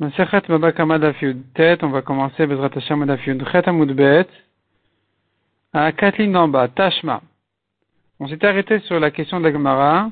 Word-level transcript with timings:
Masechet 0.00 0.40
Tet, 1.54 1.78
on 1.82 1.88
va 1.88 2.02
commencer 2.02 2.46
Bezrat 2.46 2.70
Hashem 2.74 3.04
Dafyud 3.04 3.46
Chet 3.52 3.68
Amud 3.68 3.92
Bet. 3.92 4.26
À 5.74 5.90
lignes 6.18 6.32
d'en 6.32 6.68
Tashma. 6.68 7.20
On 8.18 8.26
s'était 8.26 8.46
arrêté 8.46 8.80
sur 8.80 8.98
la 8.98 9.10
question 9.10 9.38
de 9.38 9.44
la 9.44 9.52
Gemara, 9.52 10.10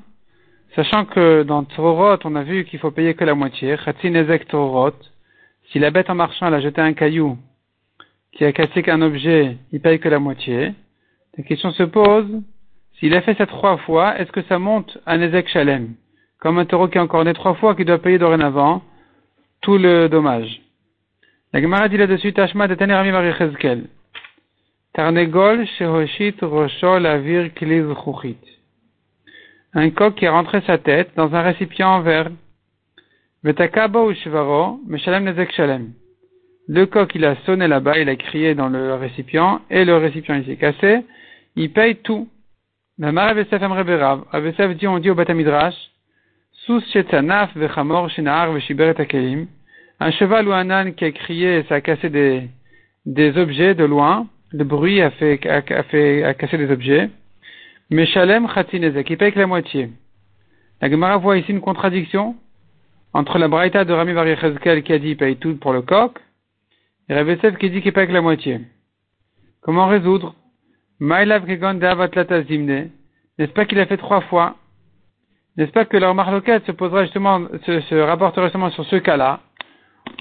sachant 0.77 1.07
que 1.07 1.45
dans 1.45 1.65
Torot, 1.65 2.19
on 2.25 2.37
a 2.37 2.43
vu 2.43 2.65
qu'il 2.67 2.79
faut 2.79 2.91
payer 2.91 3.15
que 3.15 3.25
la 3.25 3.35
moitié. 3.35 3.77
Chatzin 3.79 4.15
Ezek 4.15 4.49
Torot. 4.49 4.93
Si 5.71 5.79
la 5.79 5.91
bête 5.91 6.11
en 6.11 6.15
marchant, 6.15 6.53
a 6.53 6.61
jeté 6.61 6.81
un 6.81 6.93
caillou 6.93 7.39
qui 8.33 8.45
a 8.45 8.53
cassé 8.53 8.83
qu'un 8.83 9.01
objet, 9.01 9.57
il 9.73 9.81
paye 9.81 9.99
que 9.99 10.09
la 10.09 10.19
moitié. 10.19 10.75
La 11.39 11.45
question 11.45 11.71
se 11.73 11.85
pose, 11.85 12.43
s'il 12.99 13.15
a 13.15 13.23
fait 13.23 13.35
ça 13.35 13.47
trois 13.47 13.79
fois, 13.79 14.19
est-ce 14.19 14.31
que 14.31 14.43
ça 14.43 14.59
monte 14.59 14.99
à 15.07 15.17
Nezek 15.17 15.49
Shalem? 15.49 15.95
Comme 16.39 16.59
un 16.59 16.67
taureau 16.67 16.89
qui 16.89 16.99
a 16.99 17.03
encore 17.03 17.25
né 17.25 17.33
trois 17.33 17.55
fois, 17.55 17.75
qui 17.75 17.85
doit 17.85 17.99
payer 17.99 18.19
dorénavant 18.19 18.83
tout 19.61 19.79
le 19.79 20.09
dommage. 20.09 20.61
La 21.53 21.61
Gemara 21.61 21.89
dit 21.89 21.97
là-dessus, 21.97 22.33
Tashma 22.33 22.69
de 22.69 22.75
Tanerami 22.75 23.11
Marichezkel. 23.11 23.89
Tarnegol 24.95 25.67
shehoshit 25.67 26.41
rosho 26.41 26.99
lavir 26.99 27.53
kliz 27.55 27.85
chuchit. 28.05 28.39
Un 29.75 29.91
coq 29.91 30.17
qui 30.17 30.27
a 30.27 30.33
rentré 30.33 30.61
sa 30.63 30.79
tête 30.79 31.11
dans 31.17 31.35
un 31.35 31.43
récipient 31.43 31.89
en 31.89 32.01
verre. 32.01 32.31
Vetakaba 33.45 34.01
ou 34.01 34.15
shvaro, 34.15 34.81
meshalem 34.87 35.25
nezek 35.25 35.53
shalem. 35.53 35.93
Le 36.69 36.87
coq, 36.87 37.15
il 37.15 37.25
a 37.25 37.37
sonné 37.47 37.67
là-bas, 37.69 37.99
il 37.99 38.09
a 38.09 38.17
crié 38.17 38.55
dans 38.55 38.69
le 38.69 38.95
récipient, 38.95 39.61
et 39.71 39.85
le 39.85 39.97
récipient, 39.97 40.37
il 40.37 40.45
s'est 40.45 40.57
cassé. 40.57 41.05
Il 41.57 41.73
paye 41.73 41.97
tout. 41.97 42.29
La 42.99 43.13
Mara 43.13 43.31
Avesef 43.31 43.61
Amreberav. 43.63 44.25
Avesef 44.31 44.77
dit, 44.77 44.87
on 44.87 44.99
dit 44.99 45.11
au 45.11 45.15
Batamidrash, 45.15 45.75
Sous 46.67 46.81
shetanaf 46.93 47.57
vechamor 47.57 48.11
shenar 48.11 48.53
veshiberet 48.53 49.01
akelim. 49.01 49.47
Un 50.01 50.11
cheval 50.13 50.49
ou 50.49 50.53
un 50.53 50.71
âne 50.71 50.95
qui 50.95 51.05
a 51.05 51.13
crié, 51.13 51.63
ça 51.69 51.77
a 51.77 51.81
cassé 51.83 52.09
des, 52.09 53.37
objets 53.37 53.75
de 53.75 53.85
loin. 53.85 54.27
Le 54.51 54.65
bruit 54.65 55.03
a 55.03 55.11
fait, 55.11 55.47
a, 55.47 55.83
fait, 55.85 56.25
a 56.25 56.35
cassé 56.35 56.57
des 56.57 56.71
objets. 56.71 57.11
Mais 57.91 58.07
Shalem 58.07 58.49
Khatinezek, 58.49 59.11
il 59.11 59.19
paye 59.19 59.33
que 59.33 59.39
la 59.39 59.47
moitié. 59.47 59.91
La 60.81 60.89
Gemara 60.89 61.19
voit 61.19 61.37
ici 61.37 61.51
une 61.51 61.61
contradiction 61.61 62.37
entre 63.13 63.39
la 63.39 63.49
Braïta 63.49 63.85
de 63.85 63.93
Rami 63.93 64.13
Variechezkel 64.13 64.83
qui 64.83 64.93
a 64.93 64.99
dit 64.99 65.17
paye 65.17 65.37
tout 65.37 65.57
pour 65.57 65.75
le 65.75 65.83
coq, 65.83 66.19
et 67.09 67.15
Rabbi 67.15 67.37
qui 67.59 67.71
dit 67.71 67.83
qu'il 67.83 67.93
paye 67.93 68.07
que 68.07 68.13
la 68.13 68.23
moitié. 68.23 68.61
Comment 69.61 69.87
résoudre? 69.87 70.35
Maïlav. 71.01 71.45
N'est-ce 71.47 73.53
pas 73.53 73.65
qu'il 73.67 73.81
a 73.81 73.87
fait 73.87 73.97
trois 73.97 74.21
fois? 74.23 74.57
N'est-ce 75.57 75.73
pas 75.73 75.85
que 75.85 75.97
leur 75.97 76.15
marloquette 76.15 76.65
se 76.67 76.73
posera 76.73 77.05
justement, 77.05 77.43
se, 77.67 77.81
se 77.81 77.95
rapporterait 77.97 78.47
justement 78.47 78.71
sur 78.71 78.85
ce 78.87 78.97
cas-là, 78.97 79.41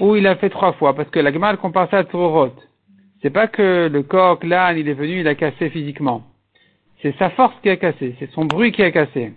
où 0.00 0.16
il 0.16 0.26
a 0.26 0.36
fait 0.36 0.50
trois 0.50 0.72
fois, 0.74 0.94
parce 0.94 1.10
que 1.10 1.20
la 1.20 1.32
Gemara 1.32 1.56
compare 1.56 1.88
ça 1.90 1.98
à 1.98 2.04
Tororot. 2.04 2.54
C'est 3.22 3.30
pas 3.30 3.48
que 3.48 3.88
le 3.92 4.02
coq, 4.02 4.44
l'âne, 4.44 4.78
il 4.78 4.88
est 4.88 4.94
venu, 4.94 5.20
il 5.20 5.28
a 5.28 5.34
cassé 5.34 5.70
physiquement. 5.70 6.22
C'est 7.02 7.16
sa 7.18 7.30
force 7.30 7.54
qui 7.62 7.70
a 7.70 7.76
cassé, 7.76 8.14
c'est 8.18 8.30
son 8.32 8.44
bruit 8.44 8.72
qui 8.72 8.82
a 8.82 8.90
cassé. 8.90 9.32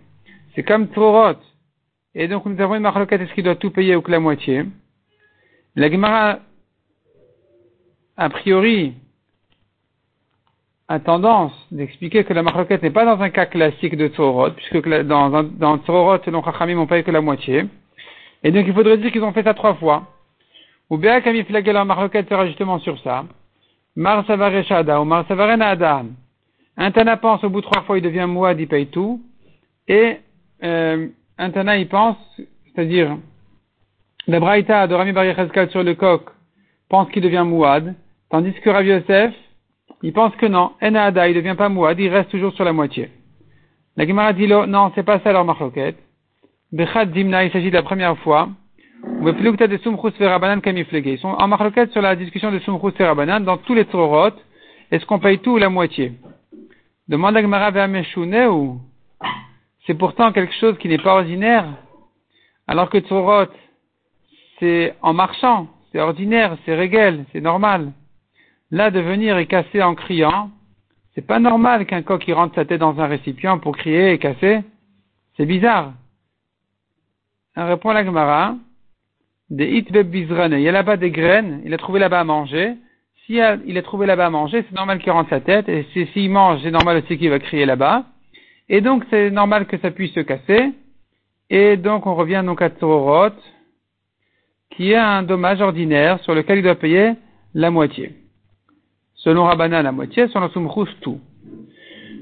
C'est 0.55 0.63
comme 0.63 0.87
Torot. 0.87 1.37
Et 2.15 2.27
donc 2.27 2.45
nous 2.45 2.59
avons 2.61 2.75
une 2.75 2.83
marloquette, 2.83 3.21
est-ce 3.21 3.33
qu'il 3.33 3.43
doit 3.43 3.55
tout 3.55 3.71
payer 3.71 3.95
ou 3.95 4.01
que 4.01 4.11
la 4.11 4.19
moitié? 4.19 4.65
La 5.75 5.89
Gemara, 5.89 6.39
a 8.15 8.29
priori, 8.29 8.93
a 10.88 10.99
tendance 10.99 11.53
d'expliquer 11.71 12.23
que 12.23 12.33
la 12.33 12.43
marloquette 12.43 12.83
n'est 12.83 12.91
pas 12.91 13.05
dans 13.05 13.21
un 13.21 13.29
cas 13.29 13.47
classique 13.47 13.97
de 13.97 14.07
Torot, 14.09 14.51
puisque 14.51 14.88
dans, 15.03 15.43
dans 15.43 15.77
Torot, 15.79 16.19
selon 16.23 16.43
Chachamim, 16.43 16.77
on 16.77 16.88
paye 16.88 17.03
que 17.03 17.11
la 17.11 17.21
moitié. 17.21 17.65
Et 18.43 18.51
donc 18.51 18.65
il 18.67 18.73
faudrait 18.73 18.97
dire 18.97 19.11
qu'ils 19.11 19.23
ont 19.23 19.31
fait 19.31 19.43
ça 19.43 19.53
trois 19.53 19.75
fois. 19.75 20.12
Ou 20.94 20.97
bien 20.97 21.19
en 21.19 21.86
marloquette 21.86 22.30
sera 22.30 22.45
justement 22.45 22.77
sur 22.77 22.99
ça. 22.99 23.25
Mar 23.95 24.23
Savareshada 24.27 25.02
ou 25.02 25.05
Mar 25.05 25.25
Adam. 25.27 26.05
Un 26.77 26.91
Tana 26.91 27.17
pense 27.17 27.44
au 27.44 27.50
bout 27.50 27.61
trois 27.61 27.81
fois 27.81 27.97
il 27.97 28.03
devient 28.03 28.28
Mouad, 28.28 28.59
il 28.59 28.67
paye 28.67 28.85
tout. 28.85 29.19
Et 29.88 30.17
euh, 30.63 31.07
un 31.40 31.50
Tana 31.50 31.78
il 31.78 31.88
pense, 31.88 32.17
c'est-à-dire 32.38 33.17
la 34.28 34.40
Braïta 34.40 34.85
de 34.85 34.94
Rami 34.94 35.13
Bar 35.13 35.25
sur 35.72 35.84
le 35.84 35.95
coq 35.95 36.29
pense 36.90 37.09
qu'il 37.09 37.23
devient 37.23 37.44
Mouad, 37.44 37.96
tandis 38.29 38.53
que 38.53 38.69
Rav 38.69 38.85
Yosef, 38.85 39.34
il 40.03 40.13
pense 40.13 40.35
que 40.35 40.46
non, 40.46 40.73
Enada, 40.79 41.28
il 41.28 41.34
devient 41.34 41.56
pas 41.57 41.69
Mouad, 41.69 42.00
il 42.00 42.09
reste 42.09 42.29
toujours 42.29 42.53
sur 42.53 42.66
la 42.66 42.72
moitié. 42.72 43.09
La 43.97 44.06
Gemara 44.06 44.31
dit 44.34 44.46
non, 44.46 44.91
c'est 44.94 45.01
pas 45.01 45.19
ça 45.22 45.34
leur 45.34 45.44
marloquette. 45.44 45.97
Bechat 46.72 47.06
Dimna, 47.06 47.46
il 47.46 47.51
s'agit 47.51 47.72
de 47.72 47.78
la 47.78 47.81
première 47.81 48.16
fois. 48.19 48.50
Ils 49.06 49.19
sont 51.19 51.28
en 51.28 51.47
marloquette 51.47 51.91
sur 51.91 52.02
la 52.02 52.16
discussion 52.16 52.52
de 52.52 52.59
Sumchus 52.59 52.94
Verabanan 52.97 53.44
dans 53.44 53.58
tous 53.58 53.74
les 53.74 53.86
Torot. 53.86 54.31
Est-ce 54.91 55.06
qu'on 55.06 55.19
paye 55.19 55.40
tout 55.40 55.52
ou 55.52 55.58
la 55.58 55.69
moitié? 55.69 56.14
Demande 57.08 57.36
à 57.36 57.41
Gemara 57.41 57.72
ou 58.50 58.80
c'est 59.86 59.94
pourtant 59.94 60.31
quelque 60.31 60.56
chose 60.56 60.78
qui 60.78 60.88
n'est 60.88 60.97
pas 60.97 61.16
ordinaire, 61.16 61.66
alors 62.68 62.90
que 62.90 62.97
Torot, 62.97 63.52
c'est 64.59 64.96
en 65.02 65.14
marchant, 65.14 65.68
c'est 65.91 66.00
ordinaire, 66.00 66.58
c'est 66.66 66.75
régal, 66.75 67.25
c'est 67.34 67.41
normal. 67.41 67.91
Là, 68.72 68.90
de 68.90 69.02
venir 69.02 69.38
et 69.38 69.47
casser 69.47 69.84
en 69.84 69.96
criant, 69.96 70.50
c'est 71.14 71.28
pas 71.28 71.40
normal 71.40 71.85
qu'un 71.85 72.03
coq 72.03 72.24
rentre 72.34 72.56
sa 72.56 72.66
tête 72.66 72.80
dans 72.80 73.00
un 73.00 73.08
récipient 73.08 73.59
pour 73.59 73.75
crier 73.75 74.14
et 74.14 74.18
casser. 74.18 74.62
C'est 75.35 75.46
bizarre. 75.46 75.94
Répond 77.56 77.91
la 77.91 78.06
Gemara, 78.06 78.56
des 79.49 79.65
Il 79.67 80.59
y 80.61 80.69
a 80.69 80.71
là-bas 80.71 80.97
des 80.97 81.11
graines, 81.11 81.61
il 81.65 81.73
a 81.73 81.77
trouvé 81.77 81.99
là-bas 81.99 82.21
à 82.21 82.23
manger. 82.23 82.73
Si 83.25 83.39
il 83.65 83.77
a 83.77 83.81
trouvé 83.81 84.05
là-bas 84.05 84.25
à 84.25 84.29
manger, 84.29 84.63
c'est 84.67 84.75
normal 84.75 84.99
qu'il 84.99 85.11
rentre 85.11 85.29
sa 85.29 85.39
tête. 85.39 85.69
Et 85.69 85.85
s'il 86.13 86.29
mange, 86.29 86.61
c'est 86.63 86.71
normal 86.71 86.97
aussi 86.97 87.17
qu'il 87.17 87.29
va 87.29 87.39
crier 87.39 87.65
là-bas. 87.65 88.05
Et 88.69 88.81
donc, 88.81 89.03
c'est 89.09 89.29
normal 89.29 89.65
que 89.65 89.77
ça 89.77 89.91
puisse 89.91 90.13
se 90.13 90.21
casser. 90.21 90.71
Et 91.49 91.77
donc, 91.77 92.05
on 92.05 92.15
revient 92.15 92.43
donc 92.45 92.61
à 92.61 92.69
Tororot, 92.69 93.35
qui 94.71 94.91
est 94.91 94.97
un 94.97 95.23
dommage 95.23 95.61
ordinaire 95.61 96.19
sur 96.21 96.33
lequel 96.33 96.59
il 96.59 96.63
doit 96.63 96.75
payer 96.75 97.13
la 97.53 97.69
moitié. 97.69 98.13
Selon 99.15 99.43
Rabbanan, 99.43 99.83
la 99.83 99.91
moitié, 99.91 100.27
selon 100.29 100.49
Sumchus, 100.49 100.91
tout. 101.01 101.21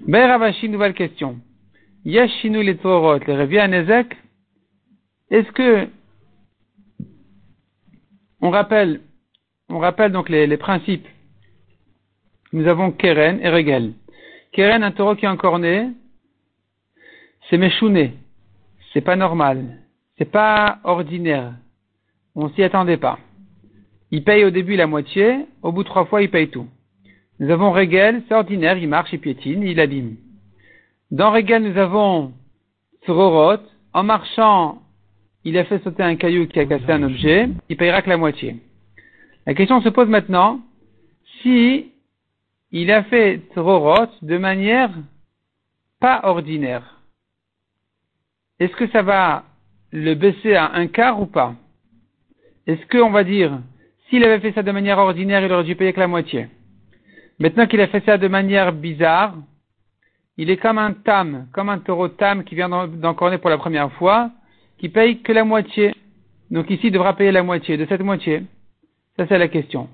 Ben 0.07 0.27
Ravashi, 0.27 0.67
nouvelle 0.69 0.93
question. 0.93 1.37
Yashinu 2.05 2.63
les 2.63 2.77
Tororot, 2.77 3.19
les 3.25 3.37
revient 3.37 3.59
à 3.59 3.67
Nezek. 3.67 4.17
Est-ce 5.29 5.51
que 5.51 5.87
on 8.41 8.49
rappelle, 8.49 9.01
on 9.69 9.79
rappelle 9.79 10.11
donc 10.11 10.29
les, 10.29 10.57
principes. 10.57 11.07
Nous 12.53 12.67
avons 12.67 12.91
Keren 12.91 13.39
et 13.41 13.49
Regel. 13.49 13.93
Keren, 14.51 14.83
un 14.83 14.91
taureau 14.91 15.15
qui 15.15 15.25
est 15.25 15.29
encore 15.29 15.59
né, 15.59 15.89
c'est 17.49 17.57
méchouné. 17.57 18.13
C'est 18.93 19.01
pas 19.01 19.15
normal. 19.15 19.77
C'est 20.17 20.29
pas 20.29 20.79
ordinaire. 20.83 21.53
On 22.35 22.49
s'y 22.49 22.63
attendait 22.63 22.97
pas. 22.97 23.19
Il 24.11 24.23
paye 24.23 24.43
au 24.43 24.49
début 24.49 24.75
la 24.75 24.87
moitié, 24.87 25.45
au 25.61 25.71
bout 25.71 25.83
de 25.83 25.87
trois 25.87 26.05
fois, 26.05 26.21
il 26.21 26.29
paye 26.29 26.49
tout. 26.49 26.67
Nous 27.39 27.49
avons 27.49 27.71
Regel, 27.71 28.23
c'est 28.27 28.35
ordinaire, 28.35 28.77
il 28.77 28.89
marche, 28.89 29.13
il 29.13 29.19
piétine, 29.19 29.63
il 29.63 29.79
abîme. 29.79 30.17
Dans 31.11 31.31
Regel, 31.31 31.63
nous 31.63 31.77
avons 31.77 32.33
Tzororot, 33.03 33.63
en 33.93 34.03
marchant, 34.03 34.80
il 35.43 35.57
a 35.57 35.65
fait 35.65 35.83
sauter 35.83 36.03
un 36.03 36.15
caillou 36.15 36.47
qui 36.47 36.59
a 36.59 36.65
cassé 36.65 36.89
un 36.89 37.03
objet, 37.03 37.49
il 37.69 37.77
payera 37.77 38.01
que 38.01 38.09
la 38.09 38.17
moitié. 38.17 38.57
La 39.45 39.53
question 39.53 39.81
se 39.81 39.89
pose 39.89 40.07
maintenant, 40.07 40.59
si 41.41 41.91
il 42.71 42.91
a 42.91 43.03
fait 43.03 43.41
Tzororot 43.53 44.09
de 44.21 44.37
manière 44.37 44.91
pas 45.99 46.21
ordinaire, 46.23 46.99
est-ce 48.59 48.75
que 48.75 48.87
ça 48.89 49.01
va 49.01 49.43
le 49.91 50.13
baisser 50.13 50.55
à 50.55 50.73
un 50.73 50.87
quart 50.87 51.19
ou 51.19 51.25
pas? 51.25 51.55
Est-ce 52.67 52.85
qu'on 52.87 53.09
va 53.09 53.23
dire, 53.23 53.59
s'il 54.09 54.23
avait 54.23 54.39
fait 54.39 54.53
ça 54.53 54.61
de 54.61 54.71
manière 54.71 54.99
ordinaire, 54.99 55.43
il 55.43 55.51
aurait 55.51 55.63
dû 55.63 55.75
payer 55.75 55.93
que 55.93 55.99
la 55.99 56.07
moitié? 56.07 56.47
Maintenant 57.39 57.65
qu'il 57.65 57.81
a 57.81 57.87
fait 57.87 58.05
ça 58.05 58.19
de 58.19 58.27
manière 58.27 58.71
bizarre, 58.71 59.35
il 60.37 60.51
est 60.51 60.57
comme 60.57 60.77
un 60.77 60.93
tam, 60.93 61.47
comme 61.51 61.69
un 61.69 61.79
taureau 61.79 62.07
tam 62.07 62.43
qui 62.43 62.53
vient 62.53 62.69
d'encorner 62.69 63.39
pour 63.39 63.49
la 63.49 63.57
première 63.57 63.91
fois, 63.93 64.29
qui 64.81 64.89
paye 64.89 65.19
que 65.19 65.31
la 65.31 65.45
moitié. 65.45 65.93
Donc 66.49 66.69
ici, 66.71 66.87
il 66.87 66.91
devra 66.91 67.15
payer 67.15 67.31
la 67.31 67.43
moitié 67.43 67.77
de 67.77 67.85
cette 67.85 68.01
moitié. 68.01 68.41
Ça, 69.15 69.27
c'est 69.27 69.37
la 69.37 69.47
question. 69.47 69.87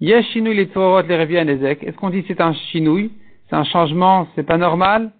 Est-ce 0.00 1.96
qu'on 1.96 2.10
dit 2.10 2.24
c'est 2.28 2.40
un 2.40 2.52
chinouille 2.52 3.10
C'est 3.50 3.56
un 3.56 3.64
changement, 3.64 4.28
c'est 4.36 4.44
pas 4.44 4.56
normal, 4.56 5.10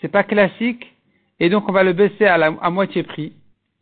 c'est 0.00 0.12
pas 0.12 0.24
classique, 0.24 0.94
et 1.40 1.48
donc 1.48 1.66
on 1.70 1.72
va 1.72 1.84
le 1.84 1.94
baisser 1.94 2.26
à, 2.26 2.36
la, 2.36 2.50
moitié 2.50 3.02
prix. 3.02 3.32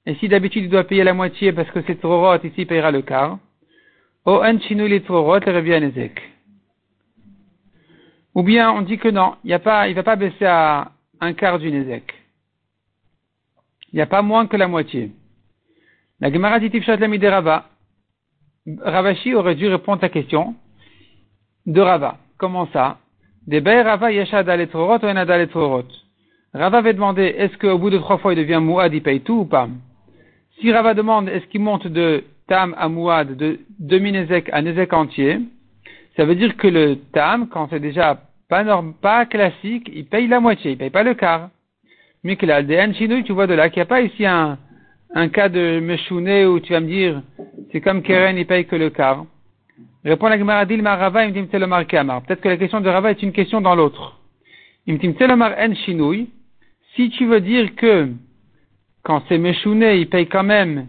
Et 0.06 0.14
si 0.14 0.29
d'habitude 0.29 0.62
il 0.64 0.70
doit 0.70 0.85
payer 0.85 1.02
la 1.02 1.12
moitié 1.12 1.52
parce 1.52 1.69
que 1.73 1.81
c'est 1.88 1.97
Torot, 1.97 2.37
ici 2.44 2.52
il 2.58 2.67
payera 2.69 2.93
le 2.93 3.02
quart. 3.02 3.38
O 4.26 4.44
en 4.44 4.61
chinouille 4.61 4.90
les 4.90 5.00
Torot 5.00 5.40
les 5.40 5.87
Ezek. 5.88 6.23
Ou 8.37 8.44
bien 8.44 8.70
on 8.70 8.82
dit 8.82 8.99
que 8.99 9.08
non, 9.08 9.35
il 9.43 9.50
il 9.88 9.94
va 9.94 10.02
pas 10.05 10.17
baisser 10.17 10.44
à 10.44 10.93
un 11.20 11.32
quart 11.32 11.58
du 11.58 11.73
Nezek 11.73 12.24
il 13.94 13.99
n'y 13.99 14.02
a 14.02 14.06
pas 14.06 14.23
moins 14.23 14.49
que 14.49 14.56
la 14.56 14.67
moitié. 14.67 15.12
La 16.19 16.32
Gemara 16.32 16.58
dit 16.58 16.69
Tifshat 16.69 16.96
Rava. 16.96 17.67
Ravashi 18.82 19.37
aurait 19.37 19.55
dû 19.55 19.69
répondre 19.69 19.99
à 19.99 20.00
ta 20.00 20.08
question 20.08 20.56
de 21.64 21.81
Rava. 21.81 22.19
Comment 22.37 22.67
ça? 22.73 22.99
Des 23.46 23.61
Rava 23.61 24.11
Yeshad 24.11 24.49
Etrorot 24.49 24.99
ou 24.99 25.06
Enad 25.06 25.31
Etrorot. 25.31 25.87
Rava 26.52 26.79
avait 26.79 26.94
demandé 26.94 27.23
est-ce 27.23 27.56
qu'au 27.56 27.79
bout 27.79 27.91
de 27.91 27.99
trois 27.99 28.19
fois 28.19 28.32
il 28.32 28.37
devient 28.37 28.58
Mouad, 28.61 28.93
il 28.93 29.00
paye 29.00 29.20
tout 29.20 29.41
ou 29.41 29.44
pas? 29.44 29.69
Si 30.58 30.73
Rava 30.73 30.94
demande 30.94 31.29
est-ce 31.29 31.47
qu'il 31.47 31.61
monte 31.61 31.87
de 31.87 32.25
Tam 32.49 32.75
à 32.76 32.88
Mouad, 32.88 33.37
de 33.37 33.61
demi-Nezek 33.79 34.49
à 34.52 34.61
Nezek 34.61 34.93
entier, 34.93 35.38
ça 36.17 36.25
veut 36.25 36.35
dire 36.35 36.56
que 36.56 36.67
le 36.67 36.97
Tam, 37.12 37.47
quand 37.49 37.69
c'est 37.70 37.79
déjà 37.79 38.20
pas, 38.49 38.64
norme, 38.64 38.94
pas 38.94 39.25
classique, 39.25 39.88
il 39.94 40.06
paye 40.06 40.26
la 40.26 40.40
moitié, 40.40 40.73
il 40.73 40.79
paye 40.79 40.90
pas 40.90 41.05
le 41.05 41.14
quart. 41.14 41.50
Là, 42.25 42.62
des 42.62 43.23
tu 43.25 43.32
vois 43.32 43.47
de 43.47 43.53
là 43.53 43.69
qu'il 43.69 43.81
n'y 43.81 43.82
a 43.82 43.87
pas 43.87 44.00
ici 44.00 44.25
un, 44.25 44.56
un 45.15 45.29
cas 45.29 45.50
de 45.50 45.79
Meshouné 45.79 46.47
où 46.47 46.59
tu 46.59 46.73
vas 46.73 46.81
me 46.81 46.87
dire, 46.87 47.21
c'est 47.71 47.82
comme 47.82 48.03
Keren, 48.03 48.38
il 48.38 48.47
paye 48.47 48.65
que 48.65 48.76
le 48.76 48.88
quart. 48.88 49.26
Répond 50.06 50.29
la 50.29 50.38
Gemara 50.38 50.65
Dilma 50.65 50.97
Rava, 50.97 51.26
il 51.26 51.35
me 51.35 51.43
dit 51.43 51.47
Peut-être 51.47 52.41
que 52.41 52.49
la 52.49 52.56
question 52.56 52.81
de 52.81 52.88
Rava 52.88 53.11
est 53.11 53.23
une 53.23 53.32
question 53.32 53.61
dans 53.61 53.75
l'autre. 53.75 54.19
Si 54.87 54.99
tu 57.11 57.26
veux 57.26 57.41
dire 57.41 57.75
que 57.76 58.09
quand 59.03 59.23
c'est 59.29 59.38
Meshouné, 59.38 59.99
il 59.99 60.09
paye 60.09 60.26
quand 60.26 60.44
même 60.44 60.87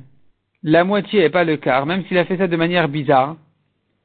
la 0.64 0.86
moitié 0.86 1.26
et 1.26 1.30
pas 1.30 1.44
le 1.44 1.58
quart, 1.58 1.86
même 1.86 2.06
s'il 2.06 2.18
a 2.18 2.24
fait 2.24 2.38
ça 2.38 2.48
de 2.48 2.56
manière 2.56 2.88
bizarre, 2.88 3.36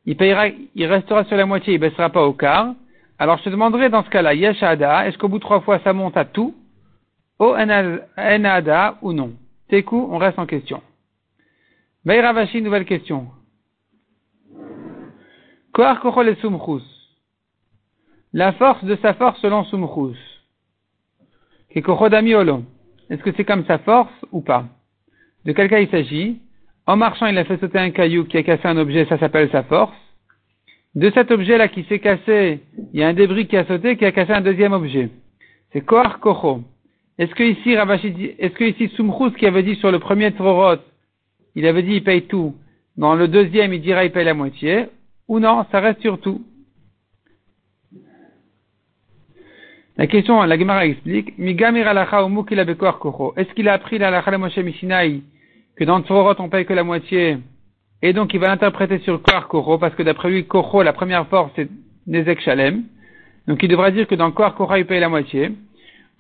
il 0.05 0.17
payera, 0.17 0.49
il 0.49 0.87
restera 0.87 1.23
sur 1.25 1.37
la 1.37 1.47
moitié, 1.47 1.75
il 1.75 1.79
baissera 1.79 2.11
pas 2.11 2.25
au 2.25 2.33
quart. 2.33 2.75
Alors 3.21 3.39
je 3.39 3.45
te 3.45 3.51
demanderai 3.51 3.89
dans 3.89 4.03
ce 4.03 4.11
cas-là, 4.11 4.35
Yeshada, 4.35 5.07
est-ce 5.07 5.17
qu'au 5.17 5.29
bout 5.29 5.39
de 5.39 5.45
trois 5.45 5.61
fois 5.61 5.79
ça 5.85 5.93
monte 5.93 6.17
à 6.17 6.25
tout, 6.25 6.57
au 7.41 7.55
Enada 7.55 8.99
ou 9.03 9.13
non 9.13 9.33
Teku, 9.69 9.97
on 10.11 10.19
reste 10.19 10.39
en 10.39 10.47
question. 10.47 10.83
Vaïravashi, 12.05 12.61
nouvelle 12.63 12.85
question. 12.85 13.29
Koar 15.73 16.01
Kochol 16.01 16.29
et 16.29 16.35
Sumchus. 16.37 16.85
La 18.33 18.53
force 18.53 18.85
de 18.85 18.97
sa 18.97 19.15
force 19.15 19.41
selon 19.41 19.65
Sumchus. 19.65 20.19
Est-ce 21.75 23.23
que 23.23 23.33
c'est 23.37 23.45
comme 23.45 23.65
sa 23.65 23.79
force 23.79 24.13
ou 24.33 24.41
pas? 24.43 24.67
De 25.45 25.53
quel 25.53 25.71
cas 25.71 25.81
il 25.81 25.89
s'agit? 25.89 26.41
En 26.87 26.97
marchant, 26.97 27.27
il 27.27 27.39
a 27.39 27.45
fait 27.45 27.59
sauter 27.59 27.79
un 27.79 27.91
caillou 27.91 28.25
qui 28.25 28.37
a 28.37 28.43
cassé 28.43 28.67
un 28.67 28.77
objet, 28.77 29.07
ça 29.07 29.19
s'appelle 29.19 29.51
sa 29.51 29.63
force. 29.63 29.97
De 30.95 31.11
cet 31.11 31.31
objet-là 31.31 31.69
qui 31.69 31.85
s'est 31.85 32.01
cassé, 32.01 32.65
il 32.93 33.01
y 33.01 33.03
a 33.05 33.09
un 33.09 33.15
débris 33.15 33.47
qui 33.47 33.57
a 33.57 33.65
sauté 33.65 33.97
qui 33.97 34.05
a 34.05 34.13
cassé 34.13 34.33
un 34.33 34.41
deuxième 34.41 34.73
objet. 34.73 35.09
C'est 35.73 35.83
Koar 35.83 36.19
Kocho. 36.19 36.65
Est-ce 37.19 37.35
que 37.35 37.43
ici, 37.43 37.77
Ravashi 37.77 38.35
est-ce 38.39 38.55
que 38.55 38.65
ici, 38.65 38.89
Sumchus 38.97 39.33
qui 39.39 39.47
avait 39.47 39.63
dit 39.63 39.77
sur 39.77 39.91
le 39.91 39.99
premier 39.99 40.33
Trorot, 40.33 40.81
il 41.55 41.67
avait 41.67 41.83
dit 41.83 41.95
il 41.97 42.05
paye 42.05 42.23
tout. 42.23 42.55
Dans 42.97 43.15
le 43.15 43.29
deuxième, 43.29 43.73
il 43.73 43.81
dira 43.81 44.05
il 44.05 44.13
paye 44.13 44.25
la 44.25 44.35
moitié. 44.35 44.87
Ou 45.29 45.39
non, 45.39 45.65
ça 45.71 45.81
reste 45.81 46.01
sur 46.01 46.21
tout. 46.21 46.43
La 49.97 50.07
question, 50.07 50.43
la 50.43 50.59
Gemara 50.59 50.87
explique, 50.87 51.35
Est-ce 51.39 51.55
qu'il 53.55 53.69
a 53.69 53.73
appris 53.75 53.99
la 53.99 54.23
de 54.23 54.37
Moshe 54.39 54.59
que 55.77 55.85
dans 55.85 56.01
Trorot 56.01 56.35
on 56.39 56.49
paye 56.49 56.65
que 56.65 56.73
la 56.73 56.85
moitié? 56.85 57.37
Et 58.01 58.15
donc 58.15 58.33
il 58.33 58.41
va 58.41 58.49
l'interpréter 58.49 58.99
sur 59.01 59.21
Koar 59.21 59.47
Koro 59.49 59.77
parce 59.77 59.95
que 59.95 60.03
d'après 60.03 60.31
lui, 60.31 60.47
Koro, 60.47 60.83
la 60.83 60.95
première 60.95 61.27
force, 61.27 61.53
c'est 61.55 61.69
Nezek 62.07 62.41
Shalem. 62.41 62.85
Donc 63.47 63.63
il 63.63 63.69
devra 63.69 63.91
dire 63.91 64.07
que 64.07 64.15
dans 64.15 64.31
Koar 64.31 64.55
Koro, 64.55 64.77
il 64.77 64.87
paye 64.87 65.01
la 65.01 65.11
moitié 65.11 65.51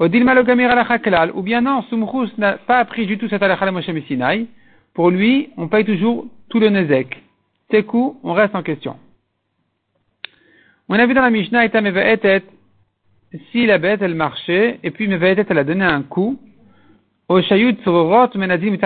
ou 0.00 1.42
bien 1.42 1.60
non, 1.60 1.82
Sumchus 1.82 2.32
n'a 2.38 2.52
pas 2.54 2.78
appris 2.78 3.06
du 3.06 3.18
tout 3.18 3.28
cette 3.28 3.42
halakha 3.42 3.70
Moshe 3.70 3.90
Sinai. 4.06 4.46
Pour 4.94 5.10
lui, 5.10 5.50
on 5.58 5.68
paye 5.68 5.84
toujours 5.84 6.26
tout 6.48 6.58
le 6.58 6.70
nezek. 6.70 7.22
Teku, 7.68 8.16
on 8.24 8.32
reste 8.32 8.54
en 8.54 8.62
question. 8.62 8.96
On 10.88 10.94
a 10.94 11.06
vu 11.06 11.12
dans 11.12 11.20
la 11.22 11.30
Mishnah, 11.30 11.68
si 13.52 13.66
la 13.66 13.78
bête, 13.78 14.02
elle 14.02 14.14
marchait, 14.14 14.80
et 14.82 14.90
puis 14.90 15.06
Meve'etet, 15.06 15.46
elle 15.48 15.58
a 15.58 15.64
donné 15.64 15.84
un 15.84 16.02
coup, 16.02 16.40
au 17.28 17.40
menadim 18.34 18.76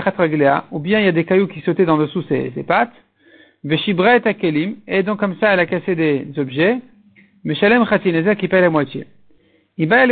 ou 0.71 0.79
bien 0.81 1.01
il 1.01 1.05
y 1.07 1.09
a 1.09 1.13
des 1.13 1.25
cailloux 1.25 1.47
qui 1.47 1.61
sautaient 1.61 1.87
dans 1.87 1.97
dessous 1.97 2.23
ses, 2.29 2.51
ses 2.55 2.63
pattes, 2.63 2.93
veshibret 3.63 4.21
akelim, 4.27 4.77
et 4.87 5.03
donc 5.03 5.19
comme 5.19 5.37
ça, 5.37 5.55
elle 5.55 5.61
a 5.61 5.67
cassé 5.67 5.95
des 5.95 6.27
objets, 6.37 6.79
meshalem 7.45 7.87
khatinezek 7.87 8.39
qui 8.39 8.49
paye 8.49 8.61
la 8.61 8.69
moitié. 8.69 9.07
La 9.77 10.07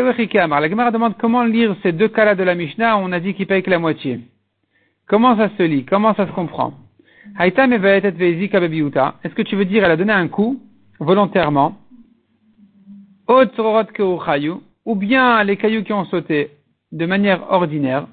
Gemara 0.68 0.90
demande 0.90 1.14
comment 1.18 1.44
lire 1.44 1.76
ces 1.82 1.92
deux 1.92 2.08
cas-là 2.08 2.34
de 2.34 2.42
la 2.42 2.54
Mishnah, 2.54 2.98
on 2.98 3.12
a 3.12 3.20
dit 3.20 3.34
qu'il 3.34 3.46
paye 3.46 3.62
que 3.62 3.70
la 3.70 3.78
moitié. 3.78 4.20
Comment 5.06 5.36
ça 5.36 5.50
se 5.56 5.62
lit? 5.62 5.84
Comment 5.84 6.14
ça 6.14 6.26
se 6.26 6.32
comprend? 6.32 6.74
Est-ce 7.38 7.54
que 9.34 9.42
tu 9.42 9.56
veux 9.56 9.64
dire, 9.64 9.84
elle 9.84 9.90
a 9.92 9.96
donné 9.96 10.12
un 10.12 10.26
coup, 10.28 10.60
volontairement, 10.98 11.76
ou 14.84 14.94
bien 14.96 15.44
les 15.44 15.56
cailloux 15.56 15.84
qui 15.84 15.92
ont 15.92 16.04
sauté 16.06 16.50
de 16.90 17.06
manière 17.06 17.50
ordinaire. 17.50 18.06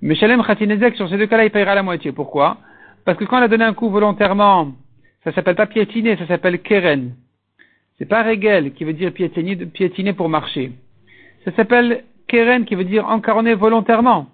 Mais 0.00 0.14
Shalem 0.14 0.42
Khatinezek, 0.42 0.96
sur 0.96 1.08
ces 1.08 1.18
deux 1.18 1.26
cas-là, 1.26 1.44
il 1.44 1.50
payera 1.50 1.74
la 1.74 1.82
moitié. 1.82 2.12
Pourquoi? 2.12 2.56
Parce 3.04 3.18
que 3.18 3.24
quand 3.24 3.38
elle 3.38 3.44
a 3.44 3.48
donné 3.48 3.64
un 3.64 3.74
coup 3.74 3.90
volontairement, 3.90 4.72
ça 5.24 5.32
s'appelle 5.32 5.56
pas 5.56 5.66
piétiner, 5.66 6.16
ça 6.16 6.26
s'appelle 6.26 6.60
keren. 6.62 7.14
C'est 8.00 8.06
pas 8.06 8.22
régel 8.22 8.72
qui 8.72 8.84
veut 8.84 8.94
dire 8.94 9.12
piétiner, 9.12 9.56
piétiner 9.56 10.14
pour 10.14 10.30
marcher. 10.30 10.72
Ça 11.44 11.52
s'appelle 11.52 12.04
keren 12.28 12.64
qui 12.64 12.74
veut 12.74 12.84
dire 12.84 13.06
encorner 13.06 13.52
volontairement. 13.52 14.26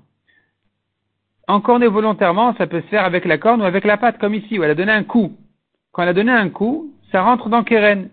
Encorner 1.48 1.88
volontairement, 1.88 2.54
ça 2.54 2.68
peut 2.68 2.80
se 2.82 2.86
faire 2.86 3.04
avec 3.04 3.24
la 3.24 3.38
corne 3.38 3.62
ou 3.62 3.64
avec 3.64 3.84
la 3.84 3.96
patte, 3.96 4.18
comme 4.18 4.34
ici, 4.34 4.56
où 4.56 4.62
elle 4.62 4.70
a 4.70 4.76
donné 4.76 4.92
un 4.92 5.02
coup. 5.02 5.36
Quand 5.90 6.02
elle 6.02 6.10
a 6.10 6.12
donné 6.12 6.30
un 6.30 6.48
coup, 6.48 6.92
ça 7.10 7.22
rentre 7.22 7.48
dans 7.48 7.64
keren. 7.64 8.08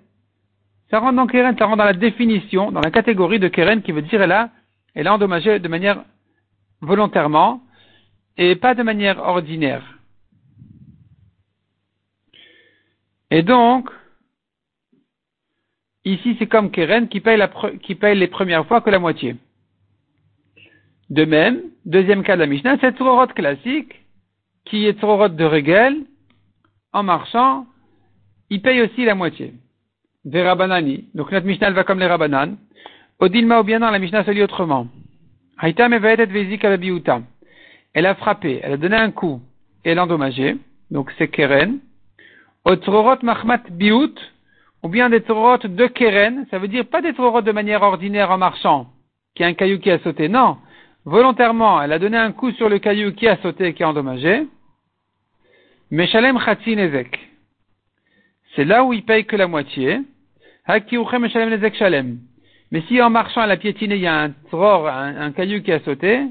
Ça 0.89 0.97
rentre 0.97 1.17
dans 1.17 1.27
keren, 1.27 1.55
ça 1.55 1.65
rentre 1.65 1.77
dans 1.77 1.85
la 1.85 1.93
définition, 1.93 2.71
dans 2.71 2.81
la 2.81 2.89
catégorie 2.89 3.37
de 3.37 3.47
keren 3.47 3.83
qui 3.83 3.91
veut 3.91 4.01
dire 4.01 4.23
elle 4.23 4.31
a, 4.31 4.49
elle 4.95 5.05
a 5.05 5.13
endommagé 5.13 5.59
de 5.59 5.67
manière 5.67 6.03
volontairement 6.81 7.61
et 8.37 8.55
pas 8.55 8.73
de 8.73 8.81
manière 8.81 9.19
ordinaire. 9.19 9.83
Et 13.29 13.43
donc, 13.43 13.91
Ici, 16.05 16.35
c'est 16.37 16.47
comme 16.47 16.71
Keren 16.71 17.07
qui 17.07 17.21
paye, 17.21 17.37
la 17.37 17.49
qui 17.81 17.95
paye 17.95 18.17
les 18.17 18.27
premières 18.27 18.65
fois 18.67 18.81
que 18.81 18.89
la 18.89 18.99
moitié. 18.99 19.35
De 21.09 21.25
même, 21.25 21.61
deuxième 21.85 22.23
cas 22.23 22.35
de 22.35 22.41
la 22.41 22.47
Mishnah, 22.47 22.77
c'est 22.79 22.95
Tzorot 22.97 23.27
classique, 23.27 23.93
qui 24.65 24.85
est 24.85 24.99
Tzorot 24.99 25.29
de 25.29 25.43
Regel, 25.45 26.05
en 26.91 27.03
marchant, 27.03 27.65
il 28.49 28.61
paye 28.61 28.81
aussi 28.81 29.05
la 29.05 29.15
moitié. 29.15 29.53
Des 30.25 30.41
Rabanani. 30.41 31.09
Donc 31.13 31.31
notre 31.31 31.45
Mishnah, 31.45 31.67
elle 31.67 31.73
va 31.73 31.83
comme 31.83 31.99
les 31.99 32.07
Rabanan. 32.07 32.57
Odilma 33.19 33.59
ou 33.59 33.63
bien 33.63 33.79
non, 33.79 33.89
la 33.89 33.99
Mishnah 33.99 34.23
se 34.23 34.31
lit 34.31 34.43
autrement. 34.43 34.87
Elle 37.93 38.05
a 38.05 38.15
frappé, 38.15 38.59
elle 38.63 38.73
a 38.73 38.77
donné 38.77 38.95
un 38.95 39.11
coup, 39.11 39.41
et 39.85 39.91
elle 39.91 39.99
a 39.99 40.03
endommagé. 40.03 40.57
Donc 40.91 41.11
c'est 41.17 41.27
Keren. 41.29 41.79
Otrorot 42.65 43.23
Mahmat 43.23 43.63
Biut, 43.69 44.15
ou 44.83 44.89
bien 44.89 45.09
des 45.09 45.21
torot 45.21 45.57
de 45.57 45.87
keren, 45.87 46.45
ça 46.51 46.59
veut 46.59 46.67
dire 46.67 46.85
pas 46.85 47.01
des 47.01 47.13
torot 47.13 47.41
de 47.41 47.51
manière 47.51 47.81
ordinaire 47.81 48.31
en 48.31 48.37
marchant, 48.37 48.87
qui 49.33 49.43
a 49.43 49.47
un 49.47 49.53
caillou 49.53 49.79
qui 49.79 49.89
a 49.89 49.99
sauté, 49.99 50.27
non. 50.27 50.57
Volontairement, 51.05 51.81
elle 51.81 51.93
a 51.93 51.99
donné 51.99 52.17
un 52.17 52.31
coup 52.31 52.51
sur 52.51 52.69
le 52.69 52.79
caillou 52.79 53.13
qui 53.13 53.27
a 53.27 53.37
sauté 53.37 53.67
et 53.67 53.73
qui 53.73 53.83
a 53.83 53.89
endommagé. 53.89 54.47
Meshalem 55.89 56.37
Khatin 56.37 56.77
Ezek. 56.77 57.19
C'est 58.55 58.65
là 58.65 58.83
où 58.83 58.93
il 58.93 59.03
paye 59.03 59.25
que 59.25 59.35
la 59.35 59.47
moitié. 59.47 60.01
Shalem. 60.67 62.19
Mais 62.71 62.81
si 62.87 63.01
en 63.01 63.09
marchant 63.09 63.41
à 63.41 63.47
la 63.47 63.57
piétinée, 63.57 63.95
il 63.95 64.01
y 64.01 64.07
a 64.07 64.21
un 64.21 64.31
tror, 64.49 64.87
un, 64.87 65.31
caillou 65.31 65.61
qui 65.61 65.71
a 65.71 65.79
sauté, 65.81 66.21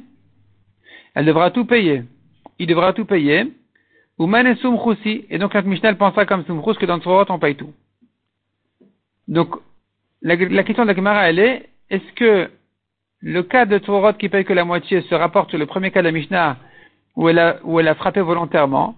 elle 1.14 1.26
devra 1.26 1.50
tout 1.50 1.66
payer. 1.66 2.02
Il 2.58 2.66
devra 2.66 2.92
tout 2.92 3.04
payer. 3.04 3.52
Ou 4.18 4.30
et 4.36 5.38
donc 5.38 5.54
la 5.54 5.62
Mishnah 5.62 5.94
pensera 5.94 6.26
comme 6.26 6.44
Sumchus 6.44 6.74
que 6.74 6.86
dans 6.86 6.96
le 6.96 7.30
on 7.30 7.38
paye 7.38 7.56
tout. 7.56 7.72
Donc, 9.32 9.48
la, 10.20 10.36
question 10.36 10.82
de 10.84 10.88
la 10.88 10.94
Gemara, 10.94 11.30
elle 11.30 11.38
est, 11.38 11.70
est-ce 11.88 12.12
que 12.16 12.50
le 13.22 13.42
cas 13.42 13.64
de 13.64 13.78
Torot 13.78 14.12
qui 14.12 14.28
paye 14.28 14.44
que 14.44 14.52
la 14.52 14.66
moitié 14.66 15.00
se 15.00 15.14
rapporte 15.14 15.54
le 15.54 15.64
premier 15.64 15.90
cas 15.90 16.00
de 16.00 16.08
la 16.08 16.12
Mishnah 16.12 16.58
où 17.16 17.30
elle 17.30 17.38
a, 17.38 17.56
où 17.64 17.80
elle 17.80 17.88
a 17.88 17.94
frappé 17.94 18.20
volontairement, 18.20 18.94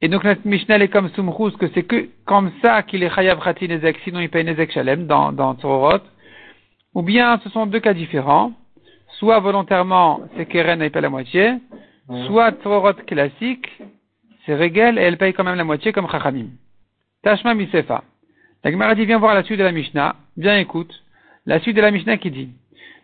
et 0.00 0.06
donc 0.06 0.22
notre 0.22 0.46
Mishnah 0.46 0.78
est 0.78 0.86
comme 0.86 1.08
Sumrous, 1.10 1.50
que 1.58 1.66
c'est 1.74 1.82
que 1.82 2.08
comme 2.26 2.52
ça 2.62 2.84
qu'il 2.84 3.02
est 3.02 3.12
Chayav 3.12 3.42
Khati 3.42 3.66
Nezek, 3.66 3.98
sinon 4.04 4.20
il 4.20 4.30
paye 4.30 4.44
Nezek 4.44 4.70
Shalem 4.70 5.08
dans, 5.08 5.32
dans 5.32 5.56
Torot, 5.56 6.04
ou 6.94 7.02
bien 7.02 7.40
ce 7.42 7.50
sont 7.50 7.66
deux 7.66 7.80
cas 7.80 7.94
différents, 7.94 8.52
soit 9.18 9.40
volontairement 9.40 10.20
c'est 10.36 10.46
Keren, 10.46 10.80
elle 10.80 10.92
paye 10.92 11.02
la 11.02 11.10
moitié, 11.10 11.54
soit 12.26 12.52
Torot 12.52 12.94
classique, 13.04 13.68
c'est 14.46 14.54
Regel 14.54 14.96
et 14.96 15.02
elle 15.02 15.18
paye 15.18 15.32
quand 15.32 15.42
même 15.42 15.56
la 15.56 15.64
moitié 15.64 15.92
comme 15.92 16.08
Chachamim. 16.08 16.50
Tashma 17.24 17.54
Misefa. 17.54 18.04
La 18.64 18.70
Gemara 18.70 18.94
dit, 18.94 19.06
viens 19.06 19.18
voir 19.18 19.34
la 19.34 19.42
suite 19.42 19.58
de 19.58 19.64
la 19.64 19.72
Mishnah. 19.72 20.14
Bien 20.36 20.56
écoute. 20.58 21.02
La 21.46 21.58
suite 21.60 21.76
de 21.76 21.80
la 21.80 21.90
Mishnah 21.90 22.18
qui 22.18 22.30
dit, 22.30 22.50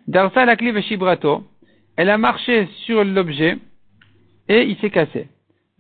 Darsa 0.06 0.44
la 0.44 0.56
shibrato, 0.82 1.44
elle 1.96 2.10
a 2.10 2.16
marché 2.16 2.68
sur 2.84 3.02
l'objet 3.02 3.58
et 4.48 4.62
il 4.62 4.76
s'est 4.78 4.90
cassé. 4.90 5.28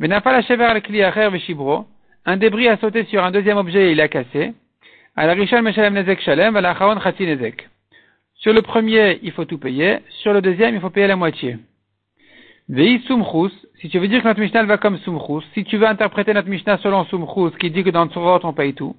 la 0.00 0.42
shever 0.42 0.80
la 0.82 1.30
veshibro, 1.30 1.86
un 2.26 2.36
débris 2.36 2.66
a 2.66 2.76
sauté 2.78 3.04
sur 3.04 3.24
un 3.24 3.30
deuxième 3.30 3.56
objet 3.56 3.88
et 3.88 3.92
il 3.92 4.00
a 4.00 4.08
cassé. 4.08 4.54
La 5.16 5.34
Nezek 5.34 6.20
Shalem, 6.20 6.56
à 6.56 6.60
la 6.60 6.74
Chati 6.74 7.26
Nezek. 7.26 7.68
Sur 8.34 8.52
le 8.52 8.62
premier, 8.62 9.20
il 9.22 9.30
faut 9.30 9.44
tout 9.44 9.58
payer. 9.58 9.98
Sur 10.22 10.32
le 10.32 10.42
deuxième, 10.42 10.74
il 10.74 10.80
faut 10.80 10.90
payer 10.90 11.06
la 11.06 11.16
moitié. 11.16 11.56
Vei 12.68 13.00
Sumchus, 13.06 13.52
si 13.80 13.88
tu 13.88 13.98
veux 13.98 14.08
dire 14.08 14.22
que 14.22 14.28
notre 14.28 14.40
Mishnah 14.40 14.64
va 14.64 14.76
comme 14.76 14.98
Sumchus, 14.98 15.46
si 15.54 15.64
tu 15.64 15.76
veux 15.78 15.86
interpréter 15.86 16.34
notre 16.34 16.48
Mishnah 16.48 16.78
selon 16.78 17.04
Sumchus, 17.04 17.56
qui 17.58 17.70
dit 17.70 17.84
que 17.84 17.90
dans 17.90 18.06
Tsurot 18.08 18.40
on 18.42 18.52
paye 18.52 18.74
tout, 18.74 18.94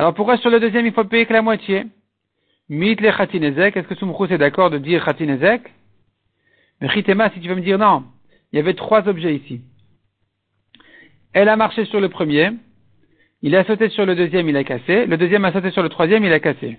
alors 0.00 0.14
pourquoi 0.14 0.38
sur 0.38 0.48
le 0.48 0.60
deuxième 0.60 0.86
il 0.86 0.94
faut 0.94 1.04
payer 1.04 1.26
que 1.26 1.34
la 1.34 1.42
moitié? 1.42 1.84
Mit 2.70 2.94
le 2.94 3.14
Khatinezek, 3.14 3.76
est-ce 3.76 3.86
que 3.86 3.94
Sumchus 3.96 4.32
est 4.32 4.38
d'accord 4.38 4.70
de 4.70 4.78
dire 4.78 5.04
Khatinezek 5.04 5.60
Mais 6.80 6.88
Chitema, 6.88 7.28
si 7.28 7.40
tu 7.40 7.48
veux 7.50 7.54
me 7.54 7.60
dire 7.60 7.76
non, 7.76 8.04
il 8.50 8.56
y 8.56 8.60
avait 8.60 8.72
trois 8.72 9.06
objets 9.08 9.36
ici. 9.36 9.60
Elle 11.34 11.50
a 11.50 11.56
marché 11.56 11.84
sur 11.84 12.00
le 12.00 12.08
premier, 12.08 12.50
il 13.42 13.54
a 13.54 13.62
sauté 13.64 13.90
sur 13.90 14.06
le 14.06 14.14
deuxième, 14.14 14.48
il 14.48 14.56
a 14.56 14.64
cassé, 14.64 15.04
le 15.04 15.18
deuxième 15.18 15.44
a 15.44 15.52
sauté 15.52 15.70
sur 15.70 15.82
le 15.82 15.90
troisième, 15.90 16.24
il 16.24 16.32
a 16.32 16.40
cassé. 16.40 16.78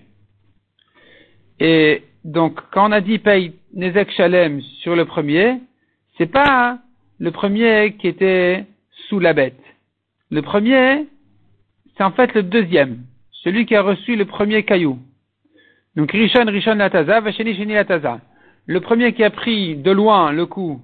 Et 1.59 2.01
donc, 2.25 2.59
quand 2.71 2.89
on 2.89 2.91
a 2.91 3.01
dit 3.01 3.19
paye 3.19 3.53
Nezek 3.75 4.09
Shalem 4.13 4.61
sur 4.81 4.95
le 4.95 5.05
premier, 5.05 5.57
c'est 6.17 6.31
pas 6.31 6.79
le 7.19 7.29
premier 7.29 7.97
qui 7.99 8.07
était 8.07 8.65
sous 9.09 9.19
la 9.19 9.33
bête. 9.33 9.61
Le 10.31 10.41
premier, 10.41 11.05
c'est 11.95 12.03
en 12.03 12.11
fait 12.13 12.33
le 12.33 12.41
deuxième, 12.41 13.03
celui 13.43 13.65
qui 13.65 13.75
a 13.75 13.81
reçu 13.81 14.15
le 14.15 14.25
premier 14.25 14.63
caillou. 14.63 14.99
Donc 15.95 16.11
Rishon, 16.11 16.45
Rishon 16.45 16.75
Lataza, 16.75 17.19
Vasheni, 17.21 17.55
Sheni 17.55 17.73
Lataza. 17.73 18.21
Le 18.67 18.79
premier 18.79 19.13
qui 19.13 19.23
a 19.23 19.29
pris 19.29 19.75
de 19.75 19.91
loin 19.91 20.31
le 20.31 20.45
coup, 20.45 20.79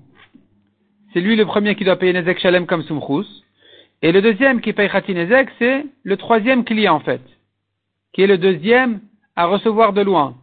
c'est 1.13 1.21
lui 1.21 1.35
le 1.35 1.45
premier 1.45 1.75
qui 1.75 1.85
doit 1.85 1.95
payer 1.95 2.13
Nezek 2.13 2.39
Shalem 2.39 2.65
comme 2.65 2.83
Sumchus. 2.83 3.43
Et 4.01 4.11
le 4.11 4.21
deuxième 4.21 4.61
qui 4.61 4.73
paye 4.73 4.89
Khati 4.89 5.13
Nezek, 5.13 5.49
c'est 5.57 5.85
le 6.03 6.17
troisième 6.17 6.65
client 6.65 6.95
en 6.95 6.99
fait, 6.99 7.21
qui 8.13 8.21
est 8.21 8.27
le 8.27 8.37
deuxième 8.37 8.99
à 9.35 9.45
recevoir 9.45 9.93
de 9.93 10.01
loin. 10.01 10.35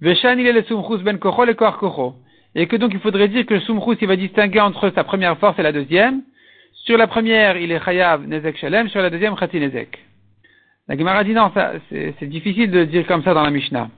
Veshan 0.00 0.38
il 0.38 0.46
est 0.46 0.52
le 0.52 0.62
Sumchus 0.62 1.02
ben 1.02 1.18
Kocho, 1.18 1.44
le 1.44 1.54
Koach 1.54 1.76
Kocho. 1.76 2.14
Et 2.54 2.66
que 2.66 2.76
donc 2.76 2.92
il 2.94 3.00
faudrait 3.00 3.28
dire 3.28 3.44
que 3.44 3.54
le 3.54 3.60
Sumchus 3.60 3.98
il 4.00 4.08
va 4.08 4.16
distinguer 4.16 4.60
entre 4.60 4.90
sa 4.90 5.04
première 5.04 5.36
force 5.38 5.58
et 5.58 5.62
la 5.62 5.72
deuxième, 5.72 6.22
sur 6.72 6.96
la 6.96 7.08
première, 7.08 7.56
il 7.58 7.72
est 7.72 7.84
Chayav 7.84 8.26
Nezek 8.26 8.56
Shalem, 8.56 8.88
sur 8.88 9.02
la 9.02 9.10
deuxième, 9.10 9.36
Khati 9.36 9.60
Nezek. 9.60 10.07
La 10.88 10.96
Gemara 10.96 11.22
dit 11.22 11.34
non, 11.34 11.52
c'est 11.90 12.28
difficile 12.28 12.70
de 12.70 12.84
dire 12.84 13.06
comme 13.06 13.22
ça 13.22 13.34
dans 13.34 13.42
la 13.42 13.50
Mishnah. 13.50 13.90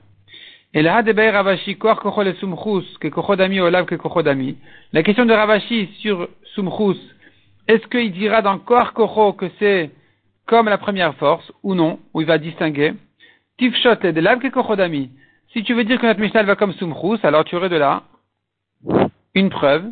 Et 0.73 0.81
là, 0.81 1.01
Ravashi, 1.01 1.77
Kocho 1.77 2.23
le 2.23 2.33
Sumchus, 2.33 2.97
que 2.99 3.07
Kochodami 3.07 3.61
Olav 3.61 3.85
que 3.85 3.95
Kochodami. 3.95 4.57
La 4.91 5.01
question 5.01 5.25
de 5.25 5.33
Ravashi 5.33 5.89
sur 5.99 6.27
Sumchus, 6.53 6.99
est-ce 7.67 7.87
qu'il 7.87 8.11
dira 8.11 8.41
dans 8.41 8.57
Koach 8.59 8.91
Kocho 8.91 9.33
que 9.33 9.45
c'est 9.57 9.89
comme 10.45 10.67
la 10.67 10.77
première 10.77 11.15
force, 11.15 11.49
ou 11.63 11.75
non, 11.75 11.99
où 12.13 12.21
il 12.21 12.27
va 12.27 12.37
distinguer? 12.37 12.93
Tifshot 13.57 13.95
le 14.03 14.11
Delav 14.11 14.39
que 14.39 14.49
Kochodami. 14.49 15.11
Si 15.53 15.63
tu 15.63 15.73
veux 15.73 15.85
dire 15.85 15.99
que 15.99 16.05
notre 16.05 16.19
Mishnah 16.19 16.43
va 16.43 16.55
comme 16.55 16.73
Sumchus, 16.73 17.19
alors 17.23 17.45
tu 17.45 17.55
aurais 17.55 17.69
de 17.69 17.77
là 17.77 18.03
une 19.33 19.49
preuve 19.49 19.85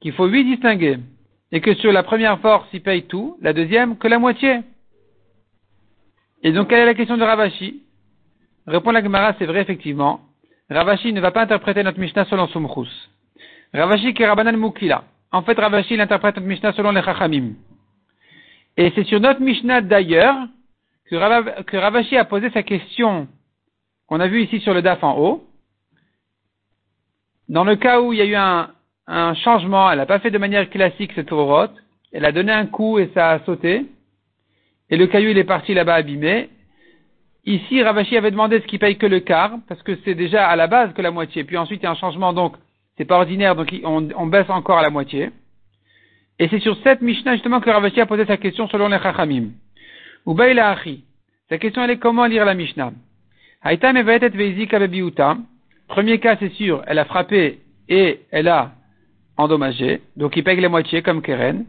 qu'il 0.00 0.12
faut 0.12 0.28
lui 0.28 0.44
distinguer 0.44 0.98
et 1.50 1.60
que 1.60 1.74
sur 1.74 1.90
la 1.90 2.04
première 2.04 2.38
force, 2.40 2.68
il 2.72 2.82
paye 2.82 3.02
tout, 3.02 3.36
la 3.40 3.52
deuxième, 3.52 3.96
que 3.96 4.06
la 4.06 4.20
moitié. 4.20 4.60
Et 6.42 6.52
donc, 6.52 6.68
quelle 6.68 6.80
est 6.80 6.86
la 6.86 6.94
question 6.94 7.16
de 7.16 7.24
Ravashi? 7.24 7.82
Répond 8.66 8.90
la 8.90 9.02
Gemara, 9.02 9.34
c'est 9.38 9.46
vrai, 9.46 9.62
effectivement. 9.62 10.20
Ravashi 10.70 11.12
ne 11.12 11.20
va 11.20 11.30
pas 11.30 11.42
interpréter 11.42 11.82
notre 11.82 11.98
Mishnah 12.00 12.24
selon 12.26 12.48
Sumchus. 12.48 12.90
Ravashi 13.72 14.14
qui 14.14 14.22
est 14.22 14.26
Rabbanan 14.26 14.56
Mukila. 14.56 15.04
En 15.32 15.42
fait, 15.42 15.58
Ravashi, 15.58 15.94
il 15.94 16.00
interprète 16.00 16.36
notre 16.36 16.48
Mishnah 16.48 16.72
selon 16.72 16.92
les 16.92 17.02
Chachamim. 17.02 17.54
Et 18.76 18.92
c'est 18.94 19.04
sur 19.04 19.20
notre 19.20 19.40
Mishnah 19.40 19.80
d'ailleurs 19.80 20.36
que, 21.08 21.76
Ravashi 21.76 22.16
a 22.16 22.24
posé 22.24 22.50
sa 22.50 22.62
question 22.62 23.28
qu'on 24.06 24.20
a 24.20 24.28
vue 24.28 24.42
ici 24.42 24.60
sur 24.60 24.74
le 24.74 24.82
DAF 24.82 25.02
en 25.02 25.16
haut. 25.18 25.44
Dans 27.48 27.64
le 27.64 27.76
cas 27.76 28.00
où 28.00 28.12
il 28.12 28.18
y 28.18 28.22
a 28.22 28.24
eu 28.24 28.34
un, 28.34 28.70
un 29.06 29.34
changement, 29.34 29.90
elle 29.90 29.98
n'a 29.98 30.06
pas 30.06 30.18
fait 30.18 30.30
de 30.30 30.38
manière 30.38 30.68
classique 30.68 31.12
cette 31.14 31.28
Torot, 31.28 31.68
elle 32.12 32.24
a 32.24 32.32
donné 32.32 32.52
un 32.52 32.66
coup 32.66 32.98
et 32.98 33.10
ça 33.14 33.30
a 33.30 33.44
sauté, 33.44 33.86
et 34.90 34.96
le 34.96 35.06
caillou 35.06 35.30
il 35.30 35.38
est 35.38 35.44
parti 35.44 35.74
là-bas 35.74 35.94
abîmé. 35.94 36.50
Ici, 37.44 37.82
Ravashi 37.82 38.16
avait 38.16 38.32
demandé 38.32 38.60
ce 38.60 38.66
qui 38.66 38.78
paye 38.78 38.96
que 38.96 39.06
le 39.06 39.20
quart, 39.20 39.52
parce 39.68 39.80
que 39.82 39.96
c'est 40.04 40.16
déjà 40.16 40.48
à 40.48 40.56
la 40.56 40.66
base 40.66 40.92
que 40.94 41.02
la 41.02 41.12
moitié, 41.12 41.44
puis 41.44 41.56
ensuite 41.56 41.80
il 41.80 41.84
y 41.84 41.86
a 41.86 41.92
un 41.92 41.96
changement, 41.96 42.32
donc 42.32 42.56
c'est 42.96 43.04
pas 43.04 43.18
ordinaire, 43.18 43.54
donc 43.54 43.72
on, 43.84 44.26
baisse 44.26 44.50
encore 44.50 44.78
à 44.78 44.82
la 44.82 44.90
moitié. 44.90 45.30
Et 46.38 46.48
c'est 46.48 46.58
sur 46.58 46.76
cette 46.82 47.02
Mishnah 47.02 47.34
justement 47.34 47.60
que 47.60 47.70
Ravashi 47.70 48.00
a 48.00 48.06
posé 48.06 48.26
sa 48.26 48.36
question 48.36 48.68
selon 48.68 48.88
les 48.88 48.98
Chachamim. 48.98 49.50
Ubaïla 50.26 50.70
Achi. 50.70 51.04
Sa 51.48 51.58
question 51.58 51.84
elle 51.84 51.90
est 51.90 51.98
comment 51.98 52.26
lire 52.26 52.44
la 52.44 52.54
Mishnah? 52.54 52.92
Haïta 53.62 53.92
Premier 55.88 56.18
cas, 56.18 56.36
c'est 56.40 56.52
sûr, 56.54 56.82
elle 56.86 56.98
a 56.98 57.04
frappé 57.04 57.60
et 57.88 58.20
elle 58.32 58.48
a 58.48 58.72
endommagé, 59.36 60.02
donc 60.16 60.36
il 60.36 60.42
paye 60.42 60.60
la 60.60 60.68
moitié 60.68 61.02
comme 61.02 61.22
Keren. 61.22 61.64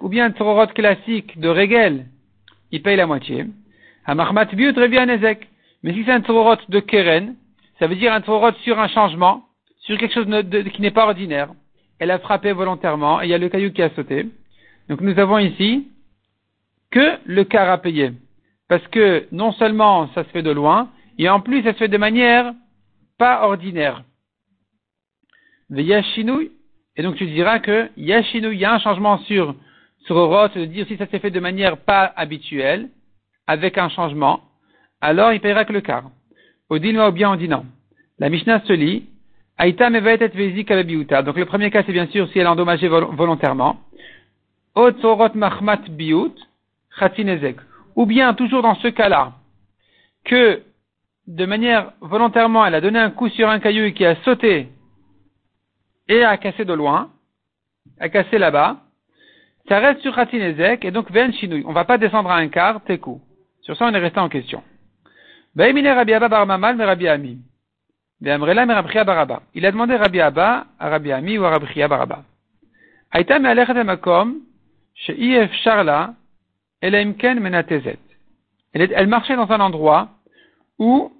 Ou 0.00 0.08
bien 0.08 0.30
Tzororot 0.30 0.68
classique 0.68 1.38
de 1.38 1.48
Regel, 1.48 2.06
il 2.70 2.82
paye 2.82 2.96
la 2.96 3.06
moitié. 3.06 3.46
Hamachmat 4.06 4.46
Biut 4.46 4.72
Nezek. 4.72 5.48
Mais 5.82 5.92
si 5.92 6.04
c'est 6.04 6.12
un 6.12 6.20
Tzororot 6.20 6.58
de 6.68 6.80
Keren, 6.80 7.34
ça 7.78 7.86
veut 7.86 7.96
dire 7.96 8.12
un 8.12 8.20
Tzororot 8.20 8.54
sur 8.62 8.78
un 8.78 8.88
changement, 8.88 9.44
sur 9.80 9.98
quelque 9.98 10.14
chose 10.14 10.26
qui 10.72 10.82
n'est 10.82 10.90
pas 10.90 11.06
ordinaire. 11.06 11.48
Elle 11.98 12.10
a 12.10 12.18
frappé 12.18 12.52
volontairement 12.52 13.20
et 13.20 13.26
il 13.26 13.30
y 13.30 13.34
a 13.34 13.38
le 13.38 13.48
caillou 13.48 13.72
qui 13.72 13.82
a 13.82 13.90
sauté. 13.90 14.26
Donc 14.88 15.00
nous 15.00 15.18
avons 15.18 15.38
ici 15.38 15.88
que 16.90 17.18
le 17.24 17.44
quart 17.44 17.70
à 17.70 17.78
payer. 17.78 18.12
Parce 18.68 18.86
que 18.88 19.26
non 19.32 19.52
seulement 19.52 20.08
ça 20.14 20.24
se 20.24 20.28
fait 20.30 20.42
de 20.42 20.50
loin, 20.50 20.90
et 21.18 21.28
en 21.28 21.40
plus 21.40 21.62
ça 21.62 21.72
se 21.72 21.78
fait 21.78 21.88
de 21.88 21.98
manière 21.98 22.52
pas 23.18 23.46
ordinaire. 23.46 24.04
Et 26.96 27.02
donc 27.02 27.16
tu 27.16 27.26
diras 27.26 27.58
que 27.58 27.88
Yashinou, 27.96 28.50
il 28.50 28.58
y 28.58 28.64
a 28.64 28.74
un 28.74 28.78
changement 28.78 29.18
sur, 29.18 29.54
sur 30.04 30.16
de 30.16 30.64
dire 30.66 30.86
si 30.86 30.96
ça 30.96 31.06
s'est 31.06 31.18
fait 31.18 31.30
de 31.30 31.40
manière 31.40 31.78
pas 31.78 32.12
habituelle, 32.16 32.90
avec 33.46 33.78
un 33.78 33.88
changement, 33.88 34.40
alors 35.00 35.32
il 35.32 35.40
paiera 35.40 35.64
que 35.64 35.72
le 35.72 35.80
quart. 35.80 36.10
Odin 36.68 37.08
ou 37.08 37.12
bien 37.12 37.30
on 37.30 37.36
dit 37.36 37.48
non. 37.48 37.64
La 38.18 38.28
Mishnah 38.28 38.60
se 38.66 38.72
lit, 38.72 39.06
Aïta 39.58 39.90
Donc 39.90 41.36
le 41.36 41.44
premier 41.44 41.70
cas 41.70 41.82
c'est 41.84 41.92
bien 41.92 42.06
sûr 42.06 42.28
si 42.28 42.38
elle 42.38 42.46
a 42.46 42.52
endommagé 42.52 42.88
volontairement. 42.88 43.80
mahmat 44.74 45.88
biut, 45.88 46.34
Ou 47.96 48.06
bien 48.06 48.34
toujours 48.34 48.62
dans 48.62 48.74
ce 48.76 48.88
cas-là, 48.88 49.32
que 50.24 50.62
de 51.26 51.46
manière 51.46 51.92
volontairement 52.00 52.64
elle 52.66 52.74
a 52.74 52.80
donné 52.80 52.98
un 52.98 53.10
coup 53.10 53.28
sur 53.28 53.48
un 53.48 53.60
caillou 53.60 53.92
qui 53.92 54.04
a 54.04 54.16
sauté 54.24 54.68
et 56.08 56.24
a 56.24 56.36
cassé 56.36 56.64
de 56.64 56.72
loin, 56.72 57.10
a 57.98 58.08
cassé 58.08 58.38
là-bas, 58.38 58.78
ça 59.68 59.78
reste 59.78 60.00
sur 60.00 60.14
Khatinezek, 60.14 60.84
et 60.84 60.90
donc 60.90 61.10
Ven 61.10 61.32
Shinui. 61.32 61.62
On 61.66 61.72
va 61.72 61.84
pas 61.84 61.98
descendre 61.98 62.30
à 62.30 62.36
un 62.36 62.48
quart, 62.48 62.82
Teku. 62.84 63.20
Sur 63.60 63.76
ça, 63.76 63.86
on 63.86 63.94
est 63.94 63.98
resté 63.98 64.18
en 64.18 64.28
question. 64.28 64.62
Il 65.54 65.62
a 65.62 65.72
demandé 65.72 65.90
Rabbi 65.90 66.12
Abba 70.20 70.66
à 70.78 70.88
Rabbi 70.88 71.12
Ami 71.12 71.38
ou 71.38 71.44
à 71.44 71.50
Rabbi 71.50 71.66
Baraba. 71.88 72.24
Aïta 73.10 73.38
sharla, 75.64 76.14
elaimken 76.80 77.40
menatezet. 77.40 77.98
Elle 78.72 79.06
marchait 79.06 79.36
dans 79.36 79.50
un 79.50 79.60
endroit 79.60 80.08
où, 80.78 81.12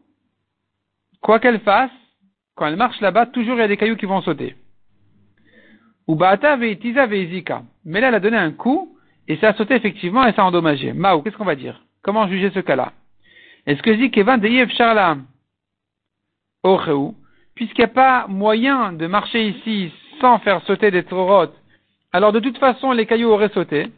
quoi 1.20 1.38
qu'elle 1.38 1.60
fasse, 1.60 1.90
quand 2.54 2.66
elle 2.66 2.76
marche 2.76 3.00
là-bas, 3.00 3.26
toujours 3.26 3.56
il 3.56 3.60
y 3.60 3.62
a 3.62 3.68
des 3.68 3.76
cailloux 3.76 3.96
qui 3.96 4.06
vont 4.06 4.22
sauter. 4.22 4.56
Ou 4.56 4.60
Baata 4.60 4.60
veitiza 4.62 5.60
veizika. 5.74 5.91
Mais 6.09 8.00
là, 8.00 8.09
elle 8.09 8.14
a 8.14 8.21
donné 8.21 8.37
un 8.37 8.52
coup, 8.52 8.97
et 9.28 9.37
ça 9.37 9.49
a 9.49 9.54
sauté 9.54 9.75
effectivement, 9.75 10.26
et 10.26 10.32
ça 10.32 10.42
a 10.42 10.44
endommagé. 10.44 10.92
Mao, 10.92 11.23
qu'est-ce 11.23 11.37
qu'on 11.37 11.44
va 11.44 11.54
dire? 11.54 11.82
Comment 12.02 12.28
juger 12.28 12.50
ce 12.50 12.61
cas-là? 12.61 12.92
Est-ce 13.66 13.82
que 13.82 13.90
dit 13.90 14.11
Kevan 14.11 14.38
Deyev 14.38 14.71
Charla 14.71 15.18
puisqu'il 17.54 17.80
n'y 17.80 17.85
a 17.85 17.88
pas 17.88 18.26
moyen 18.28 18.92
de 18.92 19.06
marcher 19.06 19.49
ici 19.49 19.92
sans 20.21 20.38
faire 20.38 20.62
sauter 20.62 20.90
des 20.90 21.02
trorotes, 21.02 21.56
alors 22.12 22.32
de 22.32 22.40
toute 22.40 22.59
façon, 22.59 22.92
les 22.92 23.06
cailloux 23.06 23.30
auraient 23.30 23.49
sauté, 23.49 23.88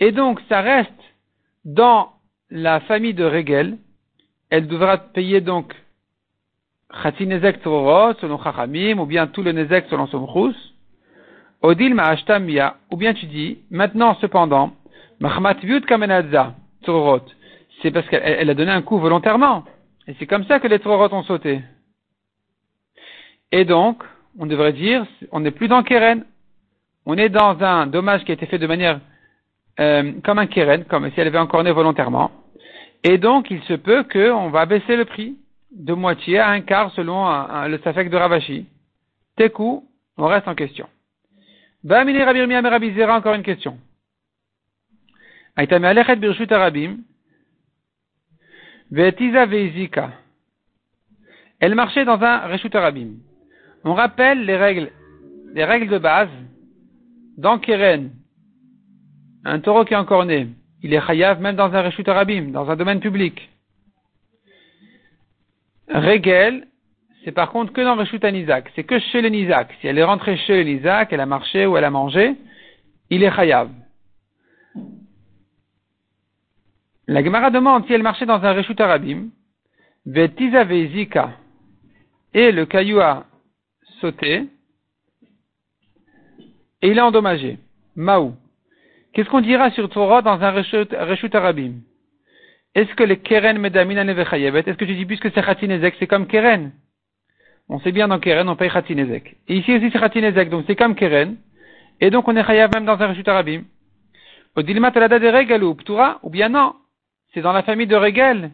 et 0.00 0.12
donc 0.12 0.40
ça 0.48 0.60
reste 0.60 0.90
dans 1.64 2.12
la 2.50 2.80
famille 2.80 3.14
de 3.14 3.24
Regel, 3.24 3.76
elle 4.50 4.66
devra 4.66 4.96
payer 4.98 5.40
donc 5.40 5.74
Khatinezek 7.02 7.60
Trorot 7.60 8.14
selon 8.20 8.42
Chachamim, 8.42 8.98
ou 8.98 9.06
bien 9.06 9.26
tout 9.26 9.42
le 9.42 9.52
Nezek 9.52 9.86
selon 9.90 10.06
Somchus, 10.06 10.56
Odil 11.66 11.94
ma'ashtamia, 11.94 12.76
ou 12.92 12.96
bien 12.96 13.12
tu 13.12 13.26
dis, 13.26 13.58
maintenant 13.70 14.14
cependant, 14.20 14.72
c'est 17.82 17.90
parce 17.90 18.08
qu'elle 18.08 18.50
a 18.50 18.54
donné 18.54 18.70
un 18.70 18.82
coup 18.82 18.98
volontairement. 18.98 19.64
Et 20.06 20.14
c'est 20.18 20.26
comme 20.26 20.44
ça 20.44 20.60
que 20.60 20.68
les 20.68 20.78
trorot 20.78 21.12
ont 21.12 21.24
sauté. 21.24 21.62
Et 23.50 23.64
donc, 23.64 24.04
on 24.38 24.46
devrait 24.46 24.74
dire, 24.74 25.04
on 25.32 25.40
n'est 25.40 25.50
plus 25.50 25.66
dans 25.66 25.82
Keren. 25.82 26.24
on 27.04 27.18
est 27.18 27.30
dans 27.30 27.60
un 27.60 27.88
dommage 27.88 28.24
qui 28.24 28.30
a 28.30 28.34
été 28.34 28.46
fait 28.46 28.58
de 28.58 28.66
manière 28.68 29.00
euh, 29.80 30.12
comme 30.24 30.38
un 30.38 30.46
keren, 30.46 30.84
comme 30.84 31.10
si 31.10 31.20
elle 31.20 31.26
avait 31.26 31.38
encore 31.38 31.64
né 31.64 31.72
volontairement. 31.72 32.30
Et 33.02 33.18
donc, 33.18 33.50
il 33.50 33.60
se 33.64 33.74
peut 33.74 34.04
qu'on 34.04 34.50
va 34.50 34.66
baisser 34.66 34.94
le 34.94 35.04
prix 35.04 35.36
de 35.72 35.94
moitié 35.94 36.38
à 36.38 36.48
un 36.48 36.60
quart 36.60 36.92
selon 36.92 37.26
le 37.66 37.78
safek 37.78 38.08
de 38.08 38.16
Ravashi. 38.16 38.66
Tekou, 39.36 39.84
on 40.16 40.26
reste 40.26 40.46
en 40.46 40.54
question. 40.54 40.86
Bamine 41.86 42.20
Rabbi 42.24 42.40
Rabbi 42.42 43.02
encore 43.04 43.34
une 43.34 43.44
question. 43.44 43.78
Aitame 45.56 45.84
Alechet 45.84 46.16
Birshut 46.16 46.50
Arabim, 46.50 46.96
Ve'izika. 48.90 50.10
Elle 51.60 51.76
marchait 51.76 52.04
dans 52.04 52.20
un 52.20 52.48
Reshut 52.48 52.74
Arabim. 52.74 53.12
On 53.84 53.94
rappelle 53.94 54.44
les 54.44 54.56
règles, 54.56 54.90
les 55.54 55.64
règles 55.64 55.88
de 55.88 55.98
base. 55.98 56.28
Dans 57.38 57.60
Keren, 57.60 58.10
un 59.44 59.60
taureau 59.60 59.84
qui 59.84 59.94
est 59.94 59.96
encore 59.96 60.24
né, 60.24 60.48
il 60.82 60.92
est 60.92 61.06
chayav 61.06 61.40
même 61.40 61.54
dans 61.54 61.72
un 61.72 61.82
Reshut 61.82 62.08
Arabim, 62.08 62.50
dans 62.50 62.68
un 62.68 62.74
domaine 62.74 62.98
public. 62.98 63.48
Regel, 65.88 66.66
c'est 67.26 67.32
par 67.32 67.50
contre 67.50 67.72
que 67.72 67.80
dans 67.80 67.96
Reshut 67.96 68.24
Anizak. 68.24 68.70
C'est 68.76 68.84
que 68.84 69.00
chez 69.00 69.20
le 69.20 69.28
Nizak. 69.28 69.74
Si 69.80 69.88
elle 69.88 69.98
est 69.98 70.04
rentrée 70.04 70.36
chez 70.36 70.62
le 70.62 70.62
Nizak, 70.62 71.12
elle 71.12 71.18
a 71.18 71.26
marché 71.26 71.66
ou 71.66 71.76
elle 71.76 71.82
a 71.82 71.90
mangé, 71.90 72.36
il 73.10 73.24
est 73.24 73.34
chayav. 73.34 73.68
La 77.08 77.24
Gemara 77.24 77.50
demande 77.50 77.84
si 77.86 77.92
elle 77.92 78.04
marchait 78.04 78.26
dans 78.26 78.44
un 78.44 78.52
Reshut 78.52 78.80
Arabim, 78.80 79.30
Vezika, 80.06 81.32
et 82.32 82.52
le 82.52 82.64
caillou 82.64 83.00
a 83.00 83.24
sauté, 84.00 84.44
et 86.80 86.88
il 86.88 86.96
est 86.96 87.00
endommagé. 87.00 87.58
Maou. 87.96 88.36
Qu'est-ce 89.12 89.28
qu'on 89.28 89.40
dira 89.40 89.72
sur 89.72 89.88
Torah 89.88 90.22
dans 90.22 90.40
un 90.40 90.50
Reshut 90.52 91.34
Arabim? 91.34 91.80
Est-ce 92.76 92.94
que 92.94 93.02
les 93.02 93.18
Keren 93.18 93.58
Medamin 93.58 94.06
Est-ce 94.06 94.76
que 94.76 94.84
tu 94.84 94.94
dis 94.94 95.06
puisque 95.06 95.32
c'est 95.32 95.44
Khatinezek, 95.44 95.96
c'est 95.98 96.06
comme 96.06 96.28
Keren? 96.28 96.70
On 97.68 97.80
sait 97.80 97.92
bien 97.92 98.08
dans 98.08 98.20
Keren, 98.20 98.48
on 98.48 98.56
paye 98.56 98.70
Khatinezek. 98.70 99.36
Et 99.48 99.56
ici 99.56 99.74
aussi 99.74 99.90
c'est 99.92 99.98
Khatinezek, 99.98 100.50
donc 100.50 100.64
c'est 100.66 100.76
comme 100.76 100.94
Keren. 100.94 101.36
Et 102.00 102.10
donc 102.10 102.28
on 102.28 102.36
est 102.36 102.44
Chayav 102.44 102.70
même 102.74 102.84
dans 102.84 103.00
un 103.00 103.08
Reshut 103.08 103.26
Arabim. 103.28 103.64
Odilma 104.54 104.90
Talada 104.90 105.18
de 105.18 105.28
Regal 105.28 105.64
ou 105.64 105.74
Ptura, 105.74 106.20
ou 106.22 106.30
bien 106.30 106.48
non 106.48 106.74
c'est 107.34 107.42
dans 107.42 107.52
la 107.52 107.62
famille 107.62 107.86
de 107.86 107.96
Regel 107.96 108.52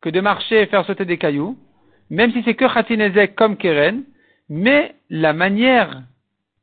que 0.00 0.08
de 0.10 0.20
marcher 0.20 0.62
et 0.62 0.66
faire 0.66 0.84
sauter 0.84 1.04
des 1.04 1.18
cailloux, 1.18 1.56
même 2.10 2.32
si 2.32 2.42
c'est 2.44 2.54
que 2.54 2.72
Khatinezek 2.72 3.34
comme 3.34 3.56
Keren, 3.56 4.04
mais 4.48 4.94
la 5.08 5.32
manière 5.32 6.02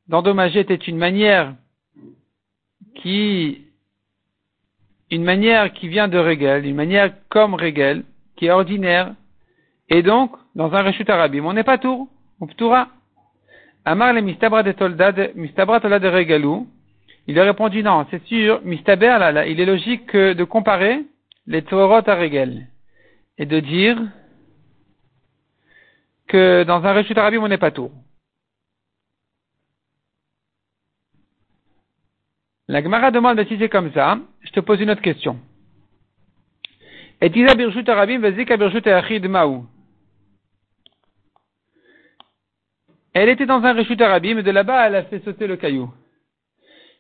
d'endommager 0.08 0.60
était 0.60 0.76
une 0.76 0.98
manière 0.98 1.56
qui, 2.96 3.66
une 5.10 5.24
manière 5.24 5.74
qui 5.74 5.88
vient 5.88 6.08
de 6.08 6.18
Regel, 6.18 6.66
une 6.66 6.76
manière 6.76 7.14
comme 7.30 7.56
Regel, 7.56 8.04
qui 8.36 8.46
est 8.46 8.52
ordinaire, 8.52 9.14
et 9.90 10.04
donc, 10.04 10.32
dans 10.56 10.74
un 10.74 10.84
Reshut 10.84 11.10
Arabim, 11.10 11.46
on 11.46 11.54
n'est 11.54 11.64
pas 11.64 11.78
tour, 11.78 12.08
on 12.40 12.48
ptoura. 12.48 12.90
Amar 13.86 14.14
le 14.14 14.22
mistabra 14.22 14.64
de 14.64 14.74
Toldad, 14.74 15.32
mistabra 15.36 15.80
de 15.80 16.08
Regalou, 16.08 16.68
il 17.28 17.40
a 17.40 17.44
répondu 17.44 17.84
non, 17.84 18.06
c'est 18.12 18.24
sûr, 18.26 18.62
mistaber, 18.64 19.18
là, 19.20 19.46
il 19.46 19.60
est 19.60 19.66
logique 19.66 20.16
de 20.16 20.44
comparer 20.44 21.06
les 21.48 21.64
Torot 21.64 22.08
à 22.08 22.16
Regel 22.16 22.68
et 23.38 23.46
de 23.46 23.60
dire 23.60 23.98
que 26.28 26.64
dans 26.64 26.84
un 26.84 26.94
Réchut 26.94 27.18
Arabim, 27.18 27.42
on 27.42 27.48
n'est 27.48 27.58
pas 27.58 27.72
tout. 27.72 27.92
La 32.68 32.82
Gemara 32.82 33.12
demande, 33.12 33.46
si 33.48 33.58
c'est 33.58 33.70
comme 33.70 33.92
ça, 33.92 34.18
je 34.42 34.52
te 34.52 34.60
pose 34.62 34.80
une 34.80 34.92
autre 34.92 35.02
question. 35.02 35.40
Et 37.20 37.30
Birshut 37.30 37.88
Arabim, 37.90 38.20
Vezika 38.20 38.58
Birshut 38.58 38.88
Achid 38.88 39.28
Maou. 39.28 39.66
Elle 43.14 43.30
était 43.30 43.46
dans 43.46 43.64
un 43.64 43.74
Réchut 43.74 44.02
Arabim, 44.02 44.38
et 44.38 44.44
de 44.44 44.52
là-bas, 44.52 44.88
elle 44.88 44.96
a 44.96 45.04
fait 45.04 45.24
sauter 45.24 45.48
le 45.48 45.58
caillou. 45.58 45.92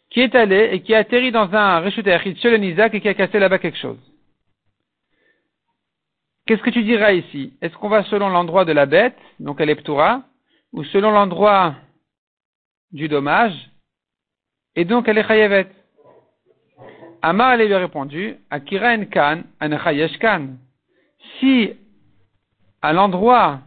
Qui 0.09 0.21
est 0.21 0.35
allé 0.35 0.69
et 0.73 0.81
qui 0.81 0.93
a 0.93 0.99
atterri 0.99 1.31
dans 1.31 1.53
un 1.53 1.79
Réchut 1.79 2.07
Achid 2.09 2.37
chez 2.37 2.49
le 2.49 2.57
Nizak 2.57 2.93
et 2.93 3.01
qui 3.01 3.07
a 3.07 3.13
cassé 3.13 3.39
là-bas 3.39 3.59
quelque 3.59 3.77
chose. 3.77 3.99
Qu'est-ce 6.45 6.61
que 6.61 6.69
tu 6.69 6.83
diras 6.83 7.13
ici? 7.13 7.53
Est-ce 7.61 7.75
qu'on 7.77 7.87
va 7.87 8.03
selon 8.03 8.27
l'endroit 8.27 8.65
de 8.65 8.73
la 8.73 8.85
bête, 8.85 9.17
donc 9.39 9.61
elle 9.61 9.69
est 9.69 9.89
ou 10.73 10.83
selon 10.85 11.11
l'endroit 11.11 11.75
du 12.91 13.07
dommage, 13.07 13.71
et 14.75 14.85
donc 14.85 15.07
elle 15.07 15.17
est 15.17 15.27
chayavet 15.27 15.67
Amar 17.21 17.55
lui 17.55 17.71
a 17.71 17.77
répondu, 17.77 18.35
Akira 18.49 18.95
en 18.95 19.05
kan, 19.05 19.43
an 19.61 19.77
kan. 20.19 20.57
Si 21.39 21.71
à 22.81 22.93
l'endroit 22.93 23.59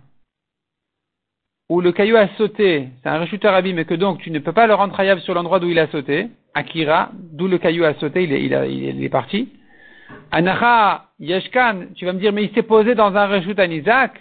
où 1.69 1.81
le 1.81 1.93
caillou 1.93 2.17
a 2.17 2.29
sauté, 2.37 2.89
c'est 3.03 3.09
un 3.09 3.19
rechuteur 3.19 3.55
abîme, 3.55 3.79
et 3.79 3.85
que 3.85 3.95
donc 3.95 4.19
tu 4.19 4.31
ne 4.31 4.39
peux 4.39 4.53
pas 4.53 4.67
le 4.67 4.75
rendre 4.75 4.97
chayav 4.97 5.21
sur 5.21 5.35
l'endroit 5.35 5.61
d'où 5.61 5.69
il 5.69 5.79
a 5.79 5.87
sauté, 5.89 6.29
Akira, 6.55 7.11
d'où 7.33 7.49
le 7.49 7.59
caillou 7.59 7.85
a 7.85 7.95
sauté, 7.95 8.25
il 8.25 8.33
est, 8.33 8.45
il, 8.45 9.05
est 9.05 9.09
parti. 9.09 9.49
Anacha 10.31 11.07
Yeshkan, 11.19 11.87
tu 11.95 12.05
vas 12.05 12.13
me 12.13 12.19
dire, 12.19 12.33
mais 12.33 12.45
il 12.45 12.55
s'est 12.55 12.63
posé 12.63 12.95
dans 12.95 13.15
un 13.17 13.27
reshut 13.27 13.59
à. 13.59 14.13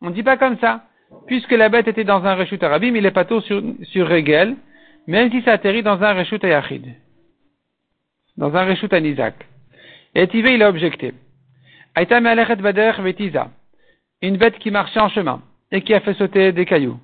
On 0.00 0.10
ne 0.10 0.14
dit 0.14 0.22
pas 0.22 0.36
comme 0.36 0.58
ça. 0.58 0.84
Puisque 1.26 1.52
la 1.52 1.68
bête 1.68 1.88
était 1.88 2.04
dans 2.04 2.24
un 2.24 2.34
reshut 2.34 2.62
arabim, 2.62 2.94
il 2.94 3.06
est 3.06 3.10
pas 3.10 3.24
tout 3.24 3.40
sur, 3.40 3.62
sur 3.84 4.08
Regel, 4.08 4.56
même 5.06 5.30
si 5.30 5.40
ça 5.42 5.52
atterrit 5.52 5.82
dans 5.82 6.02
un 6.02 6.12
reshut 6.12 6.44
à. 6.44 6.62
Dans 8.36 8.54
un 8.54 8.64
reshut 8.64 8.92
à. 8.92 9.00
Et 10.14 10.28
Tivé, 10.28 10.54
il 10.54 10.62
a 10.62 10.68
objecté. 10.68 11.14
Aïta 11.94 12.20
bader 12.20 12.92
vetiza. 13.00 13.48
Une 14.20 14.36
bête 14.36 14.58
qui 14.58 14.70
marchait 14.70 15.00
en 15.00 15.08
chemin 15.08 15.42
et 15.72 15.82
qui 15.82 15.94
a 15.94 16.00
fait 16.00 16.14
sauter 16.14 16.52
des 16.52 16.64
cailloux. 16.64 16.98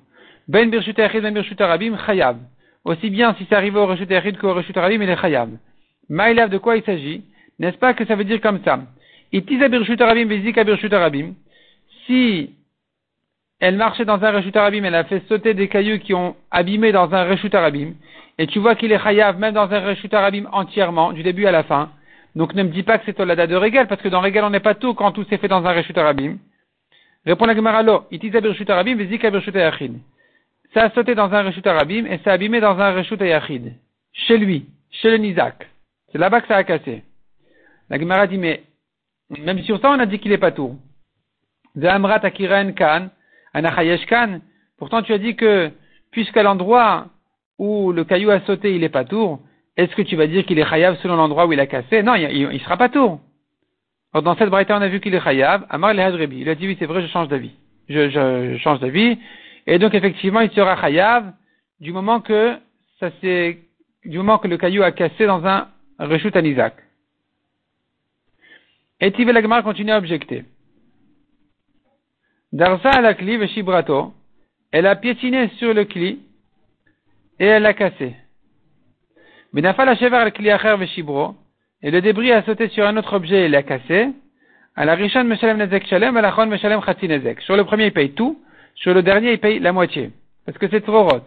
Ben 0.47 0.69
birshut 0.69 0.97
Yachid, 0.97 1.21
ben 1.21 1.33
birshut 1.33 1.59
arabim, 1.59 1.97
chayav. 2.05 2.37
Aussi 2.83 3.09
bien 3.09 3.33
si 3.35 3.45
c'est 3.49 3.55
arrivé 3.55 3.79
au 3.79 3.85
reshut 3.85 4.09
Yachid 4.09 4.37
qu'au 4.37 4.53
reshut 4.53 4.75
arabim, 4.77 5.01
il 5.01 5.09
est 5.09 5.17
chayav. 5.17 5.49
Maïlav, 6.09 6.49
de 6.49 6.57
quoi 6.57 6.77
il 6.77 6.83
s'agit? 6.83 7.23
N'est-ce 7.59 7.77
pas 7.77 7.93
que 7.93 8.05
ça 8.05 8.15
veut 8.15 8.25
dire 8.25 8.41
comme 8.41 8.59
ça? 8.63 8.79
Si 12.05 12.49
elle 13.59 13.75
marchait 13.77 14.05
dans 14.05 14.23
un 14.23 14.31
Reshut 14.31 14.55
Arabim, 14.55 14.83
elle 14.83 14.95
a 14.95 15.05
fait 15.05 15.23
sauter 15.27 15.53
des 15.53 15.67
cailloux 15.67 15.99
qui 15.99 16.13
ont 16.13 16.35
abîmé 16.51 16.91
dans 16.91 17.13
un 17.13 17.23
Reshut 17.23 17.53
Arabim, 17.55 17.93
et 18.37 18.47
tu 18.47 18.59
vois 18.59 18.75
qu'il 18.75 18.91
est 18.91 18.99
Chayav 18.99 19.39
même 19.39 19.53
dans 19.53 19.71
un 19.71 19.79
Reshut 19.79 20.13
Arabim 20.13 20.45
entièrement, 20.51 21.13
du 21.13 21.23
début 21.23 21.45
à 21.45 21.51
la 21.51 21.63
fin. 21.63 21.89
Donc 22.35 22.53
ne 22.53 22.63
me 22.63 22.69
dis 22.69 22.83
pas 22.83 22.97
que 22.97 23.05
c'est 23.05 23.19
Olada 23.19 23.47
de 23.47 23.55
Régal, 23.55 23.87
parce 23.87 24.01
que 24.01 24.09
dans 24.09 24.19
Régal 24.19 24.43
on 24.43 24.49
n'est 24.49 24.59
pas 24.59 24.75
tout 24.75 24.93
quand 24.93 25.11
tout 25.11 25.23
s'est 25.29 25.37
fait 25.37 25.47
dans 25.47 25.65
un 25.65 25.71
Reshut 25.71 25.97
Arabim. 25.97 26.37
Réponds 27.25 27.45
la 27.45 27.55
Gemara 27.55 27.81
lo, 27.81 28.05
Itiza 28.11 28.39
Birshut 28.39 28.69
Arabim, 28.69 28.95
Vezika 28.95 29.31
Birshut 29.31 29.55
Ayachid. 29.55 29.99
Ça 30.73 30.83
a 30.83 30.89
sauté 30.91 31.15
dans 31.15 31.33
un 31.33 31.43
Reshut 31.43 31.65
Arabim 31.65 32.05
et 32.05 32.19
ça 32.23 32.31
a 32.31 32.33
abîmé 32.33 32.59
dans 32.59 32.77
un 32.79 32.91
Reshut 32.91 33.21
Ayachid. 33.21 33.73
Chez 34.13 34.37
lui, 34.37 34.67
chez 34.91 35.09
le 35.11 35.17
Nizak. 35.17 35.67
C'est 36.11 36.17
là-bas 36.17 36.41
que 36.41 36.47
ça 36.47 36.57
a 36.57 36.63
cassé. 36.63 37.03
La 37.89 37.99
Gemara 37.99 38.27
dit, 38.27 38.37
mais 38.37 38.63
même 39.29 39.61
sur 39.63 39.79
ça, 39.79 39.89
on 39.91 39.99
a 39.99 40.05
dit 40.05 40.19
qu'il 40.19 40.31
est 40.31 40.37
pas 40.37 40.51
tout. 40.51 40.77
kan, 41.81 43.09
kan. 44.07 44.39
Pourtant, 44.77 45.01
tu 45.01 45.13
as 45.13 45.17
dit 45.17 45.35
que, 45.35 45.71
puisqu'à 46.11 46.43
l'endroit 46.43 47.07
où 47.57 47.91
le 47.91 48.03
caillou 48.03 48.29
a 48.29 48.41
sauté, 48.41 48.75
il 48.75 48.83
est 48.83 48.89
pas 48.89 49.05
tour, 49.05 49.39
est-ce 49.77 49.95
que 49.95 50.01
tu 50.01 50.15
vas 50.15 50.27
dire 50.27 50.45
qu'il 50.45 50.59
est 50.59 50.69
chayav 50.69 50.97
selon 51.01 51.15
l'endroit 51.15 51.47
où 51.47 51.53
il 51.53 51.59
a 51.59 51.67
cassé? 51.67 52.03
Non, 52.03 52.15
il, 52.15 52.47
ne 52.47 52.59
sera 52.59 52.77
pas 52.77 52.89
tour. 52.89 53.19
Dans 54.21 54.35
cette 54.35 54.49
braïta, 54.49 54.77
on 54.77 54.81
a 54.81 54.87
vu 54.87 54.99
qu'il 54.99 55.13
est 55.13 55.21
chayav. 55.21 55.65
Amar 55.69 55.93
le 55.93 56.33
Il 56.33 56.49
a 56.49 56.55
dit, 56.55 56.67
oui, 56.67 56.75
c'est 56.79 56.85
vrai, 56.85 57.01
je 57.01 57.07
change 57.07 57.27
d'avis. 57.27 57.51
Je, 57.89 58.09
je, 58.09 58.57
change 58.57 58.79
d'avis. 58.79 59.17
Et 59.67 59.79
donc, 59.79 59.93
effectivement, 59.93 60.41
il 60.41 60.51
sera 60.51 60.79
chayav 60.79 61.33
du 61.79 61.91
moment 61.91 62.21
que 62.21 62.57
ça 62.99 63.09
c'est, 63.21 63.59
du 64.05 64.17
moment 64.17 64.37
que 64.37 64.47
le 64.47 64.57
caillou 64.57 64.83
a 64.83 64.91
cassé 64.91 65.25
dans 65.25 65.45
un 65.45 65.67
reshut 65.99 66.35
anizak. 66.35 66.75
Et 69.01 69.11
Tivelagmar 69.11 69.63
continue 69.63 69.91
à 69.91 69.97
objecter. 69.97 70.45
Darsa 72.53 72.89
à 72.89 73.01
la 73.01 73.13
cli 73.13 73.45
shibrato, 73.49 74.13
elle 74.71 74.87
a 74.87 74.95
piétiné 74.95 75.49
sur 75.57 75.73
le 75.73 75.83
cli 75.83 76.19
et 77.39 77.45
elle 77.45 77.63
l'a 77.63 77.73
cassé. 77.73 78.15
Benafal 79.51 79.97
shever 79.97 80.15
al 80.15 80.31
cli 80.31 80.49
acher 80.49 80.77
veshibro, 80.77 81.35
et 81.85 81.91
le 81.91 82.01
débris 82.01 82.31
a 82.31 82.41
sauté 82.41 82.67
sur 82.69 82.83
un 82.83 82.97
autre 82.97 83.13
objet 83.13 83.45
et 83.45 83.47
l'a 83.47 83.61
cassé. 83.61 84.09
À 84.75 84.85
la 84.85 84.95
rishon 84.95 85.23
meshalem 85.23 85.57
nezek 85.57 85.85
shalem, 85.85 86.17
à 86.17 86.21
la 86.21 86.33
chon 86.35 86.47
meshalem 86.47 86.81
chati 86.83 87.07
nezek. 87.07 87.41
Sur 87.41 87.55
le 87.55 87.63
premier, 87.63 87.85
il 87.85 87.93
paye 87.93 88.13
tout. 88.13 88.41
Sur 88.73 88.95
le 88.95 89.03
dernier, 89.03 89.33
il 89.33 89.39
paye 89.39 89.59
la 89.59 89.71
moitié. 89.71 90.09
Parce 90.47 90.57
que 90.57 90.67
c'est 90.67 90.81
trop 90.81 91.03
rot. 91.03 91.21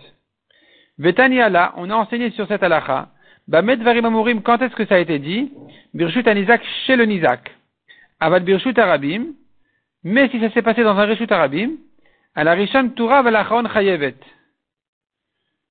Vetania 0.98 1.48
là, 1.48 1.74
on 1.76 1.88
a 1.90 1.94
enseigné 1.94 2.32
sur 2.32 2.48
cette 2.48 2.64
halacha. 2.64 3.08
Bamet 3.46 3.76
varim 3.76 4.04
amurim, 4.04 4.42
quand 4.42 4.60
est-ce 4.60 4.74
que 4.74 4.84
ça 4.86 4.96
a 4.96 4.98
été 4.98 5.20
dit? 5.20 5.52
Birshut 5.94 6.26
anizak 6.26 6.60
chez 6.86 6.96
le 6.96 7.04
nizak. 7.04 7.54
Avad 8.18 8.42
Birshut 8.42 8.76
Arabim, 8.80 9.26
mais 10.02 10.28
si 10.30 10.40
ça 10.40 10.50
s'est 10.50 10.62
passé 10.62 10.82
dans 10.82 10.98
un 10.98 11.04
Rishut 11.04 11.30
Arabim, 11.30 11.76
à 12.34 12.42
la 12.42 12.54
Rishon 12.54 12.88
Toura 12.96 13.22
Velachon 13.22 13.62
Chayevet. 13.72 14.16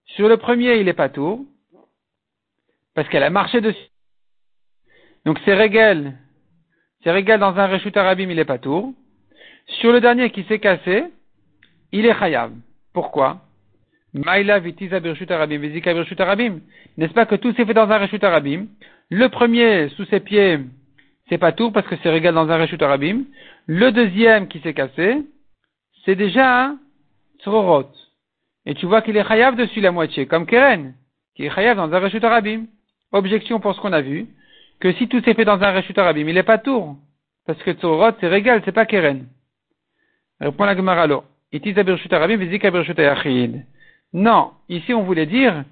Sur 0.06 0.30
le 0.30 0.38
premier, 0.38 0.78
il 0.80 0.88
est 0.88 0.94
pas 0.94 1.10
tour, 1.10 1.42
parce 2.96 3.10
qu'elle 3.10 3.24
a 3.24 3.30
marché 3.30 3.60
dessus. 3.60 3.90
Donc 5.28 5.42
c'est 5.44 5.54
régal, 5.54 6.14
c'est 7.04 7.12
régal 7.12 7.38
dans 7.38 7.54
un 7.58 7.68
reshut 7.68 7.98
arabim, 7.98 8.30
il 8.30 8.40
est 8.40 8.46
pas 8.46 8.60
tour. 8.60 8.94
Sur 9.82 9.92
le 9.92 10.00
dernier 10.00 10.30
qui 10.30 10.44
s'est 10.44 10.60
cassé, 10.60 11.04
il 11.92 12.06
est 12.06 12.18
chayav. 12.18 12.54
Pourquoi? 12.94 13.42
Maïla 14.14 14.60
vitiza 14.60 15.02
arabim, 15.32 15.58
vizika 15.58 15.94
arabim. 16.20 16.62
N'est-ce 16.96 17.12
pas 17.12 17.26
que 17.26 17.36
tout 17.36 17.52
s'est 17.52 17.66
fait 17.66 17.74
dans 17.74 17.90
un 17.90 17.98
reshut 17.98 18.24
arabim? 18.24 18.68
Le 19.10 19.28
premier, 19.28 19.90
sous 19.98 20.06
ses 20.06 20.22
pieds, 20.22 20.60
c'est 21.28 21.38
pas 21.38 21.52
tour 21.52 21.74
parce 21.74 21.88
que 21.88 21.98
c'est 22.02 22.10
régal 22.10 22.34
dans 22.34 22.50
un 22.50 22.58
reshut 22.58 22.82
arabim. 22.82 23.26
Le 23.66 23.92
deuxième 23.92 24.48
qui 24.48 24.62
s'est 24.62 24.74
cassé, 24.74 25.26
c'est 26.06 26.16
déjà 26.16 26.68
un 26.68 26.78
tzrorot. 27.42 27.92
Et 28.66 28.76
tu 28.76 28.86
vois 28.86 29.02
qu'il 29.02 29.18
est 29.18 29.28
chayav 29.28 29.58
dessus 29.58 29.82
la 29.82 29.92
moitié, 29.92 30.26
comme 30.26 30.46
Keren, 30.46 30.94
qui 31.36 31.44
est 31.44 31.54
chayav 31.54 31.76
dans 31.76 31.94
un 31.94 32.00
reshut 32.00 32.24
arabim. 32.24 32.68
Objection 33.12 33.60
pour 33.60 33.76
ce 33.76 33.82
qu'on 33.82 33.92
a 33.92 34.02
vu, 34.02 34.28
que 34.80 34.94
si 34.94 35.08
tout 35.08 35.22
s'est 35.22 35.34
fait 35.34 35.46
dans 35.46 35.62
un 35.62 35.72
reshut 35.72 35.98
arabim, 35.98 36.28
il 36.28 36.36
n'est 36.36 36.44
pas 36.44 36.58
tour. 36.58 36.98
Parce 37.46 37.62
que 37.64 37.72
tzrorot, 37.72 38.12
c'est 38.20 38.28
régal, 38.28 38.62
c'est 38.66 38.72
pas 38.72 38.86
Keren. 38.86 39.28
Répond 40.40 40.66
la 40.66 40.76
Gemara 40.76 41.08
Non, 44.14 44.52
ici 44.70 44.94
on 44.94 45.04
voulait 45.04 45.26
dire, 45.26 45.64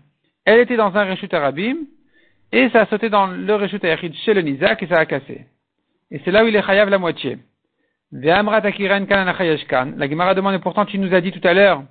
elle 0.46 0.60
était 0.60 0.78
dans 0.78 0.96
un 0.96 1.04
reshut 1.04 1.34
arabim, 1.34 1.78
et 2.52 2.70
ça 2.70 2.82
a 2.82 2.86
sauté 2.88 3.10
dans 3.10 3.28
le 3.28 3.56
reshut 3.56 3.84
ayachid 3.84 4.14
chez 4.16 4.34
le 4.34 4.42
Nizak 4.42 4.82
et 4.82 4.88
ça 4.88 5.00
a 5.00 5.06
cassé. 5.06 5.46
Et 6.12 6.20
c'est 6.24 6.32
là 6.32 6.44
où 6.44 6.48
il 6.48 6.56
est 6.56 6.64
chayav 6.64 6.90
la 6.90 6.98
moitié. 6.98 7.38
La 8.12 8.44
Gemara 8.44 8.62
demande, 10.34 10.62
pourtant 10.62 10.86
tu 10.86 10.98
nous 10.98 11.14
as 11.14 11.22
dit 11.22 11.32
tout 11.32 11.46
à 11.46 11.54
l'heure, 11.54 11.84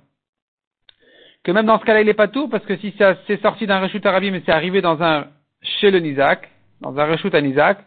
que 1.43 1.51
même 1.51 1.67
dans 1.67 1.79
ce 1.79 1.85
cas-là, 1.85 2.01
il 2.01 2.07
n'est 2.07 2.15
pas 2.15 2.29
tout, 2.29 2.47
parce 2.47 2.65
que 2.65 2.77
si 2.77 2.95
ça 2.97 3.15
s'est 3.27 3.37
sorti 3.37 3.67
d'un 3.67 3.79
reshut 3.79 4.03
arabim 4.03 4.33
et 4.33 4.41
c'est 4.45 4.51
arrivé 4.51 4.81
dans 4.81 5.03
un 5.03 5.27
chez 5.61 5.91
le 5.91 5.99
Nizak, 5.99 6.49
dans 6.81 6.97
un 6.97 7.05
reshut 7.05 7.33
à 7.33 7.41
Nizak, 7.41 7.79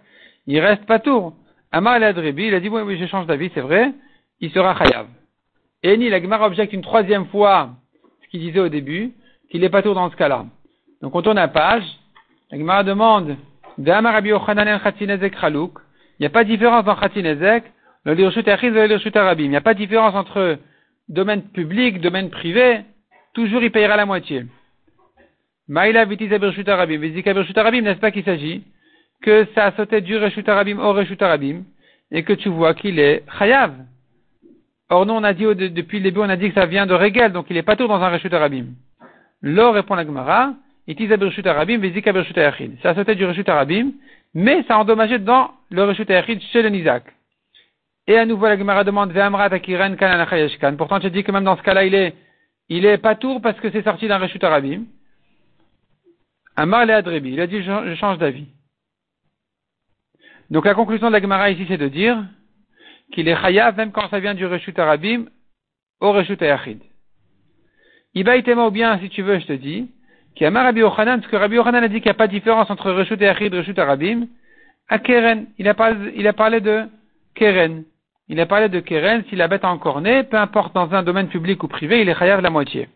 il 0.46 0.60
reste 0.60 0.86
pas 0.86 0.98
tout. 0.98 1.32
Amar 1.72 1.96
el 1.96 2.34
il 2.38 2.54
a 2.54 2.60
dit, 2.60 2.68
oui, 2.68 2.82
oui, 2.82 2.98
je 2.98 3.06
change 3.06 3.26
d'avis, 3.26 3.50
c'est 3.54 3.60
vrai, 3.60 3.92
il 4.40 4.50
sera 4.50 4.74
chayav. 4.76 5.06
Et 5.82 5.96
ni 5.96 6.08
la 6.08 6.20
Gemara 6.20 6.46
objecte 6.46 6.72
une 6.72 6.82
troisième 6.82 7.26
fois 7.26 7.70
ce 8.22 8.28
qu'il 8.28 8.40
disait 8.40 8.60
au 8.60 8.68
début, 8.68 9.12
qu'il 9.50 9.60
n'est 9.60 9.68
pas 9.68 9.82
tout 9.82 9.94
dans 9.94 10.10
ce 10.10 10.16
cas-là. 10.16 10.46
Donc 11.02 11.14
on 11.14 11.22
tourne 11.22 11.36
la 11.36 11.48
page, 11.48 11.84
la 12.50 12.58
Gemara 12.58 12.82
demande, 12.82 13.36
il 13.78 13.84
n'y 13.84 13.90
a 13.92 14.02
pas 16.30 16.42
de 16.42 16.48
différence 16.48 16.84
dans 16.84 16.96
Khatinezek, 16.96 17.64
le 18.04 18.14
Lirshut 18.14 18.48
et 18.48 18.70
le 18.70 18.86
Lirshut 18.86 19.16
Arabim. 19.16 19.44
Il 19.44 19.50
n'y 19.50 19.56
a 19.56 19.60
pas 19.60 19.74
de 19.74 19.78
différence 19.78 20.16
entre 20.16 20.58
domaine 21.08 21.42
public, 21.42 22.00
domaine 22.00 22.28
privé, 22.28 22.80
toujours 23.34 23.62
il 23.62 23.70
payera 23.70 23.96
la 23.96 24.04
moitié. 24.04 24.46
Maïla 25.68 26.06
vitiza 26.06 26.38
Birshut 26.38 26.68
Arabim, 26.68 26.98
Vizika 26.98 27.32
Birshut 27.32 27.56
Arabim, 27.56 27.82
n'est-ce 27.82 28.00
pas 28.00 28.10
qu'il 28.10 28.24
s'agit? 28.24 28.64
Que 29.22 29.46
ça 29.54 29.66
a 29.66 29.72
sauté 29.72 30.00
du 30.00 30.16
Reshut 30.16 30.48
Arabim 30.48 30.78
au 30.78 30.92
Reshut 30.92 31.20
Arabim, 31.22 31.62
et 32.10 32.22
que 32.22 32.32
tu 32.32 32.48
vois 32.48 32.74
qu'il 32.74 32.98
est 32.98 33.24
Chayav. 33.38 33.74
Or, 34.90 35.04
nous, 35.04 35.12
on 35.12 35.24
a 35.24 35.34
dit, 35.34 35.44
depuis 35.44 35.98
le 35.98 36.04
début, 36.04 36.20
on 36.20 36.28
a 36.28 36.36
dit 36.36 36.48
que 36.48 36.54
ça 36.54 36.66
vient 36.66 36.86
de 36.86 36.94
Regel, 36.94 37.32
donc 37.32 37.46
il 37.50 37.56
est 37.56 37.62
pas 37.62 37.76
tout 37.76 37.86
dans 37.86 38.00
un 38.00 38.08
Reshut 38.08 38.32
Arabim. 38.32 38.66
L'or 39.42 39.74
répond 39.74 39.94
la 39.94 40.04
Gemara, 40.04 40.54
Itiza 40.86 41.16
Birshut 41.16 41.46
Arabim, 41.46 41.78
Vizika 41.78 42.12
Birshut 42.12 42.36
Ayachid. 42.38 42.78
Ça 42.82 42.90
a 42.90 42.94
sauté 42.94 43.14
du 43.14 43.26
Reshut 43.26 43.48
Arabim, 43.48 43.92
mais 44.34 44.62
ça 44.64 44.76
a 44.76 44.78
endommagé 44.78 45.18
dans 45.18 45.50
le 45.70 45.84
Reshut 45.84 46.10
Ayachid 46.10 46.40
chez 46.52 46.62
le 46.62 46.70
Nizak. 46.70 47.04
Et 48.06 48.16
à 48.16 48.24
nouveau, 48.24 48.46
la 48.46 48.56
Gemara 48.56 48.84
demande, 48.84 49.12
Ve'amrat 49.12 49.52
Akiren 49.52 49.96
Kan 49.96 50.76
Pourtant, 50.76 50.98
tu 50.98 51.10
dis 51.10 51.22
que 51.22 51.30
même 51.30 51.44
dans 51.44 51.58
ce 51.58 51.62
cas-là, 51.62 51.84
il 51.84 51.94
est, 51.94 52.14
il 52.70 52.86
est 52.86 52.96
pas 52.96 53.14
tour 53.14 53.42
parce 53.42 53.60
que 53.60 53.70
c'est 53.70 53.82
sorti 53.82 54.08
d'un 54.08 54.16
Reshut 54.16 54.42
Arabim. 54.42 54.84
Amar 56.56 56.86
le 56.86 56.94
Adrebi. 56.94 57.32
Il 57.32 57.40
a 57.40 57.46
dit, 57.46 57.62
je 57.62 57.94
change 57.94 58.18
d'avis. 58.18 58.46
Donc 60.50 60.64
la 60.64 60.74
conclusion 60.74 61.08
de 61.08 61.12
la 61.12 61.20
Gemara 61.20 61.50
ici, 61.50 61.64
c'est 61.68 61.76
de 61.76 61.88
dire 61.88 62.24
qu'il 63.12 63.28
est 63.28 63.36
chayav 63.36 63.76
même 63.76 63.92
quand 63.92 64.08
ça 64.08 64.20
vient 64.20 64.34
du 64.34 64.46
Reshut 64.46 64.78
Arabim 64.78 65.26
au 66.00 66.12
Reshut 66.12 66.40
Ayachid. 66.40 66.80
Ibaïtema 68.14 68.66
ou 68.66 68.70
bien, 68.70 68.98
si 68.98 69.08
tu 69.10 69.22
veux, 69.22 69.38
je 69.38 69.46
te 69.46 69.52
dis, 69.52 69.90
qu'il 70.34 70.44
y 70.44 70.46
a 70.46 70.62
Rabbi 70.62 70.82
Ochanan, 70.82 71.20
parce 71.20 71.30
que 71.30 71.36
Rabbi 71.36 71.58
Ochanan 71.58 71.82
a 71.82 71.88
dit 71.88 71.96
qu'il 71.96 72.06
n'y 72.06 72.12
a 72.12 72.14
pas 72.14 72.26
de 72.26 72.32
différence 72.32 72.70
entre 72.70 72.90
Reshut 72.92 73.20
Ayachid 73.20 73.52
et 73.52 73.58
Reshut 73.58 73.78
Arabim, 73.78 74.26
à 74.88 74.98
Keren. 74.98 75.46
Il 75.58 75.68
a 75.68 75.74
parlé, 75.74 76.60
de 76.60 76.86
Keren. 77.34 77.84
Il 78.28 78.40
a 78.40 78.46
parlé 78.46 78.68
de 78.68 78.80
Keren, 78.80 79.24
si 79.28 79.36
la 79.36 79.48
bête 79.48 79.64
a 79.64 79.70
encore 79.70 80.00
né, 80.00 80.22
peu 80.22 80.36
importe 80.36 80.74
dans 80.74 80.92
un 80.94 81.02
domaine 81.02 81.28
public 81.28 81.62
ou 81.62 81.68
privé, 81.68 82.00
il 82.00 82.08
est 82.08 82.18
chayav 82.18 82.40
la 82.40 82.50
moitié. 82.50 82.88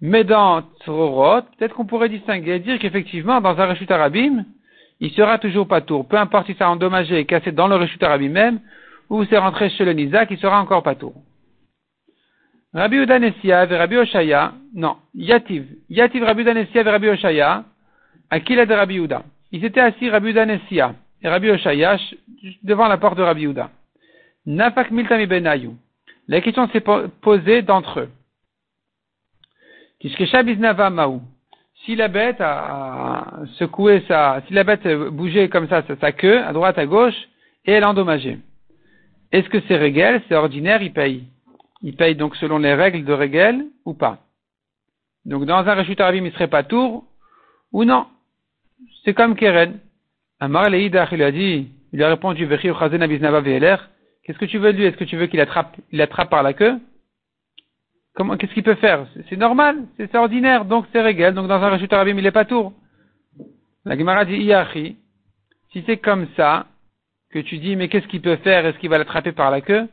Mais 0.00 0.24
dans 0.24 0.62
Tzrorot, 0.80 1.42
peut-être 1.56 1.74
qu'on 1.74 1.86
pourrait 1.86 2.08
distinguer 2.08 2.56
et 2.56 2.58
dire 2.60 2.78
qu'effectivement, 2.78 3.40
dans 3.40 3.58
un 3.58 3.66
Reshut 3.66 3.90
Arabim, 3.90 4.44
il 5.00 5.10
sera 5.12 5.38
toujours 5.38 5.68
pas 5.68 5.80
tour. 5.80 6.06
Peu 6.08 6.16
importe 6.16 6.46
si 6.46 6.54
ça 6.54 6.70
endommagé 6.70 7.18
et 7.18 7.26
cassé 7.26 7.52
dans 7.52 7.68
le 7.68 7.76
Reshut 7.76 8.02
Arabim 8.02 8.30
même, 8.30 8.60
ou 9.08 9.24
c'est 9.24 9.38
rentré 9.38 9.70
chez 9.70 9.84
le 9.84 9.92
Nizak, 9.92 10.30
il 10.30 10.38
sera 10.38 10.60
encore 10.60 10.82
pas 10.82 10.94
tour. 10.94 11.14
Rabbi 12.72 12.96
Udanessia 12.96 13.64
et 13.64 13.76
Rabbi 13.76 13.96
Oshaya, 13.96 14.52
non, 14.74 14.96
Yativ. 15.14 15.66
Yativ 15.88 16.24
Rabbi 16.24 16.42
Udanessia 16.42 16.80
et 16.82 16.90
Rabbi 16.90 17.08
Oshaya, 17.08 17.64
à 18.30 18.40
qui 18.40 18.56
de 18.56 18.74
Rabbi 18.74 18.96
Uda. 18.96 19.22
Ils 19.52 19.64
étaient 19.64 19.80
assis, 19.80 20.10
Rabbi 20.10 20.30
Udanessia 20.30 20.94
et 21.22 21.28
Rabbi 21.28 21.50
Oshaya, 21.50 21.98
devant 22.62 22.88
la 22.88 22.98
porte 22.98 23.16
de 23.16 23.22
Rabbi 23.22 23.44
Uda. 23.44 23.70
Nafak 24.44 24.90
Miltami 24.90 25.26
Benayu. 25.26 25.70
La 26.28 26.40
question 26.40 26.68
s'est 26.68 26.82
posée 27.20 27.62
d'entre 27.62 28.00
eux. 28.00 28.10
Si 31.86 31.94
la 31.94 32.08
bête 32.08 32.40
a 32.40 33.44
secoué 33.58 34.02
sa, 34.08 34.42
si 34.48 34.54
la 34.54 34.64
bête 34.64 34.86
bougeait 35.12 35.48
comme 35.48 35.68
ça, 35.68 35.84
sa, 36.00 36.10
queue, 36.10 36.42
à 36.42 36.52
droite, 36.52 36.78
à 36.78 36.84
gauche, 36.84 37.14
et 37.64 37.72
elle 37.72 37.84
a 37.84 37.90
endommagé. 37.90 38.38
Est-ce 39.30 39.48
que 39.48 39.60
c'est 39.68 39.76
régel, 39.76 40.20
c'est 40.28 40.34
ordinaire, 40.34 40.82
il 40.82 40.92
paye. 40.92 41.24
Il 41.82 41.94
paye 41.94 42.16
donc 42.16 42.34
selon 42.36 42.58
les 42.58 42.74
règles 42.74 43.04
de 43.04 43.12
régel 43.12 43.66
ou 43.84 43.94
pas. 43.94 44.18
Donc 45.24 45.44
dans 45.44 45.58
un 45.58 45.74
rechut 45.74 46.00
arabim, 46.00 46.24
il 46.24 46.32
serait 46.32 46.48
pas 46.48 46.64
tour, 46.64 47.04
ou 47.70 47.84
non. 47.84 48.06
C'est 49.04 49.14
comme 49.14 49.36
Keren. 49.36 49.78
Amar 50.40 50.68
il 50.74 50.96
a 50.96 51.30
dit, 51.30 51.68
il 51.92 52.02
a 52.02 52.08
répondu, 52.08 52.48
Qu'est-ce 52.48 54.38
que 54.38 54.44
tu 54.44 54.58
veux 54.58 54.72
lui? 54.72 54.84
Est-ce 54.84 54.96
que 54.96 55.04
tu 55.04 55.16
veux 55.16 55.28
qu'il 55.28 55.40
attrape, 55.40 55.76
il 55.92 56.02
attrape 56.02 56.30
par 56.30 56.42
la 56.42 56.52
queue? 56.52 56.80
Comment, 58.16 58.38
qu'est-ce 58.38 58.54
qu'il 58.54 58.62
peut 58.62 58.76
faire? 58.76 59.06
C'est 59.28 59.36
normal, 59.36 59.76
c'est 59.98 60.14
ordinaire, 60.14 60.64
donc 60.64 60.86
c'est 60.90 61.02
régal. 61.02 61.34
Donc 61.34 61.48
dans 61.48 61.62
un 61.62 61.68
rachut 61.68 61.92
arabim, 61.92 62.16
il 62.16 62.24
n'est 62.24 62.30
pas 62.30 62.46
tour. 62.46 62.72
La 63.84 63.96
Gemara 63.96 64.24
dit 64.24 64.38
Iachi, 64.38 64.96
si 65.70 65.84
c'est 65.86 65.98
comme 65.98 66.26
ça, 66.34 66.64
que 67.30 67.38
tu 67.40 67.58
dis, 67.58 67.76
mais 67.76 67.88
qu'est-ce 67.88 68.08
qu'il 68.08 68.22
peut 68.22 68.36
faire? 68.36 68.64
Est-ce 68.64 68.78
qu'il 68.78 68.88
va 68.88 68.96
l'attraper 68.96 69.32
par 69.32 69.50
la 69.50 69.60
queue? 69.60 69.86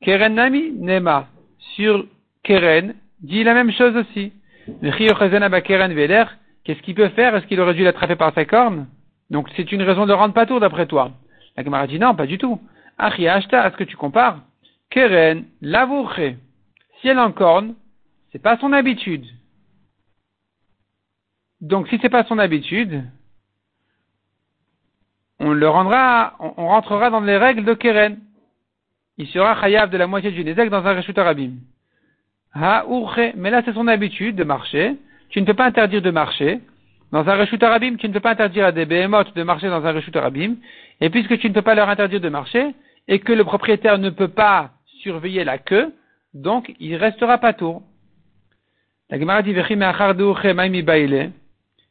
Keren 0.00 0.34
Nami, 0.34 0.70
Nema. 0.78 1.26
Sur 1.74 2.06
Keren, 2.44 2.94
dit 3.20 3.42
la 3.42 3.54
même 3.54 3.72
chose 3.72 3.96
aussi. 3.96 4.32
Qu'est-ce 4.80 6.82
qu'il 6.82 6.94
peut 6.94 7.08
faire? 7.08 7.34
Est-ce 7.34 7.46
qu'il 7.46 7.60
aurait 7.60 7.74
dû 7.74 7.82
l'attraper 7.82 8.14
par 8.14 8.32
sa 8.32 8.44
corne? 8.44 8.86
Donc 9.30 9.48
c'est 9.56 9.72
une 9.72 9.82
raison 9.82 10.06
de 10.06 10.12
rendre 10.12 10.34
pas 10.34 10.46
tour 10.46 10.60
d'après 10.60 10.86
toi. 10.86 11.10
La 11.56 11.64
Gemara 11.64 11.88
dit 11.88 11.98
non, 11.98 12.14
pas 12.14 12.26
du 12.26 12.38
tout. 12.38 12.60
Achi 12.96 13.26
Ashta, 13.26 13.66
est-ce 13.66 13.76
que 13.76 13.84
tu 13.84 13.96
compares 13.96 14.38
Keren, 14.90 15.44
lavouche. 15.60 16.36
Si 17.00 17.08
elle 17.08 17.18
en 17.18 17.32
corne, 17.32 17.74
c'est 18.32 18.42
pas 18.42 18.58
son 18.58 18.72
habitude. 18.72 19.26
Donc 21.60 21.88
si 21.88 21.98
c'est 22.00 22.08
pas 22.08 22.24
son 22.24 22.38
habitude, 22.38 23.04
on 25.38 25.52
le 25.52 25.68
rendra, 25.68 26.34
on, 26.38 26.68
rentrera 26.68 27.10
dans 27.10 27.20
les 27.20 27.36
règles 27.36 27.64
de 27.64 27.74
Keren. 27.74 28.18
Il 29.18 29.26
sera 29.28 29.60
chayav 29.60 29.90
de 29.90 29.98
la 29.98 30.06
moitié 30.06 30.30
du 30.30 30.44
Nezek 30.44 30.70
dans 30.70 30.86
un 30.86 30.94
Reshut 30.94 31.16
Arabim. 31.18 31.56
Mais 32.54 33.50
là 33.50 33.62
c'est 33.64 33.74
son 33.74 33.88
habitude 33.88 34.36
de 34.36 34.44
marcher. 34.44 34.96
Tu 35.30 35.40
ne 35.40 35.46
peux 35.46 35.54
pas 35.54 35.66
interdire 35.66 36.02
de 36.02 36.10
marcher. 36.10 36.60
Dans 37.12 37.28
un 37.28 37.34
Reshut 37.34 37.62
Arabim, 37.62 37.96
tu 37.96 38.08
ne 38.08 38.12
peux 38.12 38.20
pas 38.20 38.30
interdire 38.30 38.66
à 38.66 38.72
des 38.72 38.86
behemoths 38.86 39.34
de 39.34 39.42
marcher 39.42 39.68
dans 39.68 39.84
un 39.84 39.92
Reshut 39.92 40.14
Arabim. 40.14 40.56
Et 41.00 41.10
puisque 41.10 41.38
tu 41.38 41.48
ne 41.48 41.54
peux 41.54 41.62
pas 41.62 41.74
leur 41.74 41.88
interdire 41.88 42.20
de 42.20 42.28
marcher, 42.28 42.74
et 43.08 43.18
que 43.18 43.32
le 43.32 43.44
propriétaire 43.44 43.98
ne 43.98 44.10
peut 44.10 44.28
pas 44.28 44.70
surveiller 45.02 45.44
la 45.44 45.58
queue, 45.58 45.92
donc 46.34 46.74
il 46.80 46.96
restera 46.96 47.38
pas 47.38 47.52
tour. 47.52 47.82
La 49.10 49.18
Gemara 49.18 49.42
dit 49.42 49.54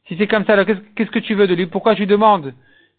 Si 0.07 0.17
c'est 0.17 0.27
comme 0.27 0.45
ça, 0.45 0.53
alors 0.53 0.65
qu'est-ce 0.65 1.11
que 1.11 1.19
tu 1.19 1.35
veux 1.35 1.47
de 1.47 1.55
lui? 1.55 1.65
Pourquoi 1.65 1.93
je 1.93 1.99
lui 1.99 2.07
demande? 2.07 2.53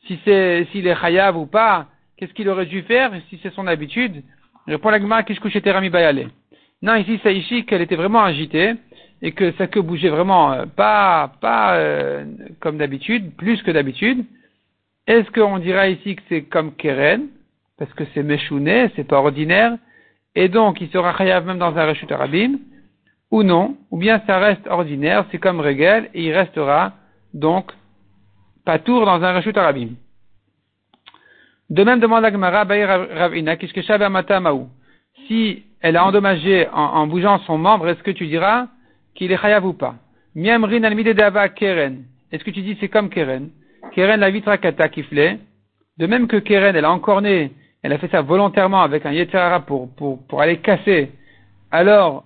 Si 0.06 0.18
c'est 0.24 0.66
s'il 0.72 0.86
est 0.86 0.96
chayav 0.96 1.36
ou 1.36 1.46
pas 1.46 1.86
Qu'est-ce 2.16 2.34
qu'il 2.34 2.50
aurait 2.50 2.66
dû 2.66 2.82
faire 2.82 3.12
si 3.30 3.40
c'est 3.42 3.52
son 3.54 3.66
habitude? 3.66 4.22
Répond 4.66 4.90
la 4.90 5.00
Gemara 5.00 5.22
Rami 5.64 5.88
Bayale. 5.88 6.28
Non, 6.82 6.94
ici 6.96 7.18
c'est 7.22 7.34
ici 7.34 7.64
qu'elle 7.64 7.80
était 7.80 7.96
vraiment 7.96 8.22
agitée 8.22 8.74
et 9.22 9.32
que 9.32 9.52
sa 9.52 9.66
queue 9.66 9.80
bougeait 9.82 10.08
vraiment 10.10 10.52
euh, 10.52 10.66
pas 10.66 11.32
pas 11.40 11.76
euh, 11.76 12.24
comme 12.60 12.76
d'habitude, 12.76 13.34
plus 13.36 13.62
que 13.62 13.70
d'habitude. 13.70 14.24
Est-ce 15.06 15.30
qu'on 15.30 15.58
dira 15.58 15.88
ici 15.88 16.16
que 16.16 16.22
c'est 16.28 16.42
comme 16.42 16.74
Keren? 16.74 17.28
Parce 17.78 17.92
que 17.94 18.04
c'est 18.12 18.22
méchouné, 18.22 18.90
c'est 18.96 19.04
pas 19.04 19.18
ordinaire 19.18 19.78
et 20.34 20.48
donc 20.48 20.80
il 20.80 20.88
sera 20.90 21.16
chayav 21.16 21.46
même 21.46 21.58
dans 21.58 21.76
un 21.76 21.86
rechut 21.86 22.10
arabim, 22.12 22.58
ou 23.30 23.42
non, 23.42 23.76
ou 23.90 23.96
bien 23.98 24.20
ça 24.26 24.38
reste 24.38 24.66
ordinaire, 24.66 25.24
c'est 25.30 25.38
comme 25.38 25.60
Regel, 25.60 26.10
et 26.14 26.24
il 26.24 26.32
restera 26.32 26.92
donc, 27.32 27.70
pas 28.64 28.78
tour 28.78 29.06
dans 29.06 29.22
un 29.22 29.32
rachut 29.32 29.56
arabim. 29.56 29.90
De 31.68 31.84
même 31.84 32.00
demande 32.00 32.24
Agmara, 32.24 32.64
Ravina, 32.64 33.56
Si 35.28 35.62
elle 35.80 35.96
a 35.96 36.04
endommagé 36.04 36.68
en, 36.72 37.06
bougeant 37.06 37.38
son 37.40 37.58
membre, 37.58 37.88
est-ce 37.88 38.02
que 38.02 38.10
tu 38.10 38.26
diras 38.26 38.66
qu'il 39.14 39.30
est 39.30 39.40
chayav 39.40 39.64
ou 39.64 39.72
pas? 39.72 39.94
Miamrin 40.34 40.82
al 40.84 41.54
keren. 41.54 42.04
Est-ce 42.32 42.44
que 42.44 42.50
tu 42.50 42.62
dis 42.62 42.76
c'est 42.80 42.88
comme 42.88 43.08
keren? 43.08 43.50
Keren 43.92 44.20
la 44.20 44.30
vitra 44.30 44.58
kata 44.58 44.88
kifle. 44.88 45.38
De 45.98 46.06
même 46.06 46.26
que 46.26 46.36
keren, 46.36 46.74
elle 46.74 46.84
a 46.84 46.90
encorné, 46.90 47.52
elle 47.82 47.92
a 47.92 47.98
fait 47.98 48.10
ça 48.10 48.20
volontairement 48.22 48.82
avec 48.82 49.06
un 49.06 49.12
yeterara 49.12 49.60
pour, 49.60 49.94
pour, 49.94 50.26
pour 50.26 50.42
aller 50.42 50.58
casser. 50.58 51.12
Alors, 51.70 52.24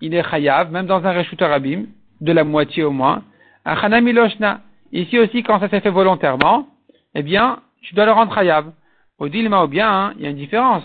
il 0.00 0.14
est 0.14 0.22
chayav, 0.22 0.70
même 0.70 0.86
dans 0.86 1.04
un 1.04 1.12
reshut 1.12 1.40
arabim, 1.42 1.86
de 2.20 2.32
la 2.32 2.44
moitié 2.44 2.84
au 2.84 2.90
moins. 2.90 3.22
Achana 3.64 4.00
miloshna. 4.00 4.60
Ici 4.92 5.18
aussi, 5.18 5.42
quand 5.42 5.60
ça 5.60 5.68
s'est 5.68 5.80
fait 5.80 5.90
volontairement, 5.90 6.66
eh 7.14 7.22
bien, 7.22 7.60
tu 7.82 7.94
dois 7.94 8.06
le 8.06 8.12
rendre 8.12 8.34
chayav. 8.34 8.72
Au 9.18 9.28
dilma 9.28 9.64
ou 9.64 9.68
bien, 9.68 9.90
hein, 9.90 10.14
il 10.16 10.24
y 10.24 10.26
a 10.26 10.30
une 10.30 10.36
différence. 10.36 10.84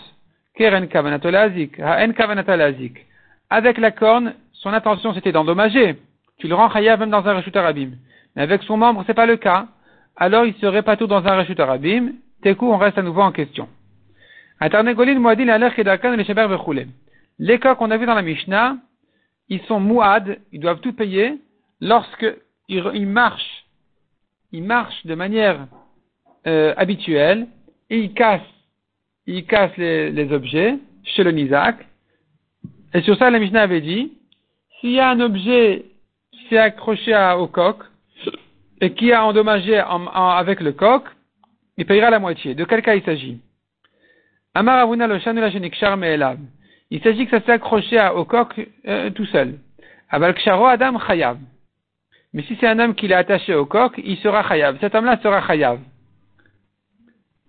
Keren 0.58 0.88
kavanatolazik, 0.88 1.80
ha'en 1.80 2.12
kavanatolazik. 2.12 3.06
Avec 3.50 3.78
la 3.78 3.92
corne, 3.92 4.34
son 4.54 4.74
intention 4.74 5.14
c'était 5.14 5.32
d'endommager. 5.32 5.98
Tu 6.38 6.48
le 6.48 6.56
rends 6.56 6.70
chayav 6.70 7.00
même 7.00 7.10
dans 7.10 7.26
un 7.26 7.36
reshut 7.36 7.56
arabim. 7.56 7.92
Mais 8.36 8.42
avec 8.42 8.64
son 8.64 8.76
membre, 8.78 9.04
c'est 9.08 9.14
pas 9.14 9.26
le 9.26 9.38
cas. 9.38 9.68
Alors 10.18 10.46
il 10.46 10.54
serait 10.56 10.82
pas 10.82 10.98
tout 10.98 11.08
dans 11.08 11.26
un 11.26 11.38
reshut 11.38 11.60
arabim. 11.60 12.14
Tekou, 12.42 12.72
on 12.72 12.78
reste 12.78 12.98
à 12.98 13.02
nouveau 13.02 13.22
en 13.22 13.32
question. 13.32 13.70
Les 17.38 17.60
cas 17.60 17.76
qu'on 17.76 17.92
a 17.92 17.98
vus 17.98 18.06
dans 18.06 18.16
la 18.16 18.22
Mishnah, 18.22 18.78
ils 19.50 19.62
sont 19.64 19.80
mouad, 19.80 20.40
ils 20.52 20.60
doivent 20.60 20.80
tout 20.80 20.94
payer 20.94 21.40
lorsque 21.82 22.26
ils, 22.68 23.08
marchent, 23.08 23.66
ils 24.52 24.64
marchent 24.64 25.06
de 25.06 25.16
manière 25.16 25.68
euh, 26.48 26.74
habituelle 26.78 27.48
et 27.90 28.00
ils 28.00 28.14
cassent, 28.14 28.42
ils 29.28 29.46
cassent 29.46 29.78
les, 29.78 30.32
objets 30.32 30.78
chez 31.04 31.24
le 31.24 31.32
Nizak. 31.32 31.86
Et 32.94 33.02
sur 33.02 33.18
ça, 33.18 33.30
la 33.30 33.40
Mishnah 33.40 33.62
avait 33.62 33.82
dit, 33.82 34.14
s'il 34.80 34.92
y 34.92 35.00
a 35.00 35.10
un 35.10 35.20
objet 35.20 35.86
qui 36.32 36.48
s'est 36.48 36.58
accroché 36.58 37.16
au 37.38 37.48
coq 37.48 37.84
et 38.82 38.94
qui 38.94 39.12
a 39.12 39.26
endommagé 39.26 39.78
avec 39.78 40.60
le 40.62 40.72
coq, 40.72 41.04
il 41.78 41.86
payera 41.86 42.10
la 42.10 42.20
moitié. 42.20 42.56
De 42.56 42.64
quel 42.64 42.82
cas 42.82 42.96
il 42.96 43.04
s'agit? 43.04 43.40
Il 46.92 47.02
s'agit 47.02 47.26
que 47.26 47.32
ça 47.32 47.46
s'est 47.46 47.52
accroché 47.52 48.10
au 48.16 48.24
coq 48.24 48.70
euh, 48.88 49.10
tout 49.10 49.26
seul. 49.26 49.60
Adam 50.10 51.00
chayav. 51.00 51.38
Mais 52.34 52.44
si 52.44 52.56
c'est 52.60 52.68
un 52.68 52.80
homme 52.80 52.96
qui 52.96 53.08
l'a 53.08 53.18
attaché 53.18 53.54
au 53.54 53.66
coq, 53.66 53.94
il 53.98 54.18
sera 54.18 54.48
chayav. 54.48 54.78
Cet 54.80 54.96
homme-là 54.96 55.20
sera 55.22 55.46
chayav. 55.46 55.80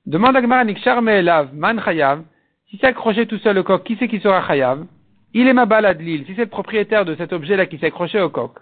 Demande 0.05 0.37
à 0.37 0.43
Gmara 0.43 0.65
Nikshar 0.65 1.01
Me'elav, 1.03 1.55
Man 1.55 1.81
chayav. 1.81 2.25
Si 2.71 2.79
c'est 2.81 2.87
accroché 2.87 3.27
tout 3.27 3.39
seul 3.39 3.59
au 3.59 3.63
coq, 3.63 3.85
qui 3.85 3.97
c'est 3.99 4.09
qui 4.09 4.19
sera 4.19 4.45
chayav? 4.45 4.85
Il 5.33 5.47
est 5.47 5.53
ma 5.53 5.67
balade 5.67 6.01
l'île. 6.01 6.25
Si 6.27 6.35
c'est 6.35 6.45
le 6.45 6.51
propriétaire 6.51 7.05
de 7.05 7.15
cet 7.15 7.33
objet-là 7.33 7.67
qui 7.67 7.79
s'est 7.79 7.87
accroché 7.87 8.21
au 8.21 8.31
coq, 8.31 8.53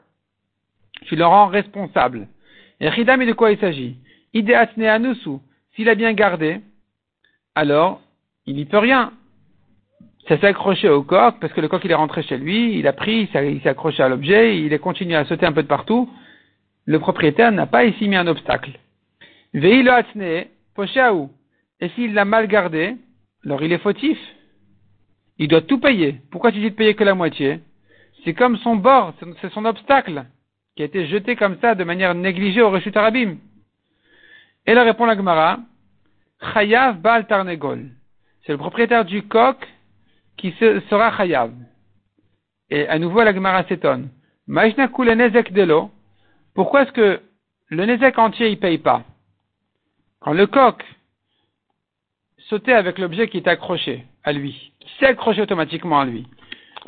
tu 1.06 1.16
le 1.16 1.24
rends 1.24 1.46
responsable. 1.46 2.28
Et 2.80 2.88
Ridam, 2.90 3.24
de 3.24 3.32
quoi 3.32 3.52
il 3.52 3.58
s'agit? 3.58 3.96
Ideatne 4.34 5.14
S'il 5.74 5.88
a 5.88 5.94
bien 5.94 6.12
gardé, 6.12 6.60
alors, 7.54 8.00
il 8.46 8.56
n'y 8.56 8.64
peut 8.64 8.78
rien. 8.78 9.12
Ça 10.28 10.38
s'est 10.38 10.46
accroché 10.46 10.88
au 10.88 11.02
coq, 11.02 11.36
parce 11.40 11.52
que 11.52 11.60
le 11.60 11.68
coq 11.68 11.82
il 11.84 11.90
est 11.90 11.94
rentré 11.94 12.22
chez 12.22 12.38
lui, 12.38 12.78
il 12.78 12.86
a 12.86 12.92
pris, 12.92 13.28
il 13.34 13.60
s'est 13.62 13.68
accroché 13.68 14.02
à 14.02 14.08
l'objet, 14.08 14.58
il 14.58 14.72
est 14.72 14.78
continué 14.78 15.16
à 15.16 15.24
sauter 15.26 15.44
un 15.46 15.52
peu 15.52 15.62
de 15.62 15.68
partout. 15.68 16.08
Le 16.86 16.98
propriétaire 16.98 17.52
n'a 17.52 17.66
pas 17.66 17.84
ici 17.84 18.08
mis 18.08 18.16
un 18.16 18.26
obstacle. 18.26 18.72
Veilo 19.52 19.92
atne, 19.92 20.46
poshaou. 20.74 21.30
Et 21.80 21.88
s'il 21.90 22.14
l'a 22.14 22.24
mal 22.24 22.46
gardé, 22.46 22.96
alors 23.44 23.62
il 23.62 23.72
est 23.72 23.78
fautif. 23.78 24.18
Il 25.38 25.48
doit 25.48 25.62
tout 25.62 25.78
payer. 25.78 26.20
Pourquoi 26.30 26.52
tu 26.52 26.60
dis 26.60 26.70
de 26.70 26.76
payer 26.76 26.94
que 26.94 27.04
la 27.04 27.14
moitié? 27.14 27.60
C'est 28.24 28.34
comme 28.34 28.56
son 28.58 28.76
bord, 28.76 29.12
c'est 29.40 29.52
son 29.52 29.64
obstacle, 29.66 30.24
qui 30.76 30.82
a 30.82 30.86
été 30.86 31.06
jeté 31.06 31.36
comme 31.36 31.58
ça 31.60 31.74
de 31.74 31.84
manière 31.84 32.14
négligée 32.14 32.62
au 32.62 32.70
rechut 32.70 32.96
arabim. 32.96 33.36
Et 34.66 34.72
là 34.72 34.84
répond 34.84 35.04
la 35.04 35.16
Gemara, 35.16 35.58
Chayav 36.54 37.00
Baal 37.00 37.26
Tarnegol. 37.26 37.90
C'est 38.44 38.52
le 38.52 38.58
propriétaire 38.58 39.04
du 39.04 39.22
coq 39.22 39.56
qui 40.36 40.52
sera 40.60 41.16
chayav. 41.16 41.52
Et 42.70 42.86
à 42.88 42.98
nouveau, 42.98 43.22
la 43.22 43.32
Gemara 43.32 43.64
s'étonne. 43.64 44.10
le 44.46 45.14
nezek 45.14 45.52
de 45.52 45.66
Pourquoi 46.54 46.82
est-ce 46.82 46.92
que 46.92 47.20
le 47.68 47.86
nezek 47.86 48.18
entier, 48.18 48.48
il 48.50 48.58
paye 48.58 48.78
pas? 48.78 49.02
Quand 50.20 50.32
le 50.32 50.46
coq 50.46 50.82
sautait 52.48 52.72
avec 52.72 52.98
l'objet 52.98 53.28
qui 53.28 53.38
est 53.38 53.48
accroché 53.48 54.04
à 54.22 54.32
lui, 54.32 54.72
qui 54.80 54.90
s'est 54.98 55.06
accroché 55.06 55.40
automatiquement 55.40 56.00
à 56.00 56.04
lui, 56.04 56.26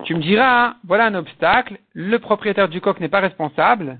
tu 0.04 0.14
me 0.14 0.20
diras, 0.20 0.74
voilà 0.84 1.06
un 1.06 1.14
obstacle, 1.14 1.78
le 1.94 2.18
propriétaire 2.18 2.68
du 2.68 2.82
coq 2.82 3.00
n'est 3.00 3.08
pas 3.08 3.20
responsable 3.20 3.98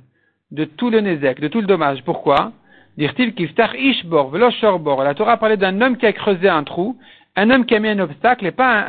de 0.51 0.65
tout 0.65 0.91
le 0.91 1.01
nezek, 1.01 1.41
de 1.41 1.49
tout 1.49 1.63
le 1.63 1.67
dommage. 1.67 2.03
Pourquoi? 2.05 2.53
Dire-t-il 2.99 3.35
ishbor, 3.79 4.37
La 4.37 5.15
Torah 5.15 5.37
parlé 5.39 5.57
d'un 5.57 5.81
homme 5.81 5.97
qui 5.97 6.07
a 6.07 6.13
creusé 6.13 6.49
un 6.49 6.65
trou 6.65 6.99
un 7.37 7.51
homme 7.51 7.67
qui 7.67 7.75
a 7.75 7.79
mis 7.79 7.89
un 7.89 7.99
obstacle 7.99 8.47
et 8.47 8.51
pas 8.51 8.87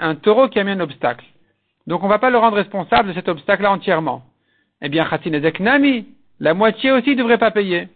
un, 0.00 0.14
taureau 0.16 0.48
qui 0.48 0.58
a 0.58 0.64
mis 0.64 0.72
un 0.72 0.80
obstacle. 0.80 1.24
Donc 1.86 2.02
on 2.02 2.06
ne 2.06 2.10
va 2.10 2.18
pas 2.18 2.30
le 2.30 2.38
rendre 2.38 2.56
responsable 2.56 3.08
de 3.10 3.14
cet 3.14 3.28
obstacle-là 3.28 3.70
entièrement. 3.70 4.22
Eh 4.82 4.88
bien, 4.88 5.04
Khatinezek 5.04 5.60
Nami, 5.60 6.06
la 6.40 6.54
moitié 6.54 6.90
aussi 6.90 7.10
ne 7.10 7.14
devrait 7.14 7.38
pas 7.38 7.52
payer. 7.52 7.88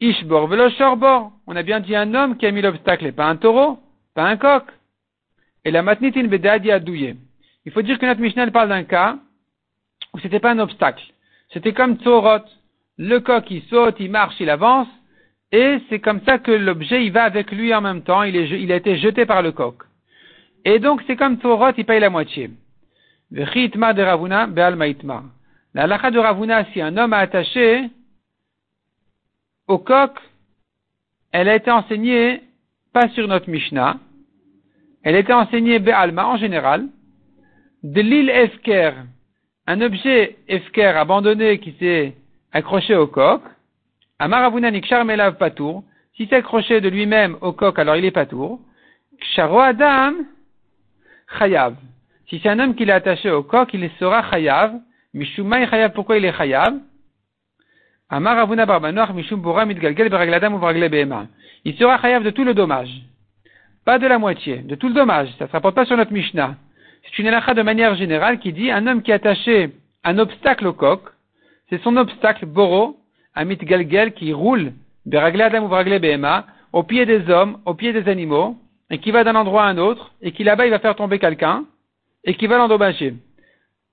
Ishbor 0.00 0.48
velo 0.48 0.70
shorbor. 0.70 1.32
On 1.46 1.56
a 1.56 1.62
bien 1.62 1.80
dit 1.80 1.94
un 1.94 2.14
homme 2.14 2.36
qui 2.36 2.46
a 2.46 2.50
mis 2.50 2.62
l'obstacle 2.62 3.06
et 3.06 3.12
pas 3.12 3.26
un 3.26 3.36
taureau, 3.36 3.78
pas 4.14 4.24
un 4.24 4.36
coq. 4.36 4.64
Et 5.64 5.70
la 5.70 5.82
matnitin 5.82 6.24
bedadi 6.24 6.70
adouye. 6.70 7.16
Il 7.64 7.72
faut 7.72 7.82
dire 7.82 7.98
que 7.98 8.06
notre 8.06 8.20
Mishnah 8.20 8.50
parle 8.50 8.70
d'un 8.70 8.84
cas 8.84 9.18
où 10.14 10.18
c'était 10.20 10.40
pas 10.40 10.50
un 10.50 10.58
obstacle. 10.58 11.04
C'était 11.52 11.72
comme 11.72 11.98
Torot. 11.98 12.44
Le 12.96 13.20
coq, 13.20 13.44
il 13.50 13.62
saute, 13.64 13.96
il 14.00 14.10
marche, 14.10 14.34
il 14.40 14.50
avance. 14.50 14.88
Et 15.52 15.78
c'est 15.88 16.00
comme 16.00 16.20
ça 16.26 16.38
que 16.38 16.50
l'objet, 16.50 17.04
il 17.04 17.12
va 17.12 17.24
avec 17.24 17.50
lui 17.52 17.74
en 17.74 17.80
même 17.80 18.02
temps, 18.02 18.22
il, 18.22 18.72
a 18.72 18.76
été 18.76 18.98
jeté 18.98 19.24
par 19.24 19.42
le 19.42 19.52
coq. 19.52 19.76
Et 20.64 20.78
donc, 20.78 21.02
c'est 21.06 21.16
comme 21.16 21.38
Torot, 21.38 21.72
il 21.76 21.84
paye 21.86 22.00
la 22.00 22.10
moitié. 22.10 22.50
de 23.30 24.02
Ravuna, 24.02 24.46
La 25.74 25.82
halakha 25.84 26.10
de 26.10 26.18
Ravuna, 26.18 26.64
si 26.72 26.80
un 26.80 26.96
homme 26.96 27.14
a 27.14 27.18
attaché 27.18 27.88
au 29.66 29.78
coq, 29.78 30.12
elle 31.32 31.48
a 31.48 31.54
été 31.54 31.70
enseignée 31.70 32.42
pas 32.92 33.08
sur 33.10 33.26
notre 33.28 33.48
Mishnah, 33.48 33.98
elle 35.02 35.14
a 35.14 35.20
été 35.20 35.32
enseignée 35.32 35.78
Be'alma 35.78 36.26
en 36.26 36.36
général, 36.36 36.88
de 37.82 38.00
l'île 38.00 38.30
Efker, 38.30 38.92
un 39.66 39.80
objet 39.80 40.36
Efker 40.48 40.96
abandonné 40.96 41.58
qui 41.58 41.72
s'est 41.78 42.14
accroché 42.52 42.94
au 42.96 43.06
coq, 43.06 43.42
Amaravuna 44.18 44.70
nikshar 44.70 45.04
melav 45.04 45.36
patour. 45.38 45.84
Si 46.16 46.26
c'est 46.28 46.36
accroché 46.36 46.80
de 46.80 46.88
lui-même 46.88 47.36
au 47.40 47.52
coq, 47.52 47.78
alors 47.78 47.96
il 47.96 48.04
est 48.04 48.10
patour. 48.10 48.60
Ksharo 49.20 49.60
adam 49.60 50.14
chayav. 51.38 51.74
Si 52.28 52.40
c'est 52.42 52.48
un 52.48 52.58
homme 52.58 52.74
qui 52.74 52.84
l'a 52.84 52.96
attaché 52.96 53.30
au 53.30 53.42
coq, 53.42 53.70
il 53.74 53.88
sera 53.98 54.28
chayav. 54.30 54.74
Mishumai 55.14 55.66
chayav, 55.68 55.92
pourquoi 55.92 56.18
il 56.18 56.24
est 56.24 56.36
chayav? 56.36 56.74
Amaravuna 58.10 58.66
barbanoach 58.66 59.12
mishum 59.14 59.40
bora 59.40 59.64
mitgalgel 59.64 60.12
ou 60.12 60.58
behema. 60.88 61.26
Il 61.64 61.76
sera 61.76 61.98
chayav 61.98 62.24
de 62.24 62.30
tout 62.30 62.44
le 62.44 62.54
dommage. 62.54 62.90
Pas 63.84 63.98
de 63.98 64.06
la 64.06 64.18
moitié, 64.18 64.58
de 64.58 64.74
tout 64.74 64.88
le 64.88 64.94
dommage. 64.94 65.28
Ça 65.38 65.44
ne 65.44 65.48
se 65.48 65.52
rapporte 65.52 65.74
pas 65.74 65.84
sur 65.84 65.96
notre 65.96 66.12
Mishnah. 66.12 66.56
C'est 67.04 67.18
une 67.20 67.28
halakha 67.28 67.54
de 67.54 67.62
manière 67.62 67.94
générale 67.94 68.38
qui 68.38 68.52
dit 68.52 68.70
un 68.70 68.86
homme 68.86 69.02
qui 69.02 69.12
a 69.12 69.14
attaché 69.14 69.70
un 70.04 70.18
obstacle 70.18 70.66
au 70.66 70.72
coq, 70.72 71.02
c'est 71.70 71.80
son 71.82 71.96
obstacle, 71.96 72.46
boro, 72.46 72.96
Amit 73.38 73.58
Galgel 73.58 74.14
qui 74.14 74.32
roule, 74.32 74.72
au 76.72 76.82
pied 76.82 77.06
des 77.06 77.30
hommes, 77.30 77.60
au 77.66 77.74
pied 77.74 77.92
des 77.92 78.08
animaux, 78.08 78.56
et 78.90 78.98
qui 78.98 79.12
va 79.12 79.22
d'un 79.22 79.36
endroit 79.36 79.62
à 79.62 79.68
un 79.68 79.78
autre, 79.78 80.12
et 80.20 80.32
qui 80.32 80.42
là-bas 80.42 80.66
il 80.66 80.70
va 80.70 80.80
faire 80.80 80.96
tomber 80.96 81.20
quelqu'un, 81.20 81.64
et 82.24 82.34
qui 82.34 82.48
va 82.48 82.58
l'endommager. 82.58 83.14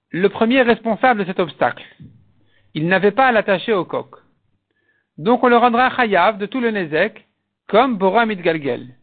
Le 0.09 0.29
premier 0.29 0.63
responsable 0.63 1.19
de 1.19 1.25
cet 1.25 1.39
obstacle, 1.39 1.85
il 2.73 2.87
n'avait 2.87 3.11
pas 3.11 3.27
à 3.27 3.31
l'attacher 3.31 3.71
au 3.71 3.85
coq. 3.85 4.15
Donc 5.19 5.43
on 5.43 5.47
le 5.47 5.57
rendra 5.57 5.95
chayav 5.95 6.39
de 6.39 6.47
tout 6.47 6.59
le 6.59 6.71
nezek, 6.71 7.27
comme 7.67 7.97
Bora 7.99 8.21
Amit 8.21 8.37
Galgel. 8.37 8.95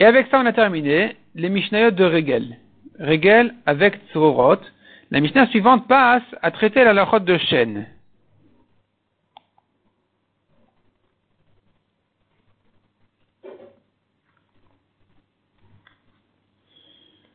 Et 0.00 0.04
avec 0.04 0.26
ça, 0.26 0.38
on 0.38 0.44
a 0.44 0.52
terminé 0.52 1.16
les 1.34 1.48
Mishnayot 1.48 1.92
de 1.92 2.04
Regel. 2.04 2.58
Regel 3.00 3.54
avec 3.64 3.98
Tzorot, 4.12 4.60
la 5.10 5.20
Mishnah 5.20 5.46
suivante 5.48 5.86
passe 5.86 6.24
à 6.42 6.50
traiter 6.50 6.84
la 6.84 6.92
lachote 6.92 7.24
de 7.24 7.38
chêne. 7.38 7.86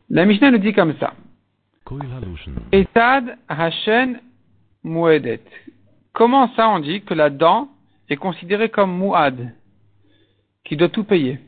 La 0.09 0.25
Mishnah 0.25 0.51
nous 0.51 0.57
dit 0.57 0.73
comme 0.73 0.93
ça. 0.99 1.13
Etad 2.73 3.37
Hashen 3.47 4.19
Muedet. 4.83 5.43
Comment 6.11 6.53
ça 6.55 6.67
on 6.67 6.79
dit 6.79 7.01
que 7.01 7.13
la 7.13 7.29
dent 7.29 7.69
est 8.09 8.17
considérée 8.17 8.69
comme 8.69 8.97
Muad, 8.97 9.53
qui 10.65 10.75
doit 10.75 10.89
tout 10.89 11.05
payer? 11.05 11.39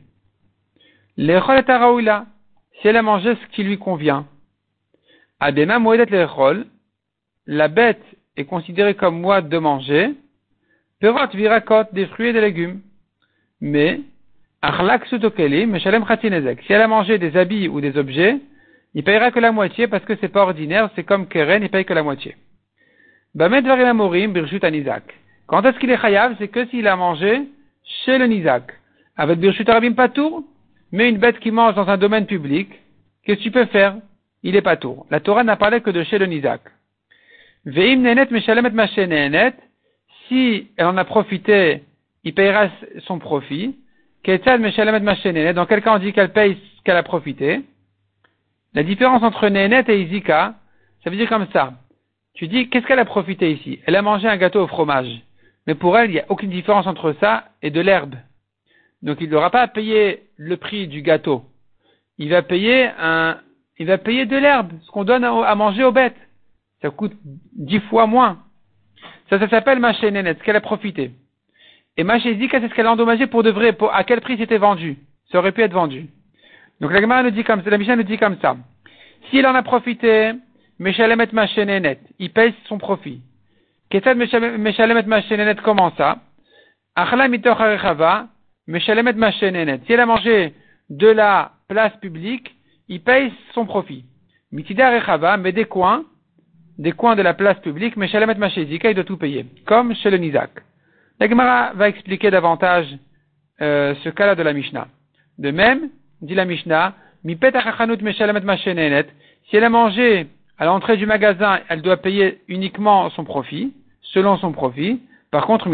Est 1.18 1.40
si 2.82 2.88
elle 2.88 2.98
a 2.98 3.02
mangé 3.02 3.36
ce 3.36 3.56
qui 3.56 3.64
lui 3.64 3.78
convient. 3.78 4.26
Adema 5.39 5.80
Muedet 5.80 6.06
l'Echol, 6.06 6.65
la 7.46 7.67
bête 7.67 8.04
est 8.38 8.46
considérée 8.46 8.96
comme 8.96 9.19
Muad 9.19 9.50
de 9.50 9.58
manger, 9.58 10.13
Perot 11.00 11.28
virakot, 11.34 11.84
des 11.91 12.06
fruits 12.08 12.30
et 12.30 12.34
des 12.34 12.39
légumes. 12.39 12.80
Mais, 13.60 14.00
Achlak 14.62 15.06
Sutokeli, 15.08 15.67
Si 15.80 15.88
elle 16.74 16.82
a 16.82 16.88
mangé 16.88 17.17
des 17.17 17.36
habits 17.36 17.67
ou 17.67 17.82
des 17.82 17.98
objets, 17.98 18.38
il 18.93 19.04
payera 19.04 19.32
que 19.32 19.39
la 19.39 19.52
moitié 19.52 19.88
parce 19.88 20.06
que 20.06 20.15
c'est 20.22 20.30
pas 20.30 20.43
ordinaire, 20.43 20.89
c'est 20.96 21.04
comme 21.04 21.28
Keren, 21.28 21.62
il 21.63 21.69
paye 21.69 21.84
que 21.84 21.93
la 21.93 22.04
moitié. 22.04 22.38
Bamet 23.36 23.62
Varilamorim, 23.62 24.32
Birshut 24.32 24.63
Anizak. 24.63 25.04
Quand 25.48 25.63
est-ce 25.65 25.78
qu'il 25.80 25.89
est 25.89 25.98
chayav? 25.98 26.36
C'est 26.38 26.48
que 26.48 26.65
s'il 26.67 26.88
a 26.88 26.96
mangé 26.96 27.41
chez 28.06 28.17
le 28.17 28.28
Nizak. 28.28 28.72
Avec 29.17 29.39
Birshut 29.39 29.67
Arabim 29.67 29.93
Patour, 29.93 30.43
mais 30.91 31.10
une 31.10 31.17
bête 31.17 31.39
qui 31.39 31.52
mange 31.52 31.76
dans 31.76 31.89
un 31.89 31.98
domaine 31.98 32.28
public, 32.28 32.69
qu'est-ce 33.26 33.39
que 33.39 33.43
tu 33.43 33.52
peux 33.52 33.65
faire? 33.65 33.98
Il 34.43 34.56
est 34.56 34.62
Patour. 34.62 35.06
La 35.10 35.19
Torah 35.21 35.43
n'a 35.43 35.56
parlé 35.56 35.82
que 35.82 35.89
de 35.89 36.03
chez 36.03 36.17
le 36.17 36.25
Nizak. 36.25 36.62
Veim 37.65 38.01
Nenet 38.01 38.27
Meshalemet 38.29 38.71
Nenet. 38.71 39.53
Si 40.27 40.67
elle 40.77 40.88
en 40.88 40.97
a 40.97 41.06
profité, 41.06 41.84
il 42.23 42.34
payera 42.34 42.69
son 43.06 43.19
profit. 43.19 43.75
Ketzad 44.23 44.60
Meshalemet 44.60 44.99
Nenet. 44.99 45.53
Dans 45.53 45.65
quel 45.65 45.82
cas 45.82 45.95
on 45.95 45.99
dit 45.99 46.12
qu'elle 46.12 46.34
paye 46.34 46.58
ce 46.77 46.84
qu'elle 46.84 46.97
a 46.97 47.03
profité? 47.03 47.62
La 48.73 48.84
différence 48.84 49.23
entre 49.23 49.47
Nénet 49.47 49.86
et 49.88 50.01
Izika, 50.01 50.56
ça 51.03 51.10
veut 51.10 51.15
dire 51.15 51.29
comme 51.29 51.47
ça. 51.53 51.73
Tu 52.34 52.47
dis, 52.47 52.69
qu'est-ce 52.69 52.88
qu'elle 52.88 52.99
a 52.99 53.06
profité 53.06 53.51
ici? 53.51 53.79
Elle 53.86 53.95
a 53.95 54.01
mangé 54.01 54.27
un 54.27 54.38
gâteau 54.38 54.63
au 54.63 54.67
fromage. 54.67 55.21
Mais 55.67 55.75
pour 55.75 55.97
elle, 55.97 56.10
il 56.10 56.13
n'y 56.13 56.19
a 56.19 56.25
aucune 56.29 56.49
différence 56.49 56.88
entre 56.88 57.15
ça 57.21 57.49
et 57.62 57.69
de 57.69 57.79
l'herbe. 57.79 58.15
Donc 59.03 59.17
il 59.21 59.29
n'aura 59.29 59.51
pas 59.51 59.62
à 59.62 59.67
payer 59.67 60.23
le 60.38 60.58
prix 60.58 60.88
du 60.88 61.01
gâteau. 61.01 61.43
Il 62.17 62.29
va 62.29 62.41
payer 62.41 62.89
un, 62.99 63.38
il 63.84 63.88
va 63.88 63.98
payer 63.98 64.26
de 64.26 64.38
l'herbe, 64.38 64.72
ce 64.86 64.91
qu'on 64.91 65.04
donne 65.04 65.26
à, 65.26 65.56
manger 65.56 65.84
aux 65.84 65.91
bêtes. 65.91 66.15
Ça 66.82 66.89
coûte 66.89 67.12
dix 67.54 67.82
fois 67.82 68.08
moins. 68.08 68.38
Ça, 69.30 69.38
ça 69.39 69.50
s'appelle 69.50 69.80
Maché 69.80 70.10
Nénet, 70.10 70.36
ce 70.36 70.43
qu'elle 70.43 70.56
a 70.56 70.62
profité. 70.62 71.12
Et 71.98 72.06
Maché 72.06 72.34
Zika, 72.38 72.62
c'est 72.62 72.69
ce 72.69 72.74
qu'elle 72.74 72.86
a 72.86 72.93
endommagé 72.93 73.28
pour 73.28 73.43
de 73.43 73.50
vrai, 73.50 73.78
à 73.91 74.06
quel 74.06 74.22
prix 74.22 74.38
c'était 74.38 74.58
vendu. 74.58 75.00
Ça 75.30 75.39
aurait 75.39 75.52
pu 75.52 75.63
être 75.63 75.74
vendu. 75.74 76.08
Donc 76.80 76.93
la 76.93 77.02
Gemara 77.02 77.24
nous 77.24 77.32
dit 77.32 77.43
comme 77.43 77.62
ça, 77.62 77.69
la 77.69 77.78
Mishnah 77.78 77.98
nous 77.98 78.04
dit 78.04 78.17
comme 78.17 78.38
ça. 78.41 78.56
S'il 79.30 79.46
en 79.46 79.54
a 79.54 79.63
profité, 79.63 80.32
Meshalemet 80.80 81.28
Mashenenet, 81.34 82.00
il 82.19 82.32
paye 82.32 82.54
son 82.69 82.78
profit. 82.78 83.19
Ketad 83.89 84.15
Meshalemet 84.17 85.04
Mashenenet, 85.04 85.56
comment 85.62 85.91
ça? 85.98 86.19
Achla 86.96 87.28
Meshalemet. 87.28 89.13
Si 89.86 89.91
elle 89.91 90.00
a 90.00 90.06
mangé 90.06 90.54
de 90.89 91.08
la 91.08 91.52
place 91.67 91.98
publique, 91.98 92.53
il 92.89 93.02
paye 93.02 93.32
son 93.54 93.65
profit. 93.65 94.06
Mitida 94.52 94.91
Rechava, 94.91 95.38
mais 95.38 95.52
des 95.52 95.65
coins, 95.65 96.04
des 96.78 96.91
coins 96.91 97.15
de 97.15 97.22
la 97.22 97.34
place 97.34 97.60
publique, 97.60 97.98
Meshalemet 97.98 98.36
Mashezika, 98.36 98.89
il 98.89 98.96
doit 98.96 99.04
tout 99.04 99.17
payer. 99.17 99.46
Comme 99.65 99.96
chez 99.96 100.10
le 100.10 100.17
Nizak. 100.17 100.52
La 101.19 101.30
Gemara 101.30 101.74
va 101.74 101.89
expliquer 101.89 102.32
davantage 102.32 102.88
euh, 103.62 103.93
ce 104.04 104.10
cas-là 104.10 104.36
de 104.36 104.43
la 104.43 104.54
Mishnah. 104.54 104.88
De 105.38 105.52
même, 105.52 105.89
dit 106.22 106.36
la 106.36 106.46
Mishnah, 106.46 106.93
si 107.26 107.38
elle 109.54 109.63
a 109.63 109.69
mangé 109.69 110.28
à 110.58 110.65
l'entrée 110.65 110.98
du 110.98 111.06
magasin, 111.06 111.60
elle 111.69 111.82
doit 111.82 111.98
payer 111.98 112.41
uniquement 112.48 113.10
son 113.12 113.24
profit, 113.24 113.74
selon 114.02 114.38
son 114.38 114.52
profit. 114.52 115.02
Par 115.32 115.46
contre, 115.46 115.67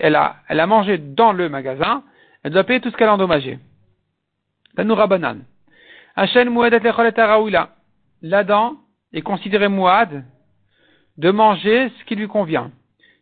elle 0.00 0.16
a, 0.16 0.36
elle 0.48 0.60
a 0.60 0.66
mangé 0.66 0.98
dans 0.98 1.32
le 1.32 1.48
magasin, 1.48 2.02
elle 2.42 2.52
doit 2.52 2.64
payer 2.64 2.80
tout 2.80 2.90
ce 2.90 2.96
qu'elle 2.96 3.08
a 3.08 3.14
endommagé. 3.14 3.58
L'Adam 8.22 8.76
est 9.12 9.22
considéré 9.22 9.68
mouad 9.68 10.24
de 11.16 11.30
manger 11.30 11.92
ce 11.98 12.04
qui 12.04 12.16
lui 12.16 12.26
convient. 12.26 12.70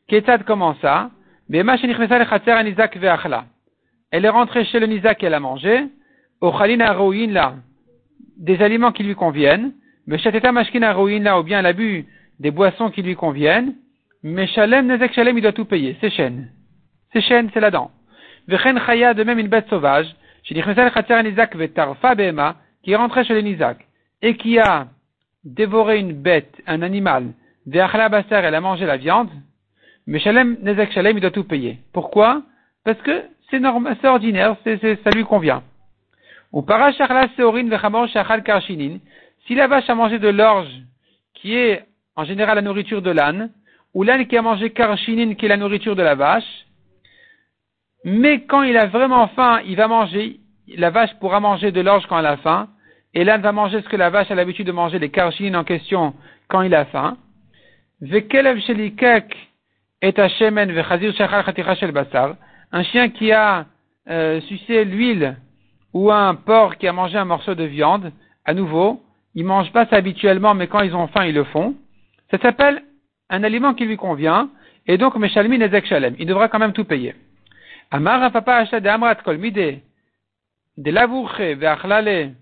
Ketad 0.09 0.45
comment 0.45 0.75
ça? 0.81 1.11
Elle 1.51 1.67
est 4.25 4.29
rentrée 4.29 4.65
chez 4.65 4.81
le 4.81 4.87
Nizak 4.87 5.23
et 5.23 5.27
elle 5.27 5.35
a 5.35 5.41
mangé. 5.41 5.89
Des 8.39 8.63
aliments 8.63 8.93
qui 8.93 9.03
lui 9.03 9.15
conviennent. 9.15 9.73
Mais 10.07 10.19
Shateta 10.19 10.53
Mashkina 10.53 10.95
là, 10.95 11.39
ou 11.39 11.43
bien 11.43 11.61
elle 11.61 11.67
a 11.67 11.73
bu 11.73 12.07
des 12.39 12.51
boissons 12.51 12.91
qui 12.91 13.03
lui 13.03 13.15
conviennent. 13.15 13.75
Mais 14.23 14.47
Shalem 14.47 14.87
Nezek 14.87 15.13
Shalem, 15.13 15.39
il 15.39 15.43
doit 15.43 15.53
tout 15.53 15.65
payer. 15.65 15.97
C'est 16.01 16.11
chêne. 16.11 16.51
C'est 17.13 17.21
chêne, 17.21 17.51
c'est 17.53 17.61
la 17.61 17.71
dent. 17.71 17.91
Vechen 18.49 18.81
Chaya, 18.85 19.15
de 19.15 19.25
même 19.25 19.39
une 19.39 19.49
bête 19.49 19.69
sauvage. 19.69 20.07
Qui 20.45 20.55
est 22.93 22.97
rentrée 22.97 23.25
chez 23.25 23.35
le 23.35 23.41
Nizak 23.41 23.87
et 24.23 24.37
qui 24.37 24.59
a 24.59 24.89
dévoré 25.45 25.99
une 25.99 26.13
bête, 26.13 26.63
un 26.67 26.83
animal. 26.83 27.33
Basser, 27.67 28.27
elle 28.31 28.55
a 28.55 28.61
mangé 28.61 28.87
la 28.87 28.97
viande. 28.97 29.31
Mais 30.07 30.19
Shalem 30.19 30.57
Shalem, 30.93 31.17
il 31.17 31.21
doit 31.21 31.31
tout 31.31 31.45
payer. 31.45 31.79
Pourquoi? 31.93 32.43
Parce 32.85 33.01
que 33.03 33.23
c'est 33.51 33.61
normal, 33.61 33.97
c'est 34.01 34.09
ordinaire, 34.09 34.57
ça 34.65 35.11
lui 35.11 35.25
convient. 35.25 35.63
Ou 36.53 36.65
Si 39.47 39.55
la 39.55 39.67
vache 39.67 39.91
a 39.91 39.95
mangé 39.95 40.19
de 40.19 40.29
l'orge, 40.29 40.69
qui 41.35 41.55
est 41.55 41.85
en 42.17 42.25
général 42.25 42.57
la 42.57 42.63
nourriture 42.63 43.03
de 43.03 43.11
l'âne, 43.11 43.51
ou 43.95 44.03
l'âne 44.03 44.27
qui 44.27 44.37
a 44.37 44.43
mangé 44.43 44.71
karshinin, 44.71 45.35
qui 45.35 45.47
est 45.47 45.49
la 45.49 45.57
nourriture 45.57 45.97
de 45.97 46.03
la 46.03 46.15
vache, 46.15 46.67
mais 48.05 48.43
quand 48.43 48.63
il 48.63 48.77
a 48.77 48.87
vraiment 48.87 49.29
faim, 49.29 49.61
il 49.67 49.77
va 49.77 49.89
manger, 49.89 50.41
la 50.77 50.91
vache 50.91 51.15
pourra 51.21 51.41
manger 51.41 51.71
de 51.73 51.81
l'orge 51.81 52.07
quand 52.09 52.19
elle 52.19 52.27
a 52.27 52.37
faim, 52.39 52.69
et 53.15 53.25
l'âne 53.25 53.43
va 53.43 53.53
manger 53.53 53.83
ce 53.83 53.89
que 53.89 53.97
la 53.97 54.11
vache 54.11 54.31
a 54.31 54.35
l'habitude 54.35 54.67
de 54.67 54.73
manger, 54.73 54.99
les 54.99 55.11
karshinin 55.11 55.61
en 55.61 55.65
question, 55.65 56.15
quand 56.49 56.63
il 56.63 56.75
a 56.75 56.87
faim. 56.87 57.17
Un 62.73 62.83
chien 62.85 63.09
qui 63.11 63.33
a 63.33 63.67
euh, 64.09 64.41
sucé 64.43 64.85
l'huile 64.85 65.37
ou 65.93 66.11
un 66.11 66.35
porc 66.35 66.79
qui 66.79 66.89
a 66.89 66.93
mangé 66.93 67.19
un 67.19 67.25
morceau 67.25 67.55
de 67.55 67.65
viande, 67.65 68.11
à 68.45 68.55
nouveau, 68.55 69.03
ils 69.35 69.45
mangent 69.45 69.73
pas 69.73 69.87
ça 69.87 69.97
habituellement, 69.97 70.55
mais 70.55 70.67
quand 70.67 70.81
ils 70.81 70.97
ont 70.97 71.07
faim, 71.07 71.27
ils 71.27 71.35
le 71.35 71.45
font. 71.45 71.75
Ça 72.31 72.39
s'appelle 72.39 72.83
un 73.31 73.45
aliment 73.45 73.75
qui 73.75 73.85
lui 73.85 73.97
convient, 73.97 74.51
et 74.87 74.99
donc 74.99 75.17
Meshalmi 75.17 75.59
Nezek 75.59 75.87
Shalem. 75.87 76.17
Il 76.19 76.27
devra 76.27 76.49
quand 76.49 76.59
même 76.59 76.73
tout 76.73 76.85
payer. 76.85 77.15
Amar 77.95 78.33
papa 78.33 78.65
de 78.65 78.89
Amrat 78.89 79.17
Kolmide, 79.17 79.83
de 80.79 80.91
Lavourche, 80.91 81.39
Ve'achlale. 81.39 82.33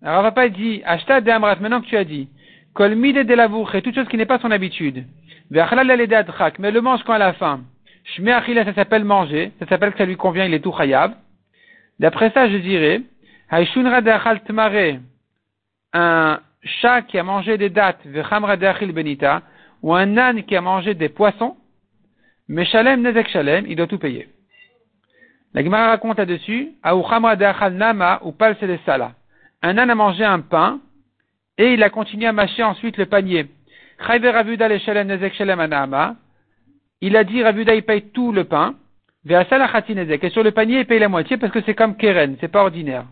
Alors 0.00 0.22
papa 0.22 0.48
dit, 0.48 0.78
de 0.78 1.30
Amrat, 1.30 1.56
maintenant 1.56 1.82
que 1.82 1.86
tu 1.88 1.96
as 1.98 2.04
dit, 2.04 2.30
Kolmide 2.72 3.26
de 3.26 3.34
Lavourche, 3.34 3.82
toute 3.82 3.94
chose 3.94 4.08
qui 4.08 4.16
n'est 4.16 4.24
pas 4.24 4.38
son 4.38 4.50
habitude. 4.50 5.04
Ve'achlale 5.50 5.88
le 5.88 6.58
mais 6.58 6.70
le 6.70 6.80
mange 6.80 7.04
quand 7.04 7.14
elle 7.14 7.20
a 7.20 7.34
faim. 7.34 7.64
Shme 8.16 8.28
Achila, 8.28 8.64
ça 8.64 8.72
s'appelle 8.72 9.04
manger, 9.04 9.52
ça 9.58 9.66
s'appelle 9.66 9.92
que 9.92 9.98
ça 9.98 10.06
lui 10.06 10.16
convient, 10.16 10.46
il 10.46 10.54
est 10.54 10.60
tout 10.60 10.72
chayav. 10.72 11.12
D'après 11.98 12.30
ça, 12.30 12.48
je 12.48 12.56
dirais, 12.56 13.02
Haishunra 13.50 14.00
tmare, 14.00 15.00
un 15.92 16.40
chat 16.62 17.02
qui 17.02 17.18
a 17.18 17.22
mangé 17.22 17.58
des 17.58 17.68
dattes, 17.68 18.00
vechamra 18.06 18.56
benita, 18.56 19.42
ou 19.82 19.94
un 19.94 20.16
âne 20.16 20.44
qui 20.44 20.56
a 20.56 20.62
mangé 20.62 20.94
des 20.94 21.10
poissons, 21.10 21.58
mais 22.48 22.64
shalem 22.64 23.02
nezek 23.02 23.28
shalem, 23.28 23.66
il 23.68 23.76
doit 23.76 23.86
tout 23.86 23.98
payer. 23.98 24.28
La 25.54 25.62
Gemara 25.62 25.88
raconte 25.88 26.18
là-dessus, 26.18 26.72
ou. 26.84 27.04
Un 29.64 29.78
âne 29.78 29.90
a 29.90 29.94
mangé 29.94 30.24
un 30.24 30.40
pain, 30.40 30.80
et 31.58 31.74
il 31.74 31.82
a 31.82 31.90
continué 31.90 32.26
à 32.26 32.32
mâcher 32.32 32.62
ensuite 32.62 32.96
le 32.96 33.06
panier. 33.06 33.46
Ravuda 33.98 34.68
il 37.04 37.16
a 37.16 37.24
dit, 37.24 37.42
Rabuda, 37.42 37.74
il 37.74 37.82
paye 37.82 38.10
tout 38.10 38.32
le 38.32 38.44
pain. 38.44 38.74
Et 39.28 39.34
sur 40.30 40.42
le 40.42 40.50
panier, 40.50 40.80
il 40.80 40.86
paye 40.86 40.98
la 40.98 41.08
moitié 41.08 41.36
parce 41.36 41.52
que 41.52 41.60
c'est 41.62 41.74
comme 41.74 41.96
Keren, 41.96 42.36
c'est 42.40 42.48
pas 42.48 42.62
ordinaire. 42.62 43.04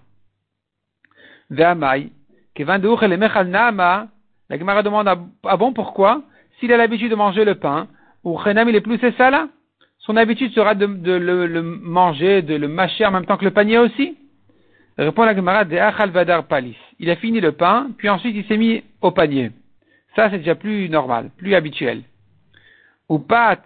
La 1.50 1.74
Gemara 4.58 4.82
demande, 4.82 5.08
ah 5.44 5.56
bon, 5.56 5.72
pourquoi? 5.72 6.22
S'il 6.58 6.72
a 6.72 6.76
l'habitude 6.76 7.10
de 7.10 7.16
manger 7.16 7.44
le 7.44 7.54
pain, 7.56 7.88
ou 8.24 8.38
il 8.46 8.74
est 8.74 8.80
plus 8.80 8.98
c'est 8.98 9.16
ça? 9.16 9.48
Son 10.00 10.16
habitude 10.16 10.52
sera 10.52 10.74
de, 10.74 10.86
le, 10.86 11.62
manger, 11.62 12.40
de 12.42 12.54
le 12.54 12.68
mâcher 12.68 13.04
en 13.04 13.10
même 13.10 13.26
temps 13.26 13.36
que 13.36 13.44
le 13.44 13.50
panier 13.50 13.78
aussi? 13.78 14.16
Répond 14.96 15.24
la 15.24 15.34
Gemara 15.34 15.64
de 15.64 15.76
Achal 15.76 16.10
Vadar 16.10 16.44
Palis. 16.44 16.76
Il 16.98 17.10
a 17.10 17.16
fini 17.16 17.40
le 17.40 17.52
pain, 17.52 17.90
puis 17.98 18.08
ensuite 18.08 18.34
il 18.34 18.44
s'est 18.46 18.56
mis 18.56 18.82
au 19.02 19.10
panier. 19.10 19.50
Ça, 20.16 20.30
c'est 20.30 20.38
déjà 20.38 20.54
plus 20.54 20.88
normal, 20.88 21.30
plus 21.36 21.54
habituel. 21.54 22.02
Ou 23.08 23.18
pat, 23.18 23.62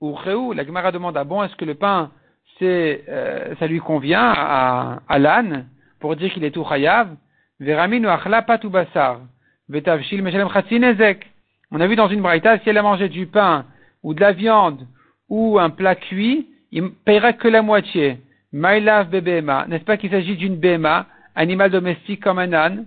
ou 0.00 0.14
Réou, 0.14 0.52
la 0.52 0.64
Gemara 0.64 0.90
demande 0.90 1.16
ah 1.16 1.24
bon, 1.24 1.42
est-ce 1.42 1.56
que 1.56 1.64
le 1.66 1.74
pain, 1.74 2.10
c'est, 2.58 3.04
euh, 3.08 3.54
ça 3.58 3.66
lui 3.66 3.78
convient 3.78 4.32
à, 4.34 5.18
l'âne 5.18 5.66
pour 6.00 6.16
dire 6.16 6.32
qu'il 6.32 6.44
est 6.44 6.50
tout 6.50 6.64
chayav? 6.64 7.14
Veramin 7.60 8.04
ou 8.04 8.08
achla 8.08 8.40
basar. 8.40 9.20
Vetavshil 9.68 10.22
meshalem 10.22 10.48
nezek. 10.70 11.26
On 11.70 11.80
a 11.80 11.86
vu 11.86 11.96
dans 11.96 12.08
une 12.08 12.22
braïta, 12.22 12.58
si 12.60 12.70
elle 12.70 12.78
a 12.78 12.82
mangé 12.82 13.10
du 13.10 13.26
pain 13.26 13.66
ou 14.02 14.14
de 14.14 14.20
la 14.20 14.32
viande 14.32 14.86
ou 15.28 15.58
un 15.58 15.70
plat 15.70 15.94
cuit, 15.94 16.48
il 16.72 16.90
paiera 16.90 17.32
que 17.32 17.48
la 17.48 17.62
moitié. 17.62 18.18
Maïlav 18.52 19.10
bebema. 19.10 19.66
N'est-ce 19.68 19.84
pas 19.84 19.96
qu'il 19.96 20.10
s'agit 20.10 20.36
d'une 20.36 20.56
bema, 20.56 21.06
animal 21.34 21.70
domestique 21.70 22.22
comme 22.22 22.38
un 22.38 22.52
âne, 22.52 22.86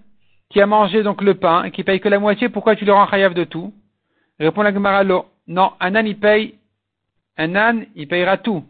qui 0.49 0.61
a 0.61 0.65
mangé 0.65 1.03
donc 1.03 1.21
le 1.21 1.35
pain 1.35 1.63
et 1.63 1.71
qui 1.71 1.83
paye 1.83 1.99
que 1.99 2.09
la 2.09 2.19
moitié, 2.19 2.49
pourquoi 2.49 2.75
tu 2.75 2.85
le 2.85 2.93
rends 2.93 3.07
chayav 3.07 3.33
de 3.33 3.43
tout? 3.43 3.73
Répond 4.39 4.63
la 4.63 4.73
Gemara, 4.73 5.03
non, 5.03 5.71
un 5.79 5.95
âne 5.95 6.07
il 6.07 6.17
paye, 6.17 6.55
un 7.37 7.55
âne 7.55 7.85
il 7.95 8.07
payera 8.07 8.37
tout. 8.37 8.63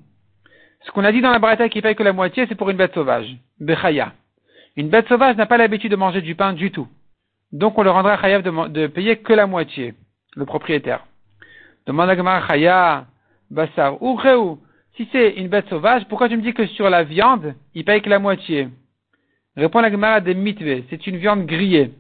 Ce 0.82 0.92
qu'on 0.92 1.04
a 1.04 1.12
dit 1.12 1.22
dans 1.22 1.32
la 1.32 1.40
braïta 1.40 1.70
qui 1.70 1.82
paye 1.82 1.96
que 1.96 2.04
la 2.04 2.14
moitié, 2.14 2.46
c'est 2.48 2.56
pour 2.56 2.70
une 2.70 2.78
bête 2.78 2.94
sauvage. 2.94 3.28
Bechaya. 3.60 4.14
Une 4.76 4.90
bête 4.90 5.08
sauvage 5.08 5.36
n'a 5.38 5.46
pas 5.46 5.58
l'habitude 5.58 5.92
de 5.92 5.96
manger 5.96 6.22
du 6.22 6.36
pain 6.36 6.54
du 6.54 6.72
tout. 6.72 6.88
Donc 7.52 7.78
on 7.78 7.84
le 7.84 7.92
rendra 7.92 8.20
chayav 8.20 8.42
de, 8.42 8.88
payer 8.88 9.18
que 9.18 9.34
la 9.34 9.48
moitié, 9.48 9.94
le 10.36 10.46
propriétaire. 10.46 11.06
Demande 11.86 12.10
à 12.10 12.16
Gemara 12.16 12.48
Chaya, 12.48 13.06
Bassar, 13.52 14.02
ou 14.02 14.20
Si 14.96 15.08
c'est 15.12 15.32
une 15.32 15.50
bête 15.50 15.68
sauvage, 15.68 16.06
pourquoi 16.08 16.30
tu 16.30 16.38
me 16.38 16.42
dis 16.42 16.54
que 16.54 16.66
sur 16.68 16.90
la 16.90 17.04
viande, 17.04 17.54
il 17.76 17.84
paye 17.84 18.02
que 18.02 18.10
la 18.10 18.20
moitié? 18.20 18.70
Répond 19.56 19.82
la 19.82 19.92
Gemara 19.92 20.22
des 20.22 20.34
mitve, 20.34 20.84
c'est 20.90 21.06
une 21.08 21.18
viande 21.18 21.46
grillée. 21.46 21.92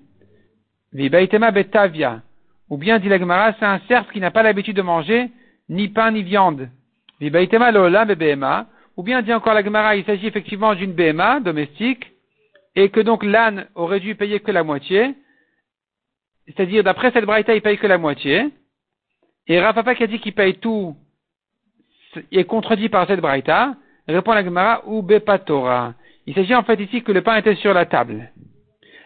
Vibaitema 0.94 1.52
betavia. 1.52 2.22
Ou 2.70 2.78
bien, 2.78 3.00
dit 3.00 3.10
la 3.10 3.20
Gemara, 3.20 3.54
c'est 3.60 3.66
un 3.66 3.80
cerf 3.88 4.10
qui 4.12 4.22
n'a 4.22 4.32
pas 4.32 4.44
l'habitude 4.44 4.78
de 4.78 4.82
manger 4.82 5.30
ni 5.68 5.90
pain 5.90 6.12
ni 6.12 6.24
viande. 6.24 6.70
Vibaitema 7.20 7.72
lola 7.72 8.06
bebema. 8.06 8.68
Ou 8.96 9.04
bien, 9.04 9.22
dit 9.22 9.34
encore 9.34 9.54
la 9.54 9.64
Gemara, 9.64 9.96
il 9.98 10.06
s'agit 10.06 10.28
effectivement 10.28 10.74
d'une 10.74 10.94
BMA 10.94 11.42
domestique, 11.42 12.12
et 12.76 12.90
que 12.90 13.02
donc 13.02 13.24
l'âne 13.24 13.68
aurait 13.76 14.00
dû 14.00 14.16
payer 14.16 14.40
que 14.40 14.52
la 14.52 14.64
moitié, 14.64 15.16
c'est-à-dire, 16.46 16.84
d'après 16.84 17.12
cette 17.12 17.26
braïta, 17.26 17.54
il 17.56 17.62
paye 17.62 17.78
que 17.78 17.88
la 17.88 17.98
moitié. 17.98 18.50
Et 19.48 19.60
Rafapa 19.60 19.96
qui 19.96 20.04
a 20.04 20.08
dit 20.08 20.20
qu'il 20.20 20.34
paye 20.34 20.56
tout 20.56 20.96
est 22.32 22.44
contredit 22.44 22.90
par 22.90 23.08
cette 23.08 23.22
braïta. 23.22 23.76
Répond 24.08 24.34
la 24.34 24.44
Gemara, 24.44 24.82
ou 24.88 25.02
bepatora. 25.02 25.94
Il 26.28 26.34
s'agit 26.34 26.56
en 26.56 26.64
fait 26.64 26.80
ici 26.80 27.04
que 27.04 27.12
le 27.12 27.22
pain 27.22 27.38
était 27.38 27.56
sur 27.56 27.74
la 27.74 27.86
table. 27.86 28.32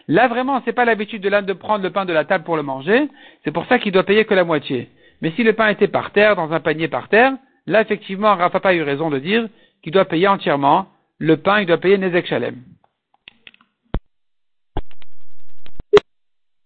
Là, 0.08 0.28
vraiment, 0.28 0.62
c'est 0.64 0.72
pas 0.72 0.84
l'habitude 0.84 1.22
de 1.22 1.28
l'âne 1.28 1.46
de 1.46 1.52
prendre 1.52 1.82
le 1.82 1.90
pain 1.90 2.04
de 2.04 2.12
la 2.12 2.24
table 2.24 2.44
pour 2.44 2.56
le 2.56 2.62
manger. 2.62 3.08
C'est 3.44 3.50
pour 3.50 3.66
ça 3.66 3.78
qu'il 3.78 3.92
doit 3.92 4.04
payer 4.04 4.24
que 4.24 4.34
la 4.34 4.44
moitié. 4.44 4.88
Mais 5.20 5.32
si 5.32 5.42
le 5.42 5.52
pain 5.52 5.68
était 5.68 5.88
par 5.88 6.12
terre, 6.12 6.36
dans 6.36 6.52
un 6.52 6.60
panier 6.60 6.88
par 6.88 7.08
terre, 7.08 7.32
là, 7.66 7.80
effectivement, 7.80 8.34
Rafapa 8.34 8.68
a 8.68 8.74
eu 8.74 8.82
raison 8.82 9.10
de 9.10 9.18
dire 9.18 9.48
qu'il 9.82 9.92
doit 9.92 10.04
payer 10.04 10.28
entièrement 10.28 10.86
le 11.18 11.36
pain, 11.38 11.60
il 11.60 11.66
doit 11.66 11.78
payer 11.78 11.98
Nezek 11.98 12.26
Shalem. 12.26 12.56